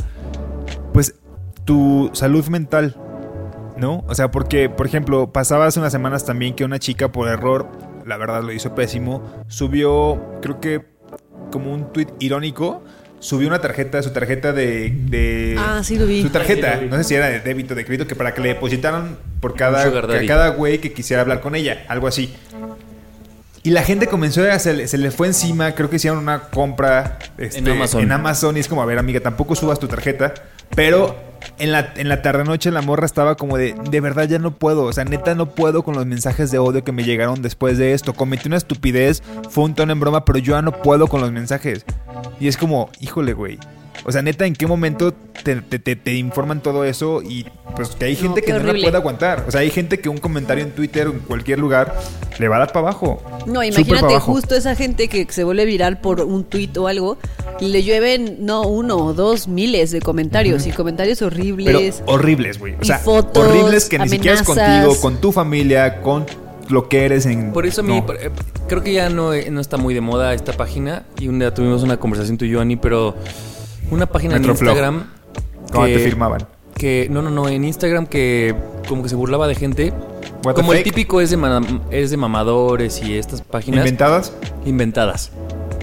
pues 0.93 1.15
tu 1.67 2.11
salud 2.15 2.47
mental, 2.49 2.97
¿no? 3.77 4.03
O 4.09 4.15
sea, 4.15 4.31
porque, 4.31 4.71
por 4.71 4.87
ejemplo, 4.87 5.31
pasaba 5.33 5.67
hace 5.67 5.79
unas 5.79 5.93
semanas 5.93 6.25
también 6.25 6.55
que 6.55 6.65
una 6.65 6.79
chica 6.79 7.13
por 7.13 7.29
error, 7.29 7.69
la 8.07 8.17
verdad 8.17 8.43
lo 8.43 8.53
hizo 8.53 8.75
pésimo, 8.75 9.23
subió, 9.49 10.39
creo 10.41 10.61
que 10.61 10.87
como 11.53 11.73
un 11.75 11.93
tuit 11.93 12.09
irónico, 12.21 12.83
subió 13.19 13.49
una 13.49 13.61
tarjeta, 13.61 14.03
su 14.03 14.11
tarjeta 14.13 14.53
de... 14.53 14.91
de- 15.09 15.57
Ah, 15.59 15.81
sí 15.83 15.99
lo 15.99 16.07
vi. 16.07 16.23
Su 16.23 16.31
tarjeta, 16.31 16.81
no 16.89 16.97
sé 16.97 17.05
si 17.05 17.15
era 17.15 17.27
de 17.27 17.41
débito, 17.41 17.75
de 17.75 17.85
crédito, 17.85 18.07
que 18.07 18.15
para 18.15 18.33
que 18.33 18.41
le 18.41 18.49
depositaran 18.51 19.17
por 19.41 19.55
cada, 19.55 19.85
daddy. 19.91 20.27
cada 20.27 20.49
güey 20.49 20.79
que 20.79 20.93
quisiera 20.93 21.23
hablar 21.23 21.41
con 21.41 21.55
ella, 21.55 21.85
algo 21.89 22.07
así. 22.07 22.35
Y 23.63 23.71
la 23.71 23.83
gente 23.83 24.07
comenzó 24.07 24.43
a 24.49 24.59
se, 24.61 24.75
le- 24.75 24.87
se 24.87 24.97
le 24.99 25.11
fue 25.11 25.27
encima, 25.27 25.75
creo 25.75 25.91
que 25.91 25.97
hicieron 25.97 26.21
una 26.21 26.43
compra 26.51 27.19
este, 27.37 27.59
En 27.59 27.69
Amazon. 27.69 28.03
en 28.03 28.13
Amazon 28.13 28.57
y 28.57 28.61
es 28.61 28.69
como, 28.69 28.81
a 28.83 28.87
ver 28.87 28.99
amiga, 28.99 29.19
tampoco 29.19 29.57
subas 29.57 29.81
tu 29.81 29.89
tarjeta, 29.89 30.33
pero 30.75 31.17
en 31.59 31.73
la, 31.73 31.93
en 31.97 32.09
la 32.09 32.23
tarde 32.23 32.45
noche 32.45 32.71
la 32.71 32.83
morra 32.83 33.07
estaba 33.07 33.37
como 33.37 33.57
de, 33.57 33.75
de 33.91 34.01
verdad 34.01 34.29
ya 34.29 34.39
no 34.39 34.53
puedo, 34.53 34.85
o 34.85 34.93
sea, 34.93 35.05
neta 35.05 35.35
no 35.35 35.47
puedo 35.51 35.83
con 35.83 35.95
los 35.95 36.07
mensajes 36.07 36.51
de 36.51 36.59
odio 36.59 36.85
que 36.85 36.93
me 36.93 37.05
llegaron 37.05 37.43
después 37.43 37.79
de 37.79 37.93
esto, 37.93 38.15
cometí 38.15 38.49
una 38.49 38.57
estupidez, 38.57 39.23
fue 39.51 39.65
un 39.65 39.75
tono 39.75 39.93
en 39.93 40.01
broma, 40.01 40.25
pero 40.25 40.39
yo 40.39 40.55
ya 40.55 40.63
no 40.63 40.73
puedo 40.73 41.07
con 41.07 41.21
los 41.21 41.33
mensajes. 41.33 41.85
Y 42.41 42.49
es 42.49 42.57
como, 42.57 42.91
híjole, 43.01 43.33
güey. 43.33 43.59
O 44.05 44.13
sea, 44.13 44.23
neta, 44.23 44.47
¿en 44.47 44.55
qué 44.55 44.67
momento 44.67 45.13
te, 45.43 45.57
te- 45.57 45.79
te- 45.79 45.97
te 45.97 46.15
informan 46.15 46.63
todo 46.63 46.85
eso? 46.85 47.23
Y 47.23 47.47
pues 47.75 47.89
que 47.91 48.05
hay 48.07 48.17
gente 48.17 48.43
que 48.43 48.53
no 48.53 48.59
la 48.61 48.73
puede 48.73 48.97
aguantar. 48.97 49.45
O 49.49 49.51
sea, 49.51 49.61
hay 49.63 49.71
gente 49.71 49.99
que 49.99 50.09
un 50.09 50.19
comentario 50.19 50.63
en 50.65 50.71
Twitter 50.71 51.09
o 51.09 51.13
en 51.13 51.19
cualquier 51.21 51.59
lugar 51.59 51.95
le 52.39 52.49
va 52.49 52.57
a 52.57 52.59
dar 52.61 52.69
para 52.73 52.89
abajo. 52.89 53.23
No, 53.47 53.63
imagínate 53.65 54.07
abajo. 54.15 54.33
justo 54.33 54.55
esa 54.55 54.75
gente 54.77 55.09
que 55.09 55.27
se 55.31 55.45
vuelve 55.45 55.65
viral 55.65 56.01
por 56.01 56.21
un 56.21 56.45
tuit 56.45 56.77
o 56.79 56.87
algo 56.89 57.19
y 57.61 57.69
le 57.69 57.83
llueven 57.83 58.39
no 58.47 58.63
uno 58.63 58.97
o 58.97 59.13
dos 59.13 59.49
miles 59.49 59.91
de 59.91 60.01
comentarios 60.01 60.67
y 60.67 60.71
comentarios 60.73 61.19
Pero 61.19 61.29
horribles. 61.33 62.03
horribles, 62.07 62.59
güey. 62.59 62.75
O 62.81 62.85
sea, 62.85 62.99
fotos, 62.99 63.47
horribles 63.47 63.87
que 63.87 63.99
ni 63.99 64.09
siquiera 64.09 64.37
es 64.37 64.43
contigo, 64.43 64.97
con 65.01 65.21
tu 65.21 65.33
familia, 65.33 66.01
con 66.03 66.27
lo 66.69 66.89
que 66.89 67.05
eres 67.05 67.27
en. 67.27 67.53
Por 67.53 67.67
eso 67.67 67.81
a 67.81 67.85
mí 67.85 67.95
No. 67.97 68.07
por- 68.07 68.17
eh, 68.17 68.31
creo 68.69 68.83
que 68.83 68.93
ya 68.93 69.09
no, 69.09 69.33
eh, 69.33 69.51
no 69.51 69.61
está 69.61 69.77
muy 69.77 69.95
de 69.95 70.01
moda 70.01 70.35
esta 70.35 70.53
página 70.53 71.05
y 71.19 71.29
un 71.29 71.39
día 71.39 71.53
tuvimos 71.55 71.83
una 71.83 71.97
conversación 71.99 72.37
tú 72.39 72.45
y 72.45 72.51
yo, 72.51 72.61
Ani, 72.61 72.77
pero 72.77 73.15
una 73.91 74.07
página 74.07 74.37
en 74.37 74.43
Metroflog. 74.43 74.71
Instagram 74.75 75.07
¿Cómo 75.73 75.87
te 75.87 75.99
firmaban? 75.99 76.47
que 76.77 77.09
no, 77.11 77.23
no, 77.23 77.31
no, 77.31 77.49
en 77.49 77.65
Instagram 77.65 78.07
que 78.07 78.55
como 78.89 79.03
que 79.03 79.09
se 79.09 79.15
burlaba 79.17 79.49
de 79.49 79.55
gente. 79.55 79.93
What 80.45 80.55
como 80.55 80.73
el 80.73 80.79
fake? 80.79 80.93
típico 80.95 81.21
es 81.21 81.31
de, 81.31 81.37
ma- 81.39 81.63
es 81.91 82.11
de 82.11 82.17
mamadores 82.19 83.03
y 83.03 83.17
estas 83.17 83.41
páginas 83.43 83.79
¿Inventadas? 83.79 84.33
inventadas. 84.67 85.31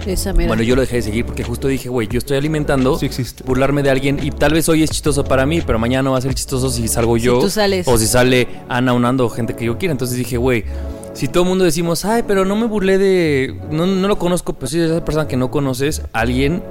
Esa 0.06 0.32
mera. 0.34 0.48
Bueno, 0.48 0.62
yo 0.62 0.74
lo 0.76 0.82
dejé 0.82 0.96
de 0.96 1.02
seguir 1.02 1.24
porque 1.24 1.42
justo 1.44 1.66
dije, 1.66 1.88
güey, 1.88 2.06
yo 2.08 2.18
estoy 2.18 2.36
alimentando 2.36 2.98
Sí 2.98 3.06
existe. 3.06 3.42
burlarme 3.44 3.82
de 3.82 3.90
alguien 3.90 4.18
y 4.22 4.30
tal 4.30 4.52
vez 4.52 4.68
hoy 4.68 4.82
es 4.82 4.90
chistoso 4.90 5.24
para 5.24 5.46
mí, 5.46 5.62
pero 5.62 5.78
mañana 5.78 6.02
no 6.02 6.12
va 6.12 6.18
a 6.18 6.20
ser 6.20 6.34
chistoso 6.34 6.68
si 6.70 6.86
salgo 6.88 7.16
Si 7.16 7.22
yo 7.24 7.38
tú 7.38 7.48
sales. 7.50 7.88
o 7.88 7.96
si 7.98 8.06
sale 8.06 8.46
Ana 8.68 8.92
Unando 8.92 9.24
o 9.24 9.30
gente 9.30 9.56
que 9.56 9.64
yo 9.64 9.78
quiera. 9.78 9.92
Entonces 9.92 10.16
dije, 10.18 10.36
güey, 10.36 10.64
si 11.14 11.26
todo 11.26 11.42
el 11.44 11.48
mundo 11.48 11.64
decimos, 11.64 12.04
ay, 12.04 12.22
pero 12.26 12.44
no 12.44 12.54
me 12.54 12.66
burlé 12.66 12.98
de, 12.98 13.58
no, 13.70 13.86
no 13.86 14.06
lo 14.08 14.18
conozco, 14.18 14.52
pues 14.52 14.72
si 14.72 14.80
esa 14.80 15.02
persona 15.04 15.26
que 15.26 15.36
no 15.38 15.50
conoces, 15.50 16.02
alguien 16.12 16.62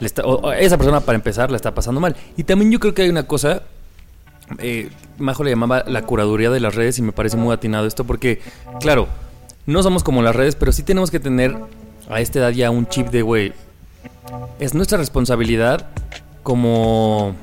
esa 0.00 0.76
persona 0.76 1.00
para 1.00 1.16
empezar 1.16 1.50
la 1.50 1.56
está 1.56 1.74
pasando 1.74 2.00
mal. 2.00 2.16
Y 2.36 2.44
también 2.44 2.70
yo 2.70 2.80
creo 2.80 2.94
que 2.94 3.02
hay 3.02 3.08
una 3.08 3.26
cosa 3.26 3.62
eh, 4.58 4.90
Majo 5.18 5.44
le 5.44 5.50
llamaba 5.50 5.84
la 5.86 6.02
curaduría 6.02 6.50
de 6.50 6.60
las 6.60 6.74
redes 6.74 6.98
y 6.98 7.02
me 7.02 7.12
parece 7.12 7.36
muy 7.36 7.54
atinado 7.54 7.86
esto 7.86 8.04
porque, 8.04 8.40
claro, 8.80 9.08
no 9.66 9.82
somos 9.82 10.02
como 10.02 10.22
las 10.22 10.36
redes, 10.36 10.56
pero 10.56 10.72
sí 10.72 10.82
tenemos 10.82 11.10
que 11.10 11.20
tener 11.20 11.56
a 12.08 12.20
esta 12.20 12.40
edad 12.40 12.50
ya 12.50 12.70
un 12.70 12.86
chip 12.86 13.08
de, 13.08 13.22
güey, 13.22 13.52
es 14.58 14.74
nuestra 14.74 14.98
responsabilidad 14.98 15.86
como 16.42 17.34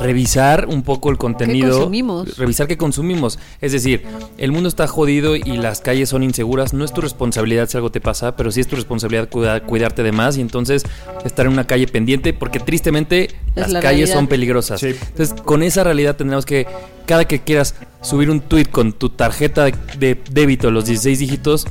revisar 0.00 0.66
un 0.68 0.82
poco 0.82 1.10
el 1.10 1.18
contenido. 1.18 1.70
consumimos? 1.72 2.36
Revisar 2.36 2.66
qué 2.68 2.76
consumimos. 2.76 3.38
Es 3.60 3.72
decir, 3.72 4.04
el 4.36 4.52
mundo 4.52 4.68
está 4.68 4.86
jodido 4.86 5.34
y 5.36 5.56
las 5.56 5.80
calles 5.80 6.08
son 6.08 6.22
inseguras. 6.22 6.72
No 6.72 6.84
es 6.84 6.92
tu 6.92 7.00
responsabilidad 7.00 7.68
si 7.68 7.76
algo 7.76 7.90
te 7.90 8.00
pasa, 8.00 8.36
pero 8.36 8.50
sí 8.50 8.60
es 8.60 8.68
tu 8.68 8.76
responsabilidad 8.76 9.28
cuida- 9.28 9.60
cuidarte 9.60 10.02
de 10.02 10.12
más 10.12 10.36
y 10.36 10.40
entonces 10.40 10.84
estar 11.24 11.46
en 11.46 11.52
una 11.52 11.66
calle 11.66 11.86
pendiente 11.86 12.32
porque 12.32 12.60
tristemente 12.60 13.28
las 13.54 13.70
la 13.72 13.80
calles 13.80 13.98
realidad. 14.00 14.14
son 14.14 14.26
peligrosas. 14.28 14.80
Sí. 14.80 14.88
Entonces, 14.88 15.34
con 15.42 15.62
esa 15.62 15.84
realidad 15.84 16.16
tendremos 16.16 16.44
que, 16.46 16.66
cada 17.06 17.26
que 17.26 17.40
quieras 17.40 17.74
subir 18.02 18.30
un 18.30 18.40
tweet 18.40 18.66
con 18.66 18.92
tu 18.92 19.10
tarjeta 19.10 19.64
de, 19.64 19.74
de 19.98 20.20
débito, 20.30 20.70
los 20.70 20.84
16 20.86 21.18
dígitos, 21.18 21.66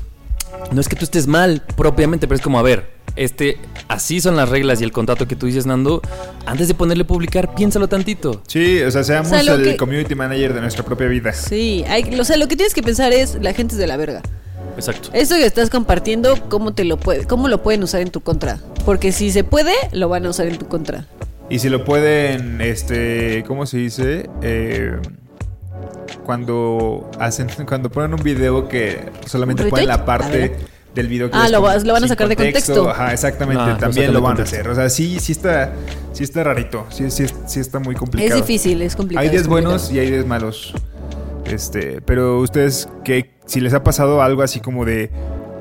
no 0.71 0.81
es 0.81 0.89
que 0.89 0.95
tú 0.95 1.05
estés 1.05 1.27
mal 1.27 1.63
propiamente, 1.75 2.27
pero 2.27 2.35
es 2.37 2.41
como, 2.41 2.59
a 2.59 2.63
ver, 2.63 2.96
este, 3.17 3.57
así 3.87 4.21
son 4.21 4.35
las 4.35 4.47
reglas 4.49 4.79
y 4.81 4.83
el 4.83 4.91
contrato 4.91 5.27
que 5.27 5.35
tú 5.35 5.45
dices, 5.47 5.65
Nando, 5.65 6.01
antes 6.45 6.67
de 6.67 6.73
ponerle 6.73 7.03
publicar, 7.03 7.53
piénsalo 7.55 7.87
tantito. 7.89 8.41
Sí, 8.47 8.81
o 8.81 8.91
sea, 8.91 9.03
seamos 9.03 9.31
O 9.31 9.35
sea, 9.35 9.43
lo 9.43 9.55
el 9.55 9.63
que- 9.63 9.77
community 9.77 10.15
manager 10.15 10.53
de 10.53 10.61
nuestra 10.61 10.83
propia 10.85 11.07
vida. 11.07 11.33
Sí, 11.33 11.83
hay, 11.87 12.19
o 12.19 12.23
sea, 12.23 12.37
lo 12.37 12.47
que 12.47 12.55
tienes 12.55 12.73
que 12.73 12.81
pensar 12.83 13.11
es 13.13 13.37
la 13.41 13.53
gente 13.53 13.75
es 13.75 13.79
de 13.79 13.87
la 13.87 13.97
verga. 13.97 14.21
Exacto. 14.75 15.09
Esto 15.13 15.35
que 15.35 15.45
estás 15.45 15.69
compartiendo, 15.71 16.35
¿cómo 16.49 16.73
te 16.73 16.83
lo 16.83 16.97
puede, 16.97 17.25
cómo 17.25 17.47
lo 17.47 17.63
pueden 17.63 17.81
usar 17.83 18.01
en 18.01 18.11
tu 18.11 18.21
contra? 18.21 18.59
Porque 18.85 19.11
si 19.11 19.31
se 19.31 19.43
puede, 19.43 19.73
lo 19.91 20.07
van 20.07 20.25
a 20.25 20.29
usar 20.29 20.45
en 20.47 20.57
tu 20.57 20.67
contra. 20.67 21.07
Y 21.49 21.59
si 21.59 21.69
lo 21.69 21.83
pueden, 21.83 22.61
este, 22.61 23.43
¿cómo 23.47 23.65
se 23.65 23.77
dice? 23.77 24.29
Eh, 24.43 24.91
cuando 26.25 27.09
hacen, 27.19 27.47
cuando 27.67 27.89
ponen 27.89 28.13
un 28.13 28.23
video 28.23 28.67
que 28.67 29.09
solamente 29.25 29.63
¿Un 29.63 29.69
ponen 29.69 29.87
la 29.87 29.95
A 29.95 30.05
parte 30.05 30.37
ver. 30.37 30.57
Del 30.97 31.07
video 31.07 31.29
que 31.31 31.37
Ah, 31.37 31.47
lo 31.49 31.61
con- 31.61 31.87
lo 31.87 31.93
van 31.93 32.03
a 32.03 32.07
sacar 32.07 32.27
de 32.27 32.35
contexto. 32.35 32.89
Ajá, 32.89 33.13
exactamente. 33.13 33.61
Ah, 33.63 33.77
también 33.79 34.13
lo 34.13 34.21
van 34.21 34.39
a 34.39 34.43
hacer. 34.43 34.67
O 34.67 34.75
sea, 34.75 34.89
sí, 34.89 35.19
sí 35.19 35.31
está, 35.31 35.71
sí 36.13 36.23
está 36.23 36.43
rarito. 36.43 36.85
Sí, 36.89 37.09
sí, 37.11 37.25
sí 37.45 37.59
está 37.59 37.79
muy 37.79 37.95
complicado. 37.95 38.37
Es 38.39 38.45
difícil, 38.47 38.81
es 38.81 38.95
complicado. 38.95 39.23
Hay 39.23 39.29
días 39.29 39.43
es 39.43 39.47
complicado. 39.47 39.71
buenos 39.73 39.91
y 39.91 39.99
hay 39.99 40.11
días 40.11 40.25
malos. 40.25 40.73
Este, 41.45 42.01
pero 42.01 42.39
ustedes 42.39 42.89
que 43.05 43.31
si 43.45 43.61
les 43.61 43.73
ha 43.73 43.83
pasado 43.83 44.21
algo 44.21 44.41
así 44.43 44.59
como 44.59 44.83
de 44.85 45.09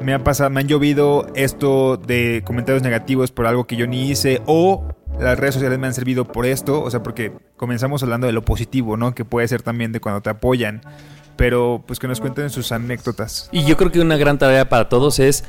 me 0.03 0.12
ha 0.14 0.22
pasado, 0.22 0.51
me 0.51 0.61
han 0.61 0.68
llovido 0.68 1.27
esto 1.35 1.96
de 1.96 2.42
comentarios 2.44 2.83
negativos 2.83 3.31
por 3.33 3.46
algo 3.46 3.66
que 3.66 3.77
yo 3.77 3.87
ni 3.87 4.11
hice 4.11 4.42
o 4.46 4.85
las 5.20 5.38
redes 5.38 5.55
sociales 5.55 5.79
me 5.79 5.87
han 5.87 5.94
servido 5.94 6.27
por 6.27 6.44
esto, 6.44 6.83
o 6.83 6.90
sea, 6.90 7.03
porque 7.03 7.33
comenzamos 7.57 8.03
hablando 8.03 8.27
de 8.27 8.33
lo 8.35 8.44
positivo, 8.44 8.96
¿no? 8.99 9.14
Que 9.14 9.25
puede 9.25 9.49
ser 9.49 9.62
también 9.62 9.92
de 9.92 10.01
cuando 10.01 10.20
te 10.20 10.29
apoyan, 10.29 10.83
pero 11.37 11.83
pues 11.87 11.99
que 11.99 12.09
nos 12.09 12.20
cuenten 12.20 12.51
sus 12.51 12.72
anécdotas. 12.72 13.49
Y 13.53 13.64
yo 13.64 13.77
creo 13.77 13.92
que 13.92 14.01
una 14.01 14.16
gran 14.16 14.38
tarea 14.38 14.68
para 14.68 14.88
todos 14.88 15.18
es 15.18 15.44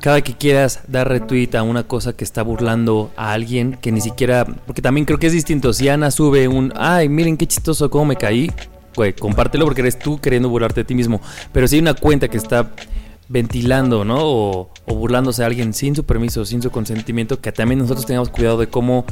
cada 0.00 0.22
que 0.22 0.34
quieras 0.34 0.80
dar 0.86 1.08
retweet 1.08 1.56
a 1.56 1.62
una 1.62 1.82
cosa 1.82 2.12
que 2.12 2.24
está 2.24 2.42
burlando 2.42 3.10
a 3.16 3.32
alguien 3.32 3.76
que 3.80 3.90
ni 3.92 4.00
siquiera. 4.00 4.44
Porque 4.44 4.82
también 4.82 5.04
creo 5.04 5.18
que 5.18 5.26
es 5.26 5.32
distinto. 5.32 5.72
Si 5.72 5.88
Ana 5.88 6.10
sube 6.10 6.48
un. 6.48 6.72
Ay, 6.76 7.08
miren 7.08 7.36
qué 7.36 7.46
chistoso 7.46 7.90
cómo 7.90 8.06
me 8.06 8.16
caí. 8.16 8.50
Güey, 8.94 9.12
compártelo 9.12 9.64
porque 9.64 9.80
eres 9.80 9.98
tú 9.98 10.20
queriendo 10.20 10.48
burlarte 10.48 10.80
de 10.80 10.84
ti 10.84 10.94
mismo. 10.94 11.20
Pero 11.52 11.68
si 11.68 11.76
hay 11.76 11.82
una 11.82 11.94
cuenta 11.94 12.28
que 12.28 12.36
está 12.36 12.70
ventilando, 13.28 14.04
¿no? 14.04 14.18
O, 14.20 14.70
o 14.86 14.94
burlándose 14.94 15.42
a 15.42 15.46
alguien 15.46 15.74
sin 15.74 15.94
su 15.94 16.04
permiso, 16.04 16.44
sin 16.44 16.62
su 16.62 16.70
consentimiento, 16.70 17.40
que 17.40 17.52
también 17.52 17.78
nosotros 17.80 18.06
tengamos 18.06 18.30
cuidado 18.30 18.58
de 18.58 18.68
cómo 18.68 19.04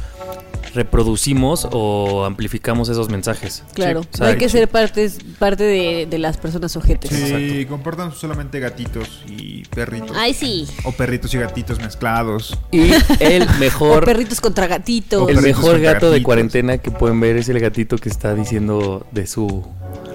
reproducimos 0.73 1.67
o 1.71 2.23
amplificamos 2.25 2.89
esos 2.89 3.09
mensajes. 3.09 3.63
Claro, 3.73 4.03
Sí, 4.03 4.09
o 4.13 4.17
sea, 4.17 4.27
hay 4.27 4.37
que 4.37 4.49
ser 4.49 4.67
parte, 4.67 5.09
parte 5.39 5.63
de, 5.63 6.07
de 6.09 6.19
las 6.19 6.37
personas 6.37 6.75
ojetes. 6.75 7.11
Sí, 7.11 7.65
comportan 7.65 8.13
solamente 8.13 8.59
gatitos 8.59 9.23
y 9.27 9.63
perritos. 9.65 10.11
Ay, 10.15 10.33
sí. 10.33 10.67
O 10.83 10.91
perritos 10.91 11.33
y 11.33 11.37
gatitos 11.39 11.79
mezclados. 11.79 12.57
Y 12.71 12.91
el 13.19 13.47
mejor. 13.59 13.87
O 13.97 14.05
perritos 14.05 14.41
contra 14.41 14.67
gatitos. 14.67 15.27
El 15.29 15.35
Perritos 15.35 15.61
mejor 15.63 15.79
gato 15.79 16.11
de 16.11 16.21
cuarentena 16.21 16.77
que 16.77 16.91
pueden 16.91 17.19
ver 17.19 17.37
es 17.37 17.49
el 17.49 17.59
gatito 17.59 17.97
que 17.97 18.09
está 18.09 18.35
diciendo 18.35 19.05
de 19.11 19.25
su 19.27 19.65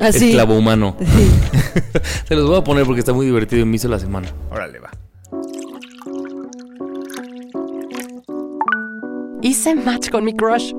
Ah, 0.03 0.11
sí. 0.13 0.31
esclavo 0.31 0.57
humano. 0.57 0.97
Sí. 0.99 1.31
Se 2.29 2.35
los 2.35 2.49
voy 2.49 2.59
a 2.59 2.65
poner 2.65 2.85
porque 2.85 2.99
está 2.99 3.13
muy 3.13 3.25
divertido 3.25 3.63
y 3.63 3.65
me 3.65 3.77
hizo 3.77 3.89
la 3.89 4.01
semana. 4.01 4.29
Órale, 4.51 4.81
va. 4.81 4.91
Hice 9.43 9.75
match 9.77 10.11
con 10.11 10.25
mi 10.25 10.35
crush. 10.35 10.73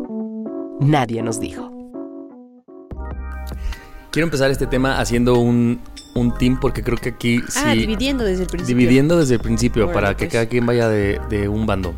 Nadie 0.82 1.22
nos 1.24 1.40
dijo. 1.40 1.70
Quiero 4.12 4.28
empezar 4.28 4.52
este 4.52 4.68
tema 4.68 5.00
haciendo 5.00 5.40
un, 5.40 5.80
un 6.16 6.38
team 6.38 6.60
porque 6.60 6.84
creo 6.84 6.98
que 6.98 7.10
aquí 7.10 7.40
sí. 7.48 7.60
Ah, 7.64 7.72
dividiendo 7.74 8.24
desde 8.24 8.44
el 8.44 8.50
principio. 8.50 8.78
dividiendo 8.78 9.18
desde 9.18 9.36
el 9.36 9.40
principio 9.42 9.84
Órale, 9.86 9.94
para 9.94 10.18
que 10.18 10.26
pues. 10.26 10.34
cada 10.34 10.46
quien 10.48 10.66
vaya 10.66 10.88
de, 10.90 11.20
de 11.30 11.48
un 11.48 11.66
bando. 11.66 11.94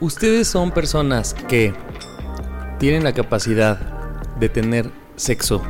Ustedes 0.00 0.48
son 0.48 0.72
personas 0.72 1.32
que 1.48 1.72
tienen 2.78 3.04
la 3.04 3.12
capacidad 3.14 3.78
de 4.38 4.48
tener 4.48 4.90
sexo, 5.16 5.62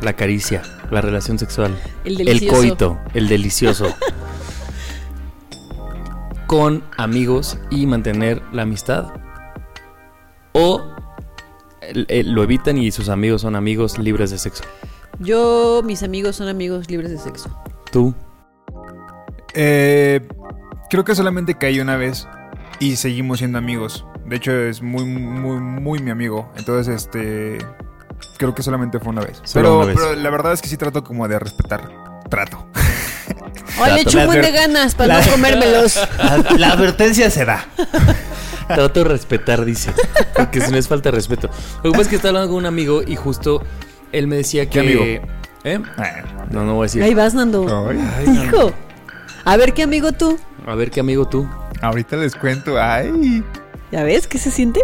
la 0.00 0.14
caricia, 0.14 0.62
la 0.90 1.00
relación 1.00 1.38
sexual, 1.38 1.76
El 2.04 2.16
delicioso. 2.16 2.56
coito, 2.56 2.98
el 3.14 3.28
delicioso, 3.28 3.86
con 6.46 6.82
amigos 6.96 7.58
y 7.70 7.86
mantener 7.86 8.42
la 8.52 8.62
amistad. 8.62 9.12
O 10.52 10.82
el- 11.80 12.06
el- 12.08 12.32
lo 12.32 12.42
evitan 12.42 12.78
y 12.78 12.90
sus 12.90 13.08
amigos 13.08 13.42
son 13.42 13.56
amigos 13.56 13.98
libres 13.98 14.30
de 14.30 14.38
sexo. 14.38 14.64
Yo, 15.18 15.82
mis 15.84 16.02
amigos 16.02 16.36
son 16.36 16.48
amigos 16.48 16.90
libres 16.90 17.10
de 17.10 17.18
sexo. 17.18 17.50
Tú. 17.90 18.14
Eh, 19.54 20.26
creo 20.90 21.04
que 21.04 21.14
solamente 21.14 21.56
caí 21.56 21.80
una 21.80 21.96
vez 21.96 22.26
y 22.80 22.96
seguimos 22.96 23.38
siendo 23.38 23.58
amigos. 23.58 24.04
De 24.26 24.36
hecho, 24.36 24.52
es 24.52 24.82
muy, 24.82 25.04
muy, 25.04 25.58
muy 25.58 25.98
mi 26.00 26.10
amigo. 26.10 26.50
Entonces, 26.56 26.94
este. 27.06 27.58
Creo 28.36 28.54
que 28.54 28.62
solamente 28.62 28.98
fue 28.98 29.10
una 29.10 29.22
vez. 29.22 29.40
Pero, 29.52 29.76
una 29.78 29.86
vez. 29.86 29.96
pero 29.96 30.14
la 30.14 30.30
verdad 30.30 30.52
es 30.52 30.62
que 30.62 30.68
sí 30.68 30.76
trato 30.76 31.04
como 31.04 31.26
de 31.28 31.38
respetar. 31.38 31.88
Trato. 32.28 32.66
Ay, 33.80 33.94
le 33.94 34.00
echo 34.02 34.18
un 34.18 34.26
buen 34.26 34.40
de 34.42 34.50
ganas 34.52 34.94
para 34.94 35.20
no 35.22 35.30
comérmelos. 35.30 35.98
La 36.58 36.72
advertencia 36.72 37.30
se 37.30 37.44
da. 37.44 37.66
Trato 38.68 39.02
de 39.02 39.08
respetar, 39.10 39.64
dice. 39.64 39.92
Porque 40.36 40.60
si 40.60 40.70
no 40.70 40.78
es 40.78 40.88
falta 40.88 41.10
de 41.10 41.16
respeto. 41.16 41.50
Lo 41.82 41.90
que 41.90 41.90
pasa 41.90 42.02
es 42.02 42.08
que 42.08 42.16
estaba 42.16 42.30
hablando 42.30 42.50
con 42.50 42.58
un 42.58 42.66
amigo 42.66 43.02
y 43.06 43.16
justo 43.16 43.62
él 44.12 44.26
me 44.28 44.36
decía 44.36 44.64
que. 44.66 44.70
¿Qué 44.70 44.80
amigo? 44.80 45.04
¿Eh? 45.64 45.80
Ah, 45.96 46.22
No, 46.50 46.64
no 46.64 46.74
voy 46.74 46.84
a 46.84 46.86
decir. 46.86 47.02
Ahí 47.02 47.14
vas, 47.14 47.34
Nando. 47.34 47.66
Ay, 47.88 48.44
Hijo. 48.44 48.72
A 49.44 49.56
ver, 49.56 49.74
¿qué 49.74 49.82
amigo 49.82 50.12
tú? 50.12 50.38
A 50.66 50.74
ver, 50.74 50.90
qué 50.90 51.00
amigo 51.00 51.26
tú. 51.28 51.48
ahorita 51.80 52.16
les 52.16 52.34
cuento. 52.34 52.80
Ay. 52.80 53.42
¿Ya 53.90 54.04
ves 54.04 54.26
qué 54.26 54.38
se 54.38 54.50
siente? 54.50 54.80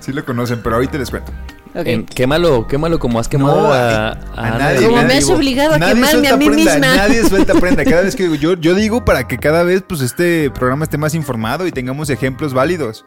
Sí 0.00 0.12
lo 0.12 0.24
conocen, 0.24 0.60
pero 0.62 0.76
ahorita 0.76 0.98
les 0.98 1.10
cuento. 1.10 1.32
Ok. 1.74 1.86
En- 1.86 2.04
quémalo, 2.06 2.66
quémalo 2.66 2.98
como 2.98 3.18
has 3.18 3.28
quemado 3.28 3.68
No, 3.68 3.72
a, 3.72 4.14
nadie, 4.58 4.86
Como 4.86 5.02
me 5.02 5.14
has 5.14 5.28
obligado 5.30 5.74
a 5.74 5.78
Nadie 5.78 5.94
quemarme 5.94 6.10
suelta 6.12 6.34
a 6.34 6.36
mí 6.36 6.46
prenda, 6.46 6.72
misma. 6.74 6.96
Nadie 6.96 7.28
suelta 7.28 7.54
prenda. 7.54 7.84
Cada 7.84 8.02
vez 8.02 8.14
que 8.14 8.24
digo, 8.24 8.34
yo, 8.34 8.54
yo 8.54 8.74
digo 8.74 9.04
para 9.04 9.26
que 9.26 9.38
cada 9.38 9.62
vez 9.62 9.82
pues 9.86 10.00
este 10.02 10.50
programa 10.50 10.84
esté 10.84 10.98
más 10.98 11.14
informado 11.14 11.66
y 11.66 11.72
tengamos 11.72 12.10
ejemplos 12.10 12.52
válidos. 12.52 13.04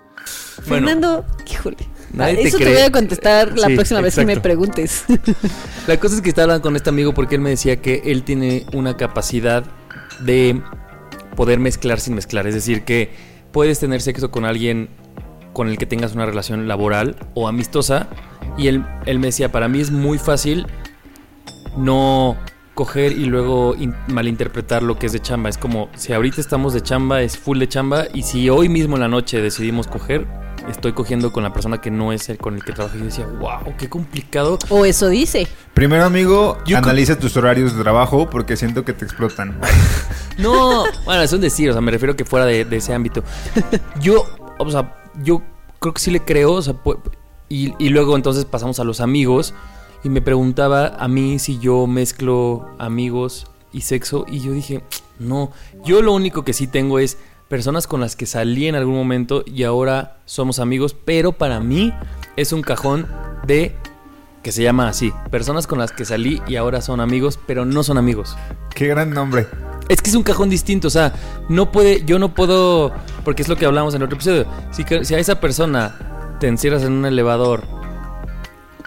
Bueno, 0.68 0.88
Fernando, 0.88 1.26
híjole. 1.52 1.78
Nadie 2.14 2.36
te 2.38 2.48
Eso 2.48 2.58
te, 2.58 2.64
cree. 2.64 2.76
voy 2.76 2.84
a 2.84 2.92
contestar 2.92 3.58
la 3.58 3.68
Sí, 3.68 3.76
próxima 3.76 4.02
vez 4.02 4.16
que 4.16 4.26
me 4.26 4.40
preguntes. 4.40 5.04
La 5.88 6.00
cosa 6.00 6.16
es 6.16 6.22
que 6.22 6.30
estaba 6.30 6.44
hablando 6.46 6.64
con 6.64 6.76
este 6.76 6.90
amigo 6.90 7.14
porque 7.14 7.36
él 7.36 7.42
me 7.42 7.50
decía 7.52 7.82
que 7.82 8.02
él 8.06 8.24
tiene 8.24 8.66
una 8.74 8.98
capacidad 8.98 9.64
de 10.22 10.60
poder 11.36 11.60
mezclar 11.60 12.00
sin 12.00 12.16
mezclar. 12.16 12.48
Es 12.48 12.56
decir, 12.56 12.84
que 12.84 13.14
puedes 13.52 13.80
tener 13.80 14.02
sexo 14.02 14.32
con 14.32 14.46
alguien 14.46 14.90
con 15.56 15.70
el 15.70 15.78
que 15.80 15.86
tengas 15.86 16.14
una 16.14 16.26
relación 16.28 16.68
laboral 16.68 17.16
o 17.34 17.48
amistosa. 17.48 18.08
Y 18.58 18.68
él, 18.68 18.86
él 19.06 19.18
me 19.20 19.28
decía, 19.28 19.52
para 19.52 19.68
mí 19.70 19.80
es 19.80 19.90
muy 19.90 20.18
fácil 20.20 20.68
no 21.78 22.36
coger 22.74 23.14
y 23.14 23.26
luego 23.26 23.74
in- 23.76 23.96
malinterpretar 24.08 24.84
lo 24.84 25.00
que 25.00 25.06
es 25.06 25.14
de 25.14 25.22
chamba. 25.22 25.50
Es 25.50 25.58
como, 25.58 25.90
si 25.96 26.12
ahorita 26.14 26.42
estamos 26.42 26.74
de 26.74 26.82
chamba, 26.82 27.22
es 27.22 27.38
full 27.38 27.58
de 27.58 27.70
chamba. 27.70 28.04
Y 28.14 28.24
si 28.24 28.50
hoy 28.50 28.68
mismo 28.70 28.98
en 28.98 29.02
la 29.02 29.08
noche 29.08 29.42
decidimos 29.42 29.88
coger, 29.88 30.28
estoy 30.70 30.92
cogiendo 30.92 31.32
con 31.32 31.44
la 31.44 31.54
persona 31.54 31.80
que 31.80 31.90
no 31.90 32.12
es 32.12 32.28
el 32.28 32.38
con 32.38 32.56
el 32.56 32.64
que 32.66 32.74
trabajo. 32.74 32.98
Y 32.98 33.00
yo 33.00 33.06
decía, 33.06 33.26
wow, 33.40 33.76
qué 33.78 33.90
complicado. 33.90 34.60
o 34.70 34.84
eso 34.86 35.08
dice. 35.08 35.48
Primero, 35.74 36.04
amigo, 36.04 36.58
Yo 36.66 36.78
analiza 36.78 37.18
tus 37.18 37.36
horarios 37.38 37.76
de 37.78 37.82
trabajo 37.82 38.30
porque 38.30 38.58
siento 38.58 38.84
que 38.84 38.92
te 38.94 39.06
explotan. 39.06 39.58
No, 40.38 40.84
bueno, 41.06 41.22
es 41.22 41.32
un 41.32 41.40
decir, 41.40 41.70
o 41.70 41.72
sea, 41.72 41.80
me 41.82 41.92
refiero 41.92 42.14
que 42.18 42.26
fuera 42.26 42.46
de, 42.46 42.66
de 42.66 42.76
ese 42.76 42.94
ámbito. 42.94 43.24
Yo, 44.02 44.26
o 44.60 44.70
sea, 44.70 44.94
yo 45.24 45.42
creo 45.80 45.94
que 45.94 46.02
sí 46.02 46.12
le 46.12 46.22
creo, 46.22 46.54
o 46.54 46.62
sea, 46.62 46.76
y, 47.50 47.74
y 47.78 47.90
luego 47.90 48.16
entonces 48.16 48.46
pasamos 48.46 48.80
a 48.80 48.84
los 48.84 49.02
amigos 49.02 49.54
y 50.04 50.10
me 50.10 50.22
preguntaba 50.22 50.88
a 51.00 51.08
mí 51.08 51.40
si 51.40 51.60
yo 51.60 51.88
mezclo 51.88 52.68
amigos 52.78 53.48
y 53.72 53.82
sexo 53.82 54.26
y 54.28 54.40
yo 54.40 54.52
dije, 54.52 54.84
no, 55.20 55.52
yo 55.84 56.02
lo 56.02 56.14
único 56.14 56.44
que 56.44 56.54
sí 56.54 56.68
tengo 56.68 57.00
es 57.00 57.18
personas 57.48 57.88
con 57.88 58.02
las 58.02 58.16
que 58.16 58.26
salí 58.26 58.68
en 58.68 58.76
algún 58.76 58.96
momento 58.96 59.44
y 59.46 59.64
ahora 59.64 60.18
somos 60.26 60.60
amigos, 60.60 60.96
pero 61.06 61.34
para 61.34 61.60
mí 61.60 61.94
es 62.36 62.54
un 62.54 62.62
cajón 62.62 63.08
de 63.46 63.76
que 64.44 64.52
se 64.52 64.62
llama 64.62 64.88
así, 64.88 65.12
personas 65.32 65.66
con 65.66 65.80
las 65.80 65.92
que 65.92 66.06
salí 66.06 66.42
y 66.48 66.56
ahora 66.56 66.82
son 66.82 67.00
amigos, 67.00 67.40
pero 67.48 67.66
no 67.66 67.82
son 67.82 67.98
amigos. 67.98 68.38
Qué 68.76 68.88
gran 68.88 69.10
nombre. 69.10 69.48
Es 69.90 70.02
que 70.02 70.10
es 70.10 70.16
un 70.16 70.24
cajón 70.24 70.50
distinto, 70.50 70.88
o 70.88 70.92
sea, 70.92 71.14
no 71.48 71.72
puede, 71.72 72.04
yo 72.06 72.18
no 72.18 72.34
puedo, 72.34 72.92
porque 73.24 73.44
es 73.44 73.48
lo 73.48 73.56
que 73.56 73.66
hablamos 73.66 73.94
en 73.94 74.02
el 74.02 74.06
otro 74.06 74.16
episodio. 74.16 74.46
Si, 74.72 74.84
si 75.04 75.14
a 75.14 75.20
esa 75.20 75.40
persona 75.40 76.38
te 76.40 76.48
encierras 76.48 76.84
en 76.84 76.94
un 76.94 77.06
elevador, 77.06 77.64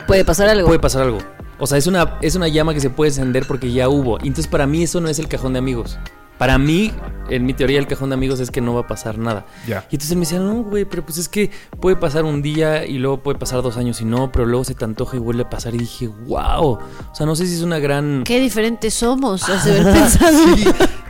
Puede 0.09 0.25
pasar 0.25 0.49
algo. 0.49 0.67
puede 0.67 0.81
pasar 0.81 1.03
algo. 1.03 1.19
O 1.59 1.67
sea, 1.67 1.77
es 1.77 1.87
una, 1.87 2.19
es 2.23 2.35
una 2.35 2.49
llama 2.49 2.73
que 2.73 2.81
se 2.81 2.89
puede 2.89 3.11
encender 3.11 3.45
porque 3.47 3.71
ya 3.73 3.89
hubo. 3.89 4.19
Entonces, 4.21 4.47
para 4.47 4.67
mí, 4.67 4.83
eso 4.83 5.01
no 5.01 5.09
es 5.09 5.19
el 5.19 5.29
cajón 5.29 5.53
de 5.53 5.59
amigos. 5.59 5.99
Para 6.39 6.57
mí, 6.57 6.93
en 7.31 7.45
mi 7.45 7.53
teoría, 7.53 7.79
el 7.81 7.87
cajón 7.89 8.11
de 8.11 8.15
amigos 8.15 8.39
es 8.41 8.51
que 8.51 8.61
no 8.61 8.73
va 8.75 8.83
a 8.83 8.87
pasar 8.87 9.19
nada. 9.19 9.45
Ya. 9.67 9.85
Y 9.91 9.97
entonces 9.97 10.13
él 10.13 10.17
me 10.19 10.25
decía, 10.25 10.39
no, 10.39 10.63
güey, 10.63 10.85
pero 10.85 11.05
pues 11.05 11.19
es 11.19 11.29
que 11.29 11.51
puede 11.81 11.97
pasar 11.97 12.25
un 12.25 12.43
día 12.43 12.87
y 12.87 12.99
luego 12.99 13.23
puede 13.23 13.39
pasar 13.39 13.61
dos 13.63 13.77
años 13.77 14.01
y 14.01 14.05
no, 14.05 14.31
pero 14.31 14.47
luego 14.47 14.65
se 14.65 14.75
te 14.75 14.85
antoja 14.85 15.17
y 15.17 15.21
vuelve 15.21 15.43
a 15.43 15.51
pasar. 15.51 15.75
Y 15.75 15.79
dije, 15.79 16.07
wow. 16.07 16.65
O 16.79 16.81
sea, 17.13 17.27
no 17.27 17.35
sé 17.35 17.47
si 17.47 17.55
es 17.55 17.63
una 17.63 17.79
gran. 17.81 18.23
Qué 18.25 18.39
diferentes 18.41 18.95
somos, 18.95 19.49
has 19.49 19.65
de 19.65 19.81
haber 19.81 19.93
pensado. 19.93 20.55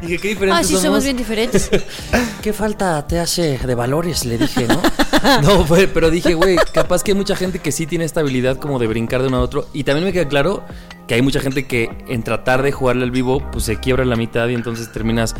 Dije, 0.00 0.18
qué 0.18 0.28
diferente 0.28 0.60
Ah, 0.60 0.64
sí, 0.64 0.76
somos 0.76 1.04
bien 1.04 1.16
diferentes. 1.16 1.70
¿Qué 2.42 2.52
falta 2.52 3.06
te 3.06 3.18
hace 3.18 3.58
de 3.58 3.74
valores? 3.74 4.24
Le 4.24 4.38
dije, 4.38 4.66
¿no? 4.66 4.80
no, 5.42 5.64
fue- 5.66 5.88
pero 5.88 6.10
dije, 6.10 6.34
güey, 6.34 6.56
capaz 6.72 7.02
que 7.02 7.10
hay 7.10 7.16
mucha 7.16 7.36
gente 7.36 7.58
que 7.58 7.72
sí 7.72 7.86
tiene 7.86 8.04
esta 8.04 8.20
habilidad 8.20 8.56
como 8.58 8.78
de 8.78 8.86
brincar 8.86 9.20
de 9.22 9.28
uno 9.28 9.38
a 9.38 9.40
otro. 9.40 9.68
Y 9.72 9.84
también 9.84 10.04
me 10.06 10.12
queda 10.12 10.26
claro 10.28 10.64
que 11.08 11.14
hay 11.14 11.22
mucha 11.22 11.40
gente 11.40 11.66
que 11.66 11.90
en 12.06 12.22
tratar 12.22 12.62
de 12.62 12.70
jugarle 12.70 13.02
al 13.02 13.10
vivo, 13.10 13.42
pues 13.50 13.64
se 13.64 13.80
quiebra 13.80 14.04
la 14.04 14.14
mitad 14.14 14.46
y 14.48 14.54
entonces 14.54 14.92
terminas 14.92 15.34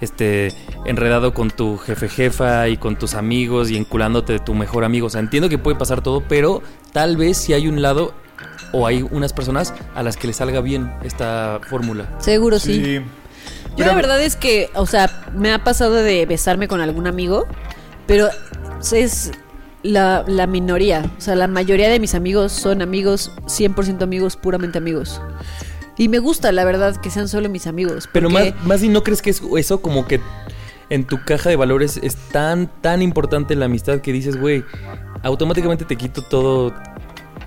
este 0.00 0.54
enredado 0.84 1.34
con 1.34 1.50
tu 1.50 1.76
jefe 1.76 2.08
jefa 2.08 2.68
y 2.68 2.76
con 2.76 2.96
tus 2.96 3.14
amigos 3.14 3.68
y 3.68 3.76
enculándote 3.76 4.34
de 4.34 4.38
tu 4.38 4.54
mejor 4.54 4.84
amigo. 4.84 5.08
O 5.08 5.10
sea, 5.10 5.20
entiendo 5.20 5.48
que 5.48 5.58
puede 5.58 5.76
pasar 5.76 6.02
todo, 6.02 6.22
pero 6.26 6.62
tal 6.92 7.16
vez 7.16 7.36
si 7.36 7.52
hay 7.52 7.66
un 7.66 7.82
lado 7.82 8.14
o 8.72 8.86
hay 8.86 9.02
unas 9.02 9.32
personas 9.32 9.74
a 9.96 10.04
las 10.04 10.16
que 10.16 10.28
le 10.28 10.32
salga 10.32 10.60
bien 10.60 10.92
esta 11.02 11.60
fórmula. 11.68 12.08
Seguro 12.20 12.60
sí. 12.60 13.00
Yo 13.76 13.86
la 13.86 13.94
verdad 13.94 14.20
es 14.22 14.36
que, 14.36 14.70
o 14.74 14.86
sea, 14.86 15.24
me 15.36 15.52
ha 15.52 15.62
pasado 15.62 15.94
de 15.94 16.26
besarme 16.26 16.68
con 16.68 16.80
algún 16.80 17.06
amigo, 17.06 17.46
pero 18.06 18.28
es 18.92 19.32
la, 19.88 20.24
la 20.26 20.46
minoría. 20.46 21.04
O 21.18 21.20
sea, 21.20 21.34
la 21.34 21.46
mayoría 21.48 21.88
de 21.88 22.00
mis 22.00 22.14
amigos 22.14 22.52
son 22.52 22.82
amigos, 22.82 23.32
100% 23.46 24.02
amigos, 24.02 24.36
puramente 24.36 24.78
amigos. 24.78 25.20
Y 25.96 26.08
me 26.08 26.18
gusta, 26.20 26.52
la 26.52 26.64
verdad, 26.64 26.96
que 26.96 27.10
sean 27.10 27.28
solo 27.28 27.48
mis 27.48 27.66
amigos. 27.66 28.08
Pero 28.12 28.30
más, 28.30 28.52
más 28.64 28.82
y 28.82 28.88
no 28.88 29.02
crees 29.02 29.20
que 29.22 29.30
es 29.30 29.42
eso 29.56 29.80
como 29.82 30.06
que 30.06 30.20
en 30.90 31.04
tu 31.04 31.22
caja 31.24 31.50
de 31.50 31.56
valores 31.56 31.98
es 32.02 32.14
tan, 32.16 32.70
tan 32.80 33.02
importante 33.02 33.54
la 33.56 33.64
amistad 33.66 34.00
que 34.00 34.12
dices, 34.12 34.40
güey, 34.40 34.64
automáticamente 35.22 35.84
te 35.84 35.96
quito 35.96 36.22
todo 36.22 36.72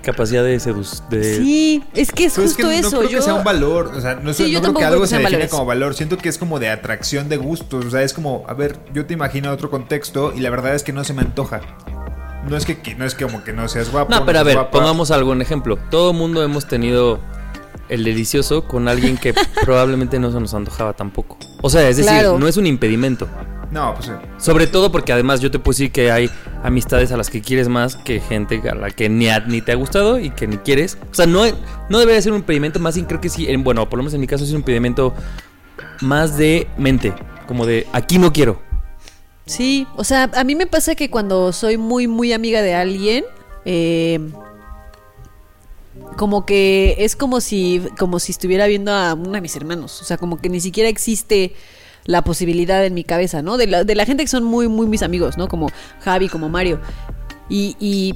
capacidad 0.02 0.42
de 0.44 0.58
seducir. 0.60 1.00
De... 1.10 1.36
Sí, 1.36 1.82
es 1.94 2.10
que 2.12 2.24
es 2.26 2.34
Pues 2.34 2.50
es 2.50 2.54
justo 2.56 2.68
que 2.68 2.78
eso. 2.78 2.90
no 2.90 2.98
creo 2.98 3.10
yo... 3.10 3.18
que 3.18 3.22
sea 3.24 3.34
un 3.34 3.44
valor, 3.44 3.92
o 3.96 4.00
sea, 4.00 4.16
no, 4.16 4.32
sé- 4.32 4.44
Sí, 4.46 4.50
yo 4.50 4.58
no 4.58 4.64
creo 4.64 4.74
que 4.74 4.78
creo 4.80 4.88
algo 4.88 5.02
que 5.02 5.08
se 5.08 5.18
define 5.18 5.48
como 5.48 5.64
valor, 5.64 5.94
siento 5.94 6.18
que 6.18 6.28
es 6.28 6.38
como 6.38 6.58
de 6.58 6.68
atracción 6.68 7.28
de 7.28 7.36
gustos, 7.36 7.84
o 7.86 7.90
sea, 7.90 8.02
es 8.02 8.12
como, 8.12 8.44
a 8.48 8.54
ver, 8.54 8.78
yo 8.92 9.06
te 9.06 9.14
imagino 9.14 9.50
otro 9.50 9.70
contexto 9.70 10.32
y 10.36 10.40
la 10.40 10.50
verdad 10.50 10.74
es 10.74 10.82
que 10.82 10.92
no 10.92 11.04
se 11.04 11.14
me 11.14 11.22
antoja. 11.22 11.60
No 12.48 12.56
es 12.56 12.64
que, 12.66 12.78
que- 12.80 12.94
no 12.94 13.04
es 13.04 13.14
que 13.14 13.24
como 13.24 13.44
que 13.44 13.52
no 13.52 13.68
seas 13.68 13.90
guapo. 13.90 14.10
No, 14.12 14.24
pero 14.26 14.40
a 14.40 14.42
ver, 14.42 14.54
guapa. 14.54 14.70
pongamos 14.70 15.10
algo 15.10 15.32
en 15.32 15.42
ejemplo. 15.42 15.76
Todo 15.90 16.12
mundo 16.12 16.42
hemos 16.42 16.66
tenido 16.66 17.20
el 17.88 18.04
delicioso 18.04 18.64
con 18.64 18.88
alguien 18.88 19.16
que 19.16 19.34
probablemente 19.64 20.18
no 20.18 20.32
se 20.32 20.40
nos 20.40 20.52
antojaba 20.54 20.92
tampoco. 20.94 21.38
O 21.62 21.70
sea, 21.70 21.88
es 21.88 21.96
decir, 21.98 22.12
Claro. 22.12 22.38
no 22.38 22.48
es 22.48 22.56
un 22.56 22.66
impedimento. 22.66 23.28
No, 23.70 23.94
pues 23.94 24.06
sí. 24.06 24.12
Sobre 24.36 24.66
todo 24.66 24.92
porque 24.92 25.12
además 25.14 25.40
yo 25.40 25.50
te 25.50 25.58
puedo 25.58 25.72
decir 25.72 25.92
que 25.92 26.10
hay 26.12 26.28
amistades 26.62 27.10
a 27.10 27.16
las 27.16 27.30
que 27.30 27.40
quieres 27.40 27.68
más 27.68 27.96
que 27.96 28.20
gente 28.20 28.60
a 28.70 28.74
la 28.74 28.90
que 28.90 29.08
ni, 29.08 29.28
a- 29.28 29.40
ni 29.40 29.62
te 29.62 29.72
ha 29.72 29.76
gustado 29.76 30.18
y 30.18 30.28
que 30.30 30.46
ni 30.46 30.58
quieres. 30.58 30.98
O 31.10 31.14
sea, 31.14 31.26
no, 31.26 31.44
no 31.88 31.98
debería 31.98 32.20
ser 32.20 32.32
un 32.32 32.38
impedimento, 32.40 32.80
más 32.80 32.96
bien 32.96 33.06
creo 33.06 33.20
que 33.20 33.30
sí, 33.30 33.46
en, 33.48 33.64
bueno, 33.64 33.88
por 33.88 33.96
lo 33.98 34.02
menos 34.02 34.12
en 34.14 34.20
mi 34.20 34.26
caso 34.26 34.44
es 34.44 34.50
un 34.50 34.56
impedimento 34.58 35.14
más 36.00 36.36
de 36.36 36.68
mente, 36.76 37.14
como 37.46 37.64
de 37.64 37.86
aquí 37.92 38.18
no 38.18 38.32
quiero. 38.32 38.60
Sí, 39.46 39.86
o 39.96 40.04
sea, 40.04 40.30
a 40.34 40.44
mí 40.44 40.54
me 40.54 40.66
pasa 40.66 40.94
que 40.94 41.10
cuando 41.10 41.52
soy 41.52 41.76
muy, 41.76 42.06
muy 42.06 42.32
amiga 42.32 42.62
de 42.62 42.74
alguien, 42.74 43.24
eh, 43.64 44.20
como 46.16 46.46
que 46.46 46.96
es 46.98 47.16
como 47.16 47.40
si, 47.40 47.82
como 47.98 48.18
si 48.18 48.32
estuviera 48.32 48.66
viendo 48.66 48.92
a 48.92 49.14
uno 49.14 49.32
de 49.32 49.40
mis 49.40 49.56
hermanos. 49.56 50.00
O 50.00 50.04
sea, 50.04 50.16
como 50.16 50.40
que 50.40 50.48
ni 50.48 50.60
siquiera 50.60 50.88
existe 50.88 51.54
la 52.04 52.22
posibilidad 52.22 52.84
en 52.84 52.94
mi 52.94 53.04
cabeza, 53.04 53.42
¿no? 53.42 53.56
De 53.56 53.66
la, 53.66 53.84
de 53.84 53.94
la 53.94 54.04
gente 54.04 54.24
que 54.24 54.28
son 54.28 54.44
muy, 54.44 54.68
muy 54.68 54.86
mis 54.86 55.02
amigos, 55.02 55.36
¿no? 55.36 55.48
Como 55.48 55.70
Javi, 56.00 56.28
como 56.28 56.48
Mario. 56.48 56.80
Y, 57.48 57.76
y 57.78 58.14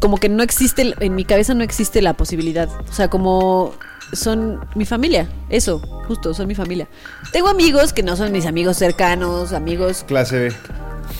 como 0.00 0.18
que 0.18 0.28
no 0.28 0.42
existe, 0.42 0.94
en 1.00 1.14
mi 1.14 1.24
cabeza 1.24 1.54
no 1.54 1.64
existe 1.64 2.02
la 2.02 2.14
posibilidad. 2.14 2.68
O 2.88 2.92
sea, 2.92 3.08
como 3.08 3.72
son 4.12 4.60
mi 4.74 4.84
familia, 4.84 5.28
eso, 5.48 5.80
justo, 6.06 6.32
son 6.34 6.46
mi 6.46 6.54
familia. 6.54 6.88
Tengo 7.32 7.48
amigos 7.48 7.92
que 7.92 8.02
no 8.02 8.16
son 8.16 8.32
mis 8.32 8.46
amigos 8.46 8.76
cercanos, 8.76 9.52
amigos 9.52 10.04
Clase 10.06 10.38
B. 10.38 10.52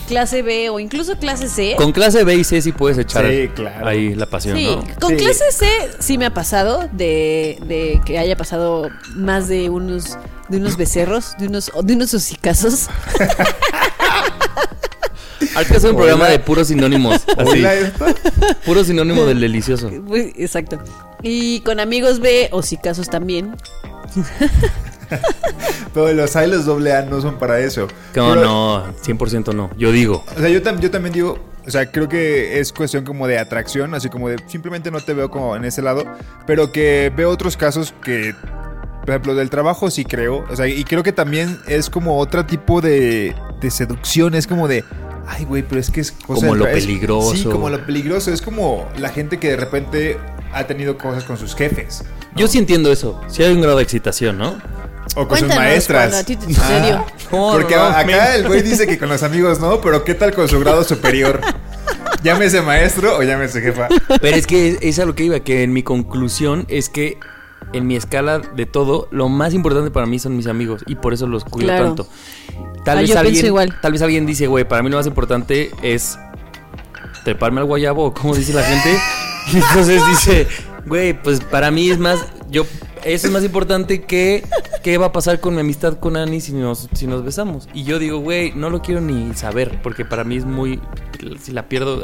clase 0.07 0.41
B 0.41 0.69
o 0.69 0.79
incluso 0.79 1.17
clase 1.17 1.47
C. 1.49 1.75
Con 1.77 1.91
clase 1.91 2.23
B 2.23 2.35
y 2.35 2.43
C 2.43 2.61
sí 2.61 2.71
puedes 2.71 2.97
echar 2.97 3.25
Sí, 3.29 3.49
claro. 3.53 3.87
ahí 3.87 4.15
la 4.15 4.25
pasión, 4.25 4.57
Sí, 4.57 4.65
¿no? 4.75 4.83
con 4.99 5.09
Sí. 5.11 5.17
clase 5.17 5.51
C 5.51 5.65
sí 5.99 6.17
me 6.17 6.25
ha 6.25 6.33
pasado 6.33 6.87
de, 6.93 7.57
de 7.67 8.01
que 8.05 8.17
haya 8.19 8.35
pasado 8.37 8.89
más 9.15 9.47
de 9.47 9.69
unos 9.69 10.17
de 10.49 10.57
unos 10.57 10.77
becerros, 10.77 11.35
de 11.39 11.47
unos 11.47 11.69
de 11.83 11.93
unos 11.93 12.13
hocicazos. 12.13 12.87
Hay 15.55 15.65
que 15.65 15.77
hacer 15.77 15.91
un 15.91 15.95
Hola. 15.97 16.05
programa 16.05 16.29
de 16.29 16.39
puros 16.39 16.67
sinónimos. 16.67 17.15
Así, 17.37 17.59
Hola, 17.59 17.73
esto. 17.73 18.05
puro 18.65 18.83
sinónimo 18.83 19.25
del 19.25 19.39
delicioso. 19.39 19.89
Muy- 19.89 20.33
Exacto. 20.37 20.79
Y 21.23 21.61
con 21.61 21.79
amigos 21.79 22.19
B 22.19 22.49
hocicazos 22.51 23.09
también. 23.09 23.55
Pero 25.93 26.11
los 26.13 26.35
hay 26.35 26.49
los 26.49 26.65
doble 26.65 26.93
A 26.93 27.01
no 27.03 27.21
son 27.21 27.39
para 27.39 27.59
eso. 27.59 27.87
No, 28.15 28.29
Pero- 28.33 28.35
no, 28.43 28.93
100% 29.03 29.53
no. 29.55 29.69
Yo 29.77 29.91
digo. 29.91 30.23
O 30.35 30.39
sea, 30.39 30.49
yo, 30.49 30.61
tam- 30.61 30.79
yo 30.79 30.91
también 30.91 31.13
digo, 31.13 31.39
o 31.65 31.71
sea, 31.71 31.89
creo 31.91 32.09
que 32.09 32.59
es 32.59 32.73
cuestión 32.73 33.05
como 33.05 33.25
de 33.27 33.39
atracción, 33.39 33.93
así 33.93 34.09
como 34.09 34.29
de 34.29 34.37
simplemente 34.47 34.91
no 34.91 34.99
te 34.99 35.13
veo 35.13 35.29
como 35.31 35.55
en 35.55 35.65
ese 35.65 35.81
lado, 35.81 36.03
pero 36.45 36.71
que 36.71 37.11
veo 37.15 37.29
otros 37.29 37.55
casos 37.57 37.93
que, 38.03 38.35
por 39.01 39.09
ejemplo, 39.09 39.33
del 39.35 39.49
trabajo 39.49 39.89
sí 39.89 40.03
creo, 40.05 40.43
o 40.49 40.55
sea, 40.55 40.67
y 40.67 40.83
creo 40.83 41.03
que 41.03 41.13
también 41.13 41.57
es 41.67 41.89
como 41.89 42.17
otro 42.19 42.45
tipo 42.45 42.81
de, 42.81 43.33
de 43.61 43.71
seducción, 43.71 44.35
es 44.35 44.45
como 44.47 44.67
de, 44.67 44.83
ay, 45.27 45.45
güey, 45.45 45.63
pero 45.63 45.79
es 45.79 45.91
que 45.91 46.01
es 46.01 46.11
cosa 46.11 46.41
Como 46.41 46.55
lo 46.55 46.65
peligroso. 46.65 47.35
Sí, 47.35 47.43
como 47.43 47.69
lo 47.69 47.85
peligroso, 47.85 48.31
es 48.31 48.41
como 48.41 48.87
la 48.97 49.09
gente 49.09 49.39
que 49.39 49.49
de 49.49 49.57
repente 49.57 50.17
ha 50.53 50.65
tenido 50.65 50.97
cosas 50.97 51.23
con 51.23 51.37
sus 51.37 51.55
jefes. 51.55 52.03
¿no? 52.03 52.39
Yo 52.39 52.47
sí 52.47 52.57
entiendo 52.57 52.91
eso. 52.91 53.21
Sí 53.27 53.43
hay 53.43 53.53
un 53.53 53.61
grado 53.61 53.77
de 53.77 53.83
excitación, 53.83 54.37
¿no? 54.37 54.57
O 55.15 55.27
con 55.27 55.37
sus 55.37 55.47
maestras. 55.47 56.09
cuando 56.09 56.17
a 56.17 56.23
ti 56.23 56.35
te 56.35 56.53
sucedió. 56.53 56.95
Ah, 56.97 57.05
porque 57.29 57.75
no, 57.75 57.83
acá 57.83 58.35
el 58.35 58.47
güey 58.47 58.61
dice 58.61 58.87
que 58.87 58.97
con 58.97 59.09
los 59.09 59.23
amigos 59.23 59.59
no, 59.59 59.81
pero 59.81 60.03
¿qué 60.03 60.13
tal 60.13 60.33
con 60.33 60.47
su 60.47 60.59
grado 60.59 60.83
superior? 60.83 61.41
Llámese 62.23 62.61
maestro 62.61 63.17
o 63.17 63.23
llámese 63.23 63.61
jefa. 63.61 63.87
Pero 64.21 64.35
es 64.35 64.47
que 64.47 64.69
es, 64.69 64.77
es 64.81 64.99
a 64.99 65.05
lo 65.05 65.13
que 65.15 65.25
iba, 65.25 65.39
que 65.39 65.63
en 65.63 65.71
mi 65.71 65.83
conclusión 65.83 66.65
es 66.67 66.89
que 66.89 67.17
en 67.73 67.85
mi 67.87 67.95
escala 67.95 68.39
de 68.39 68.65
todo, 68.65 69.07
lo 69.11 69.29
más 69.29 69.53
importante 69.53 69.91
para 69.91 70.05
mí 70.05 70.19
son 70.19 70.35
mis 70.37 70.47
amigos 70.47 70.83
y 70.87 70.95
por 70.95 71.13
eso 71.13 71.27
los 71.27 71.43
cuido 71.43 71.67
Claro. 71.67 71.85
tanto. 71.87 72.07
Tal 72.85 72.99
Ah, 72.99 73.01
vez 73.01 73.15
alguien, 73.15 73.45
igual. 73.45 73.77
tal 73.81 73.91
vez 73.91 74.01
alguien 74.01 74.25
dice, 74.25 74.47
güey, 74.47 74.67
para 74.67 74.81
mí 74.83 74.89
lo 74.89 74.97
más 74.97 75.07
importante 75.07 75.71
es 75.81 76.17
treparme 77.23 77.59
al 77.59 77.65
guayabo, 77.65 78.13
como 78.13 78.35
dice 78.35 78.53
la 78.53 78.63
gente. 78.63 78.97
Y 79.53 79.57
entonces 79.57 80.01
dice, 80.09 80.47
güey, 80.85 81.21
pues 81.21 81.41
para 81.41 81.69
mí 81.71 81.89
es 81.89 81.99
más, 81.99 82.19
yo, 82.49 82.65
eso 83.03 83.27
es 83.27 83.33
más 83.33 83.43
importante 83.43 84.01
que 84.03 84.43
qué 84.83 84.97
va 84.97 85.07
a 85.07 85.11
pasar 85.11 85.41
con 85.41 85.53
mi 85.55 85.59
amistad 85.61 85.99
con 85.99 86.15
Ani 86.15 86.39
si 86.39 86.53
nos, 86.53 86.87
si 86.93 87.07
nos 87.07 87.23
besamos. 87.25 87.67
Y 87.73 87.83
yo 87.83 87.99
digo, 87.99 88.19
güey, 88.19 88.53
no 88.55 88.69
lo 88.69 88.81
quiero 88.81 89.01
ni 89.01 89.33
saber, 89.33 89.79
porque 89.83 90.05
para 90.05 90.23
mí 90.23 90.37
es 90.37 90.45
muy, 90.45 90.79
si 91.41 91.51
la 91.51 91.67
pierdo, 91.67 92.01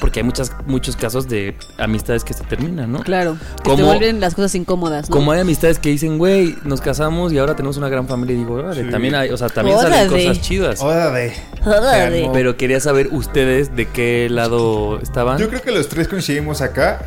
porque 0.00 0.20
hay 0.20 0.24
muchas, 0.24 0.52
muchos 0.66 0.96
casos 0.96 1.28
de 1.28 1.56
amistades 1.78 2.24
que 2.24 2.34
se 2.34 2.44
terminan, 2.44 2.92
¿no? 2.92 3.00
Claro. 3.02 3.36
Que 3.56 3.62
te 3.62 3.70
¿Cómo- 3.70 3.86
vuelven 3.86 4.20
las 4.20 4.34
cosas 4.34 4.54
incómodas, 4.54 5.08
¿no? 5.10 5.14
Como 5.16 5.32
hay 5.32 5.40
amistades 5.40 5.78
que 5.78 5.88
dicen, 5.90 6.18
güey, 6.18 6.56
nos 6.64 6.80
casamos 6.80 7.32
y 7.32 7.38
ahora 7.38 7.56
tenemos 7.56 7.76
una 7.76 7.88
gran 7.88 8.06
familia. 8.08 8.34
Y 8.34 8.38
digo, 8.38 8.54
órale, 8.54 8.84
Sí. 8.84 8.90
también 8.90 9.14
hay, 9.14 9.30
o 9.30 9.36
sea, 9.36 9.48
también 9.48 9.76
salen 9.78 10.08
Órale. 10.08 10.24
cosas 10.26 10.40
chidas. 10.42 10.80
Órale. 10.80 11.32
Órale. 11.64 12.30
Pero 12.32 12.56
quería 12.56 12.80
saber 12.80 13.08
ustedes 13.12 13.74
de 13.76 13.86
qué 13.88 14.28
lado 14.30 15.00
estaban. 15.00 15.38
Yo 15.38 15.48
creo 15.48 15.62
que 15.62 15.72
los 15.72 15.88
tres 15.88 16.08
coincidimos 16.08 16.60
acá, 16.60 17.02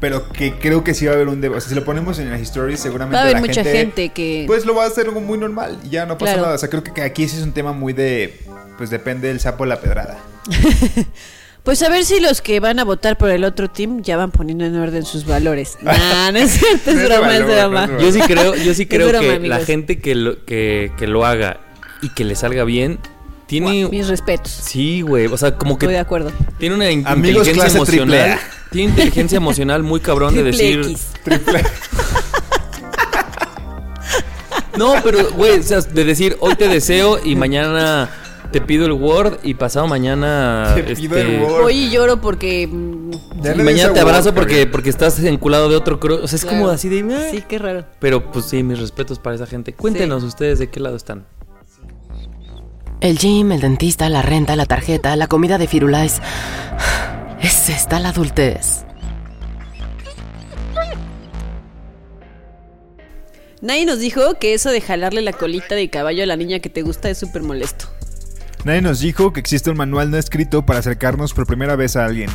pero 0.00 0.28
que 0.28 0.54
creo 0.58 0.84
que 0.84 0.94
sí 0.94 1.06
va 1.06 1.12
a 1.12 1.14
haber 1.16 1.28
un 1.28 1.40
debate. 1.40 1.58
O 1.58 1.60
sea, 1.60 1.68
si 1.70 1.74
lo 1.74 1.84
ponemos 1.84 2.18
en 2.18 2.30
las 2.30 2.40
stories, 2.40 2.78
seguramente 2.78 3.14
Va 3.16 3.20
a 3.20 3.22
haber 3.24 3.34
la 3.34 3.40
mucha 3.40 3.64
gente 3.64 4.10
que- 4.10 4.44
Pues 4.46 4.64
lo 4.64 4.74
va 4.74 4.84
a 4.84 4.86
hacer 4.86 5.06
algo 5.08 5.20
muy 5.20 5.38
normal 5.38 5.78
y 5.84 5.88
ya 5.90 6.06
no 6.06 6.16
pasa 6.18 6.32
Claro. 6.34 6.42
nada. 6.42 6.54
O 6.54 6.58
sea, 6.58 6.68
creo 6.68 6.84
que 6.84 7.02
aquí 7.02 7.26
sí 7.28 7.36
es 7.36 7.42
un 7.42 7.52
tema 7.52 7.72
muy 7.72 7.92
de... 7.92 8.40
Pues 8.76 8.90
depende 8.90 9.26
del 9.26 9.40
sapo 9.40 9.64
de 9.64 9.70
la 9.70 9.80
pedrada. 9.80 10.18
Pues 11.68 11.82
a 11.82 11.90
ver 11.90 12.02
si 12.06 12.18
los 12.18 12.40
que 12.40 12.60
van 12.60 12.78
a 12.78 12.84
votar 12.84 13.18
por 13.18 13.28
el 13.28 13.44
otro 13.44 13.68
team 13.68 14.00
ya 14.00 14.16
van 14.16 14.30
poniendo 14.30 14.64
en 14.64 14.74
orden 14.74 15.04
sus 15.04 15.26
valores. 15.26 15.76
Nah, 15.82 16.32
no 16.32 16.38
es 16.38 16.52
cierto, 16.52 16.92
es 16.92 17.04
broma, 17.04 17.36
es 17.36 17.44
broma. 17.44 17.90
Yo 18.00 18.10
sí 18.10 18.20
creo, 18.20 18.54
yo 18.54 18.72
sí 18.72 18.86
creo 18.86 19.08
broma, 19.08 19.22
que 19.22 19.34
amigos. 19.34 19.58
la 19.58 19.66
gente 19.66 19.98
que 19.98 20.14
lo, 20.14 20.46
que, 20.46 20.92
que 20.96 21.06
lo 21.06 21.26
haga 21.26 21.60
y 22.00 22.08
que 22.08 22.24
le 22.24 22.36
salga 22.36 22.64
bien, 22.64 22.98
tiene... 23.44 23.86
Mis 23.90 24.08
respetos. 24.08 24.50
Sí, 24.50 25.02
güey, 25.02 25.26
o 25.26 25.36
sea, 25.36 25.56
como 25.58 25.72
Estoy 25.74 25.88
de 25.88 25.94
que 25.96 25.98
acuerdo. 25.98 26.32
tiene 26.58 26.74
una 26.74 26.90
in- 26.90 27.06
Amigos 27.06 27.46
inteligencia 27.46 27.80
clase 27.80 27.90
triple 27.90 28.16
emocional. 28.16 28.38
A. 28.38 28.70
Tiene 28.70 28.88
inteligencia 28.88 29.36
emocional 29.36 29.82
muy 29.82 30.00
cabrón 30.00 30.34
de 30.36 30.44
Triple 30.44 30.76
decir... 30.76 30.80
X. 30.90 31.06
No, 34.78 34.94
pero, 35.04 35.32
güey, 35.32 35.58
o 35.58 35.62
sea, 35.62 35.80
de 35.82 36.04
decir, 36.04 36.36
hoy 36.40 36.54
te 36.54 36.68
deseo 36.68 37.18
y 37.22 37.34
mañana 37.34 38.08
te 38.52 38.60
pido 38.60 38.86
el 38.86 38.92
Word 38.92 39.40
y 39.42 39.54
pasado 39.54 39.86
mañana... 39.86 40.72
Te 40.74 40.82
pido 40.96 41.16
el 41.16 41.40
Word. 41.42 41.64
Hoy 41.64 41.90
lloro 41.90 42.20
porque. 42.20 42.68
Ya 43.42 43.52
y 43.52 43.56
le 43.58 43.64
mañana 43.64 43.92
te 43.92 44.00
abrazo 44.00 44.30
Word, 44.30 44.34
porque, 44.34 44.66
porque 44.66 44.90
estás 44.90 45.18
enculado 45.20 45.68
de 45.68 45.76
otro 45.76 46.00
crush. 46.00 46.20
O 46.22 46.28
sea, 46.28 46.36
es 46.36 46.42
claro. 46.42 46.58
como 46.58 46.70
así 46.70 46.88
de... 46.88 47.30
Sí, 47.30 47.44
qué 47.46 47.58
raro. 47.58 47.84
Pero 47.98 48.30
pues 48.30 48.46
sí, 48.46 48.62
mis 48.62 48.78
respetos 48.78 49.18
para 49.18 49.36
esa 49.36 49.46
gente. 49.46 49.72
Cuéntenos 49.72 50.22
ustedes 50.24 50.58
de 50.58 50.68
qué 50.70 50.80
lado 50.80 50.96
están. 50.96 51.26
El 53.00 53.18
gym, 53.18 53.52
el 53.52 53.60
dentista, 53.60 54.08
la 54.08 54.22
renta, 54.22 54.56
la 54.56 54.66
tarjeta, 54.66 55.14
la 55.14 55.28
comida 55.28 55.58
de 55.58 55.68
Firulais. 55.68 56.20
Es 57.40 57.68
esta 57.68 58.00
la 58.00 58.08
adultez. 58.08 58.84
Nadie 63.60 63.86
nos 63.86 63.98
dijo 63.98 64.34
que 64.40 64.54
eso 64.54 64.70
de 64.70 64.80
jalarle 64.80 65.20
la 65.20 65.32
colita 65.32 65.74
de 65.74 65.90
caballo 65.90 66.22
a 66.22 66.26
la 66.26 66.36
niña 66.36 66.60
que 66.60 66.68
te 66.68 66.82
gusta 66.82 67.10
es 67.10 67.18
súper 67.18 67.42
molesto. 67.42 67.86
Nadie 68.64 68.82
nos 68.82 69.00
dijo 69.00 69.32
que 69.32 69.40
existe 69.40 69.70
un 69.70 69.76
manual 69.76 70.10
no 70.10 70.16
escrito 70.16 70.66
para 70.66 70.80
acercarnos 70.80 71.32
por 71.32 71.46
primera 71.46 71.76
vez 71.76 71.96
a 71.96 72.04
alguien. 72.04 72.30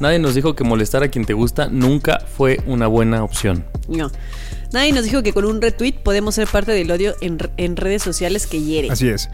Nadie 0.00 0.18
nos 0.18 0.34
dijo 0.34 0.56
que 0.56 0.64
molestar 0.64 1.02
a 1.02 1.08
quien 1.08 1.24
te 1.24 1.32
gusta 1.32 1.68
nunca 1.68 2.20
fue 2.36 2.60
una 2.66 2.86
buena 2.86 3.22
opción. 3.22 3.64
No. 3.88 4.10
Nadie 4.72 4.92
nos 4.92 5.04
dijo 5.04 5.22
que 5.22 5.32
con 5.32 5.44
un 5.44 5.60
retweet 5.60 6.02
podemos 6.02 6.34
ser 6.34 6.48
parte 6.48 6.72
del 6.72 6.90
odio 6.90 7.14
en, 7.20 7.38
en 7.56 7.76
redes 7.76 8.02
sociales 8.02 8.46
que 8.46 8.62
hiere. 8.62 8.90
Así 8.90 9.08
es. 9.08 9.28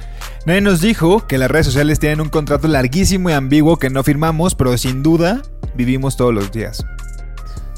Nadie 0.47 0.61
nos 0.61 0.81
dijo 0.81 1.27
que 1.27 1.39
las 1.39 1.51
redes 1.51 1.67
sociales 1.67 2.01
tienen 2.01 2.21
un 2.21 2.29
contrato 2.29 2.67
larguísimo 2.67 3.31
y 3.31 3.35
ambiguo 3.35 3.79
que 3.79 3.89
no 3.89 4.03
firmamos, 4.03 4.55
pero 4.55 4.77
sin 4.77 5.03
duda 5.03 5.43
vivimos 5.75 6.17
todos 6.17 6.35
los 6.35 6.51
días. 6.51 6.85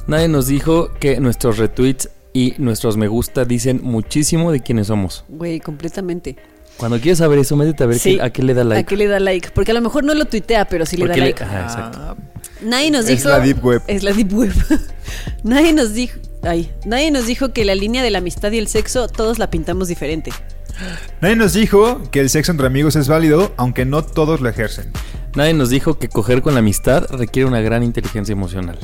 Nadie 0.07 0.29
nos 0.29 0.47
dijo 0.47 0.93
que 0.95 1.21
nuestros 1.21 1.59
retweets 1.59 2.09
y 2.33 2.55
nuestros 2.59 2.97
me 2.97 3.09
gusta 3.09 3.45
dicen 3.45 3.81
muchísimo 3.83 4.51
de 4.53 4.61
quiénes 4.61 4.87
somos. 4.87 5.25
Güey, 5.29 5.61
completamente. 5.61 6.37
Cuando 6.81 6.99
quieres 6.99 7.19
saber 7.19 7.39
eso, 7.39 7.55
métete 7.57 7.85
a 7.85 7.87
ver 7.87 7.99
Sí. 7.99 8.17
qué- 8.17 8.23
a 8.23 8.31
qué 8.31 8.43
le 8.43 8.55
da 8.55 8.65
like. 8.65 8.81
¿A 8.81 8.85
qué 8.87 8.97
le 8.97 9.07
da 9.07 9.21
like? 9.21 9.51
Porque 9.55 9.71
a 9.71 9.75
lo 9.75 9.81
mejor 9.83 10.03
no 10.03 10.15
lo 10.15 10.25
tuitea, 10.25 10.65
pero 10.65 10.87
sí 10.87 10.97
le 10.97 11.03
¿Por 11.03 11.09
da 11.11 11.15
qué 11.15 11.21
le- 11.21 11.27
like. 11.27 11.45
Ajá, 11.45 11.63
exacto. 11.63 12.17
Nadie 12.63 12.91
nos 12.91 13.05
Es 13.09 13.19
dijo. 13.19 13.29
la 13.29 13.41
deep 13.41 13.63
web. 13.65 13.83
Es 13.87 14.03
la 14.03 14.13
deep 14.13 14.33
web. 14.33 14.53
nadie 15.45 15.73
nos 15.73 15.93
dijo. 15.95 16.19
Ay, 16.43 16.71
nadie 16.87 17.11
nos 17.11 17.27
dijo 17.27 17.53
que 17.53 17.65
la 17.67 17.75
línea 17.75 18.03
de 18.03 18.11
la 18.11 18.19
amistad 18.19 18.51
y 18.53 18.59
el 18.59 18.67
sexo 18.69 19.09
todos 19.09 19.39
la 19.39 19.51
pintamos 19.51 19.89
diferente. 19.89 20.33
Nadie 21.21 21.37
nos 21.37 21.53
dijo 21.53 22.01
que 22.11 22.21
el 22.21 22.31
sexo 22.31 22.53
entre 22.53 22.67
amigos 22.67 22.97
es 22.97 23.07
válido, 23.09 23.53
aunque 23.59 23.85
no 23.85 24.03
todos 24.03 24.41
lo 24.41 24.49
ejercen. 24.49 24.91
Nadie 25.35 25.53
nos 25.53 25.69
dijo 25.69 25.99
que 25.99 26.09
coger 26.09 26.41
con 26.41 26.55
la 26.55 26.61
amistad 26.61 27.05
requiere 27.11 27.47
una 27.47 27.61
gran 27.61 27.83
inteligencia 27.83 28.33
emocional. 28.33 28.79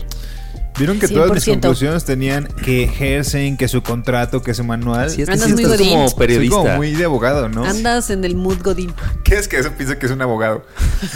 Vieron 0.78 0.98
que 0.98 1.08
todas 1.08 1.30
mis 1.32 1.46
100%. 1.46 1.52
conclusiones 1.52 2.04
tenían 2.04 2.46
que 2.64 2.84
ejercen, 2.84 3.56
que 3.56 3.66
su 3.66 3.82
contrato, 3.82 4.42
que 4.42 4.52
su 4.52 4.62
manual. 4.62 5.08
Sí, 5.10 5.22
es 5.22 5.28
que 5.28 5.32
Andas 5.32 5.48
sí 5.48 5.54
muy 5.54 5.62
estás 5.64 5.78
godín. 5.78 5.92
como 5.94 6.08
Soy 6.08 6.18
periodista. 6.18 6.56
como 6.56 6.76
muy 6.76 6.92
de 6.92 7.04
abogado, 7.04 7.48
¿no? 7.48 7.64
Andas 7.64 8.10
en 8.10 8.24
el 8.24 8.34
mood 8.36 8.58
godín. 8.62 8.92
¿Qué 9.24 9.36
es 9.36 9.48
que 9.48 9.58
eso 9.58 9.70
piensa 9.76 9.98
que 9.98 10.04
es 10.06 10.12
un 10.12 10.20
abogado? 10.20 10.64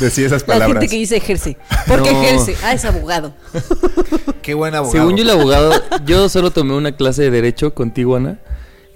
Decía 0.01 0.27
esas 0.27 0.43
La 0.49 0.55
palabras. 0.55 0.81
gente 0.81 0.89
que 0.95 0.97
dice 0.99 1.17
ejerce. 1.19 1.59
¿Por 1.87 2.03
qué 2.03 2.13
No. 2.13 2.23
ejerce? 2.23 2.57
Ah, 2.65 2.73
es 2.73 2.85
abogado. 2.87 3.35
Qué 4.43 4.55
buen 4.55 4.75
abogado. 4.75 4.97
Según 4.99 5.17
yo, 5.17 5.23
el 5.25 5.31
abogado, 5.31 5.73
yo 6.07 6.29
solo 6.31 6.51
tomé 6.51 6.75
una 6.75 6.93
clase 6.93 7.23
de 7.23 7.31
derecho 7.31 7.75
contigo, 7.75 8.17
Ana. 8.17 8.39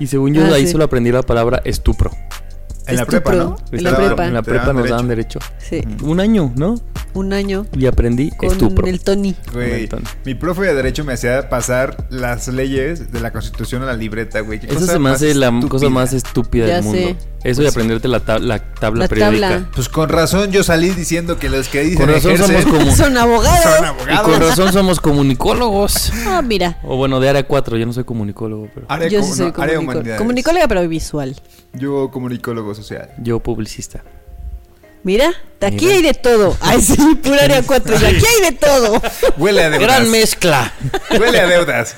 Y 0.00 0.06
según 0.06 0.32
yo, 0.34 0.44
Ah, 0.46 0.54
ahí 0.54 0.66
sí. 0.66 0.72
solo 0.72 0.84
aprendí 0.84 1.12
la 1.12 1.22
palabra 1.22 1.60
estupro. 1.64 2.10
En 2.86 2.96
la 2.96 3.06
prepa, 3.06 3.32
¿no? 3.32 3.56
En 3.72 3.82
la 3.84 3.96
prepa. 3.96 4.26
En 4.26 4.34
la 4.34 4.42
prepa 4.42 4.72
nos 4.72 4.88
daban 4.88 5.08
derecho. 5.08 5.38
Sí. 5.58 5.82
Un 6.02 6.20
año, 6.20 6.52
¿no? 6.56 6.74
Un 7.14 7.32
año 7.32 7.64
Y 7.78 7.86
aprendí 7.86 8.30
con 8.32 8.50
estupro. 8.50 8.86
el 8.88 9.00
Tony. 9.00 9.36
Güey, 9.52 9.88
mi 10.24 10.34
profe 10.34 10.62
de 10.62 10.74
derecho 10.74 11.04
me 11.04 11.12
hacía 11.12 11.48
pasar 11.48 12.08
las 12.10 12.48
leyes 12.48 13.12
de 13.12 13.20
la 13.20 13.30
constitución 13.32 13.82
a 13.82 13.86
la 13.86 13.94
libreta, 13.94 14.40
güey. 14.40 14.60
Eso 14.66 14.80
se 14.86 14.98
me 14.98 15.10
hace 15.10 15.32
la 15.34 15.46
estúpida. 15.46 15.68
cosa 15.68 15.88
más 15.90 16.12
estúpida 16.12 16.66
Ya 16.66 16.74
del 16.76 16.84
mundo. 16.84 16.98
sé. 16.98 17.16
Eso 17.44 17.60
de 17.62 17.68
aprenderte 17.68 18.08
la, 18.08 18.24
tab- 18.24 18.40
la 18.40 18.58
tabla 18.58 19.02
La 19.04 19.08
periódica. 19.08 19.48
tabla. 19.48 19.70
Pues 19.74 19.88
con 19.90 20.08
razón 20.08 20.50
yo 20.50 20.64
salí 20.64 20.90
diciendo 20.90 21.38
que 21.38 21.50
los 21.50 21.68
que 21.68 21.82
dicen 21.82 21.98
Con 21.98 22.08
razón 22.08 22.32
ejercen 22.32 22.62
somos 22.62 22.78
como- 22.78 22.96
Son 22.96 23.16
abogados. 23.18 23.60
son 23.62 24.12
Y 24.12 24.16
con 24.18 24.40
razón 24.40 24.72
somos 24.72 24.98
comunicólogos. 25.00 26.12
Ah, 26.26 26.42
mira. 26.42 26.78
O 26.82 26.96
bueno, 26.96 27.20
de 27.20 27.28
área 27.28 27.46
4, 27.46 27.76
yo 27.76 27.86
no 27.86 27.92
soy 27.92 28.02
comunicólogo, 28.04 28.68
pero 28.74 28.86
Área 28.88 29.08
Yo 29.08 29.22
sí 29.22 29.32
soy 29.34 29.52
humanidades. 29.78 30.18
Comunicóloga, 30.18 30.66
pero 30.66 30.88
visual. 30.88 31.36
Yo 31.74 32.10
comunicólogo 32.10 32.73
social. 32.74 33.10
yo 33.22 33.40
publicista. 33.40 34.02
Mira, 35.02 35.32
de 35.60 35.66
aquí 35.66 35.84
Mira. 35.84 35.96
hay 35.96 36.02
de 36.02 36.14
todo. 36.14 36.56
Ay, 36.60 36.80
sí, 36.80 36.96
pura 37.22 37.44
área 37.44 37.62
4. 37.62 37.94
Y 38.00 38.04
aquí 38.04 38.24
hay 38.26 38.50
de 38.52 38.56
todo. 38.58 39.02
Huele 39.36 39.62
a 39.62 39.70
deudas. 39.70 39.80
Gran 39.86 40.10
mezcla. 40.10 40.72
Huele 41.18 41.40
a 41.40 41.46
deudas. 41.46 41.94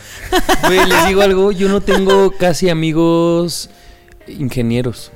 Güey, 0.66 0.84
les 0.86 1.06
digo 1.06 1.22
algo, 1.22 1.52
yo 1.52 1.68
no 1.68 1.80
tengo 1.80 2.32
casi 2.32 2.68
amigos 2.68 3.70
ingenieros. 4.26 5.12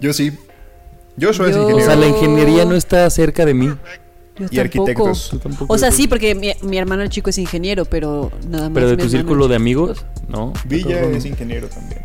Yo 0.00 0.12
sí. 0.12 0.32
Yo 1.16 1.32
soy 1.32 1.50
Yo- 1.52 1.58
O 1.58 1.62
ingeniero. 1.62 1.86
sea, 1.86 1.96
la 1.96 2.06
ingeniería 2.06 2.64
no 2.64 2.76
está 2.76 3.10
cerca 3.10 3.44
de 3.44 3.54
mí. 3.54 3.66
Yo 4.38 4.46
Y 4.50 4.56
tampoco. 4.56 4.60
arquitectos. 5.08 5.32
O 5.68 5.76
sea, 5.78 5.90
sí, 5.90 6.06
porque 6.08 6.34
mi, 6.34 6.52
mi 6.62 6.78
hermano 6.78 7.02
el 7.02 7.10
chico 7.10 7.30
es 7.30 7.36
ingeniero, 7.38 7.84
pero 7.84 8.30
nada 8.48 8.68
más. 8.70 8.74
Pero 8.74 8.88
de 8.90 8.96
tu 8.96 9.08
círculo 9.08 9.46
de 9.48 9.56
amigos, 9.56 10.06
no. 10.28 10.52
Villa 10.64 11.00
es 11.02 11.24
ingeniero 11.26 11.66
también. 11.68 12.02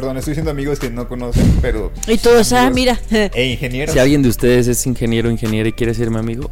Perdón, 0.00 0.16
estoy 0.18 0.32
diciendo 0.32 0.50
amigos 0.52 0.78
que 0.78 0.90
no 0.90 1.08
conocen, 1.08 1.58
pero. 1.60 1.92
Y 2.06 2.18
todos, 2.18 2.52
ah, 2.52 2.70
mira. 2.70 2.98
E 3.10 3.46
ingenieros. 3.46 3.92
Si 3.92 3.98
alguien 3.98 4.22
de 4.22 4.28
ustedes 4.28 4.68
es 4.68 4.86
ingeniero 4.86 5.28
o 5.28 5.32
ingeniera 5.32 5.68
y 5.68 5.72
quiere 5.72 5.92
ser 5.94 6.10
mi 6.10 6.18
amigo, 6.18 6.50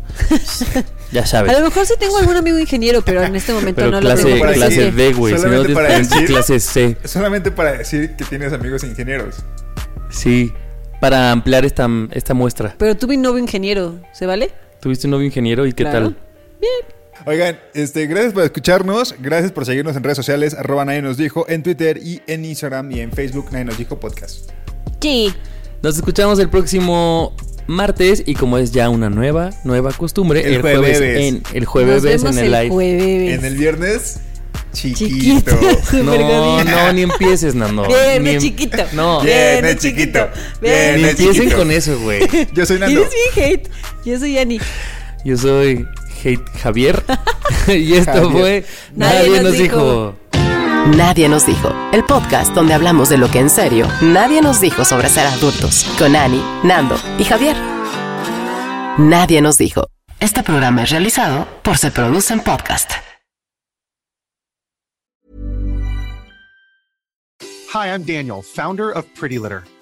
ya 1.12 1.22
A 1.22 1.26
sabes. 1.26 1.52
lo 1.58 1.64
mejor 1.64 1.86
sí 1.86 1.94
tengo 1.98 2.18
algún 2.18 2.36
amigo 2.36 2.58
ingeniero, 2.58 3.02
pero 3.02 3.22
en 3.22 3.36
este 3.36 3.52
momento 3.52 3.76
Pero 3.76 3.90
no 3.92 4.00
lo 4.00 4.06
clase, 4.08 4.24
tengo. 4.24 4.40
para 4.40 4.52
clase 4.54 4.90
decir- 4.90 4.94
D, 4.94 5.12
güey. 5.12 5.34
Si 5.34 5.40
no, 5.42 5.46
solamente 5.48 5.74
para 5.74 5.98
decir- 5.98 6.26
clase 6.26 6.60
C. 6.60 6.96
Solamente 7.04 7.50
para 7.52 7.72
decir 7.78 8.16
que 8.16 8.24
tienes 8.24 8.52
amigos 8.52 8.82
ingenieros. 8.82 9.36
Sí. 10.10 10.52
Para 11.00 11.30
ampliar 11.30 11.64
esta, 11.64 11.88
esta 12.12 12.34
muestra. 12.34 12.74
Pero 12.78 12.96
tuve 12.96 13.16
un 13.16 13.22
novio 13.22 13.38
ingeniero, 13.38 14.00
¿se 14.12 14.26
vale? 14.26 14.50
¿Tuviste 14.80 15.06
un 15.06 15.12
novio 15.12 15.26
ingeniero 15.26 15.66
y 15.66 15.72
qué 15.72 15.84
Claro. 15.84 16.10
tal? 16.12 16.16
Oigan, 17.24 17.58
este, 17.74 18.06
gracias 18.06 18.32
por 18.32 18.42
escucharnos, 18.44 19.14
gracias 19.18 19.50
por 19.52 19.64
seguirnos 19.66 19.96
en 19.96 20.02
redes 20.04 20.16
sociales, 20.16 20.54
arroba 20.54 20.84
nadie 20.84 21.02
nos 21.02 21.16
dijo, 21.16 21.46
en 21.48 21.62
Twitter 21.62 21.98
y 22.02 22.20
en 22.26 22.44
Instagram 22.44 22.90
y 22.92 23.00
en 23.00 23.10
Facebook, 23.12 23.46
nadie 23.50 23.64
nos 23.64 23.78
dijo 23.78 23.98
podcast. 23.98 24.50
Sí. 25.00 25.32
Nos 25.82 25.96
escuchamos 25.96 26.38
el 26.38 26.48
próximo 26.48 27.34
martes 27.66 28.22
y 28.26 28.34
como 28.34 28.58
es 28.58 28.70
ya 28.72 28.88
una 28.90 29.10
nueva, 29.10 29.50
nueva 29.64 29.92
costumbre, 29.92 30.40
El 30.46 30.54
el, 30.54 30.60
jueves 30.60 30.98
jueves. 30.98 31.18
en 31.24 31.42
el 31.52 31.64
jueves 31.64 31.94
Nos 31.94 32.02
vemos 32.04 32.36
en 32.36 32.44
el 32.44 32.50
live. 32.52 32.68
jueves. 32.70 33.38
En 33.38 33.44
el 33.44 33.56
viernes, 33.56 34.20
chiquito. 34.72 35.50
Súper 35.50 36.02
No, 36.04 36.64
no, 36.64 36.92
ni 36.92 37.02
empieces, 37.02 37.54
Nando. 37.54 37.84
Bien, 37.88 38.22
Ni 38.22 38.30
de 38.30 38.34
em- 38.36 38.40
chiquito. 38.42 38.84
No, 38.92 39.20
de 39.22 39.76
chiquito. 39.78 39.80
chiquito. 39.80 40.28
Bien, 40.60 40.96
ni 41.02 41.08
empiecen 41.08 41.34
chiquito. 41.34 41.56
con 41.56 41.70
eso, 41.70 41.98
güey. 42.00 42.20
Yo 42.54 42.66
soy 42.66 42.78
Nando. 42.78 43.00
Eres 43.00 43.12
bien 43.34 43.46
hate. 43.54 43.68
Yo 44.04 44.18
soy 44.18 44.34
Yani. 44.34 44.60
Yo 45.24 45.36
soy 45.36 45.86
Hate 46.26 46.50
Javier. 46.58 47.04
y 47.68 47.94
esto 47.94 48.12
Javier. 48.12 48.32
fue 48.32 48.64
Nadie 48.94 49.18
Nadie, 49.18 49.30
nos 49.30 49.42
nos 49.42 49.52
dijo. 49.58 49.76
dijo. 49.76 50.14
Nadie 50.96 51.28
nos 51.28 51.46
dijo. 51.46 51.74
El 51.92 52.04
podcast 52.04 52.52
donde 52.54 52.74
hablamos 52.74 53.08
de 53.08 53.18
lo 53.18 53.30
que 53.30 53.38
en 53.40 53.50
serio 53.50 53.88
nadie 54.00 54.40
nos 54.40 54.60
dijo 54.60 54.84
sobre 54.84 55.08
ser 55.08 55.26
adultos. 55.26 55.84
Con 55.98 56.14
Ani, 56.16 56.42
Nando 56.62 56.96
y 57.18 57.24
Javier. 57.24 57.56
Nadie 58.98 59.40
nos 59.42 59.58
dijo. 59.58 59.88
Este 60.20 60.42
programa 60.42 60.82
es 60.84 60.90
realizado 60.90 61.46
por 61.62 61.76
Se 61.76 61.90
Producen 61.90 62.40
Podcast. 62.40 62.90
Hi, 67.74 67.88
I'm 67.90 68.04
Daniel, 68.04 68.42
founder 68.42 68.90
of 68.96 69.04
Pretty 69.18 69.38
Litter. 69.38 69.64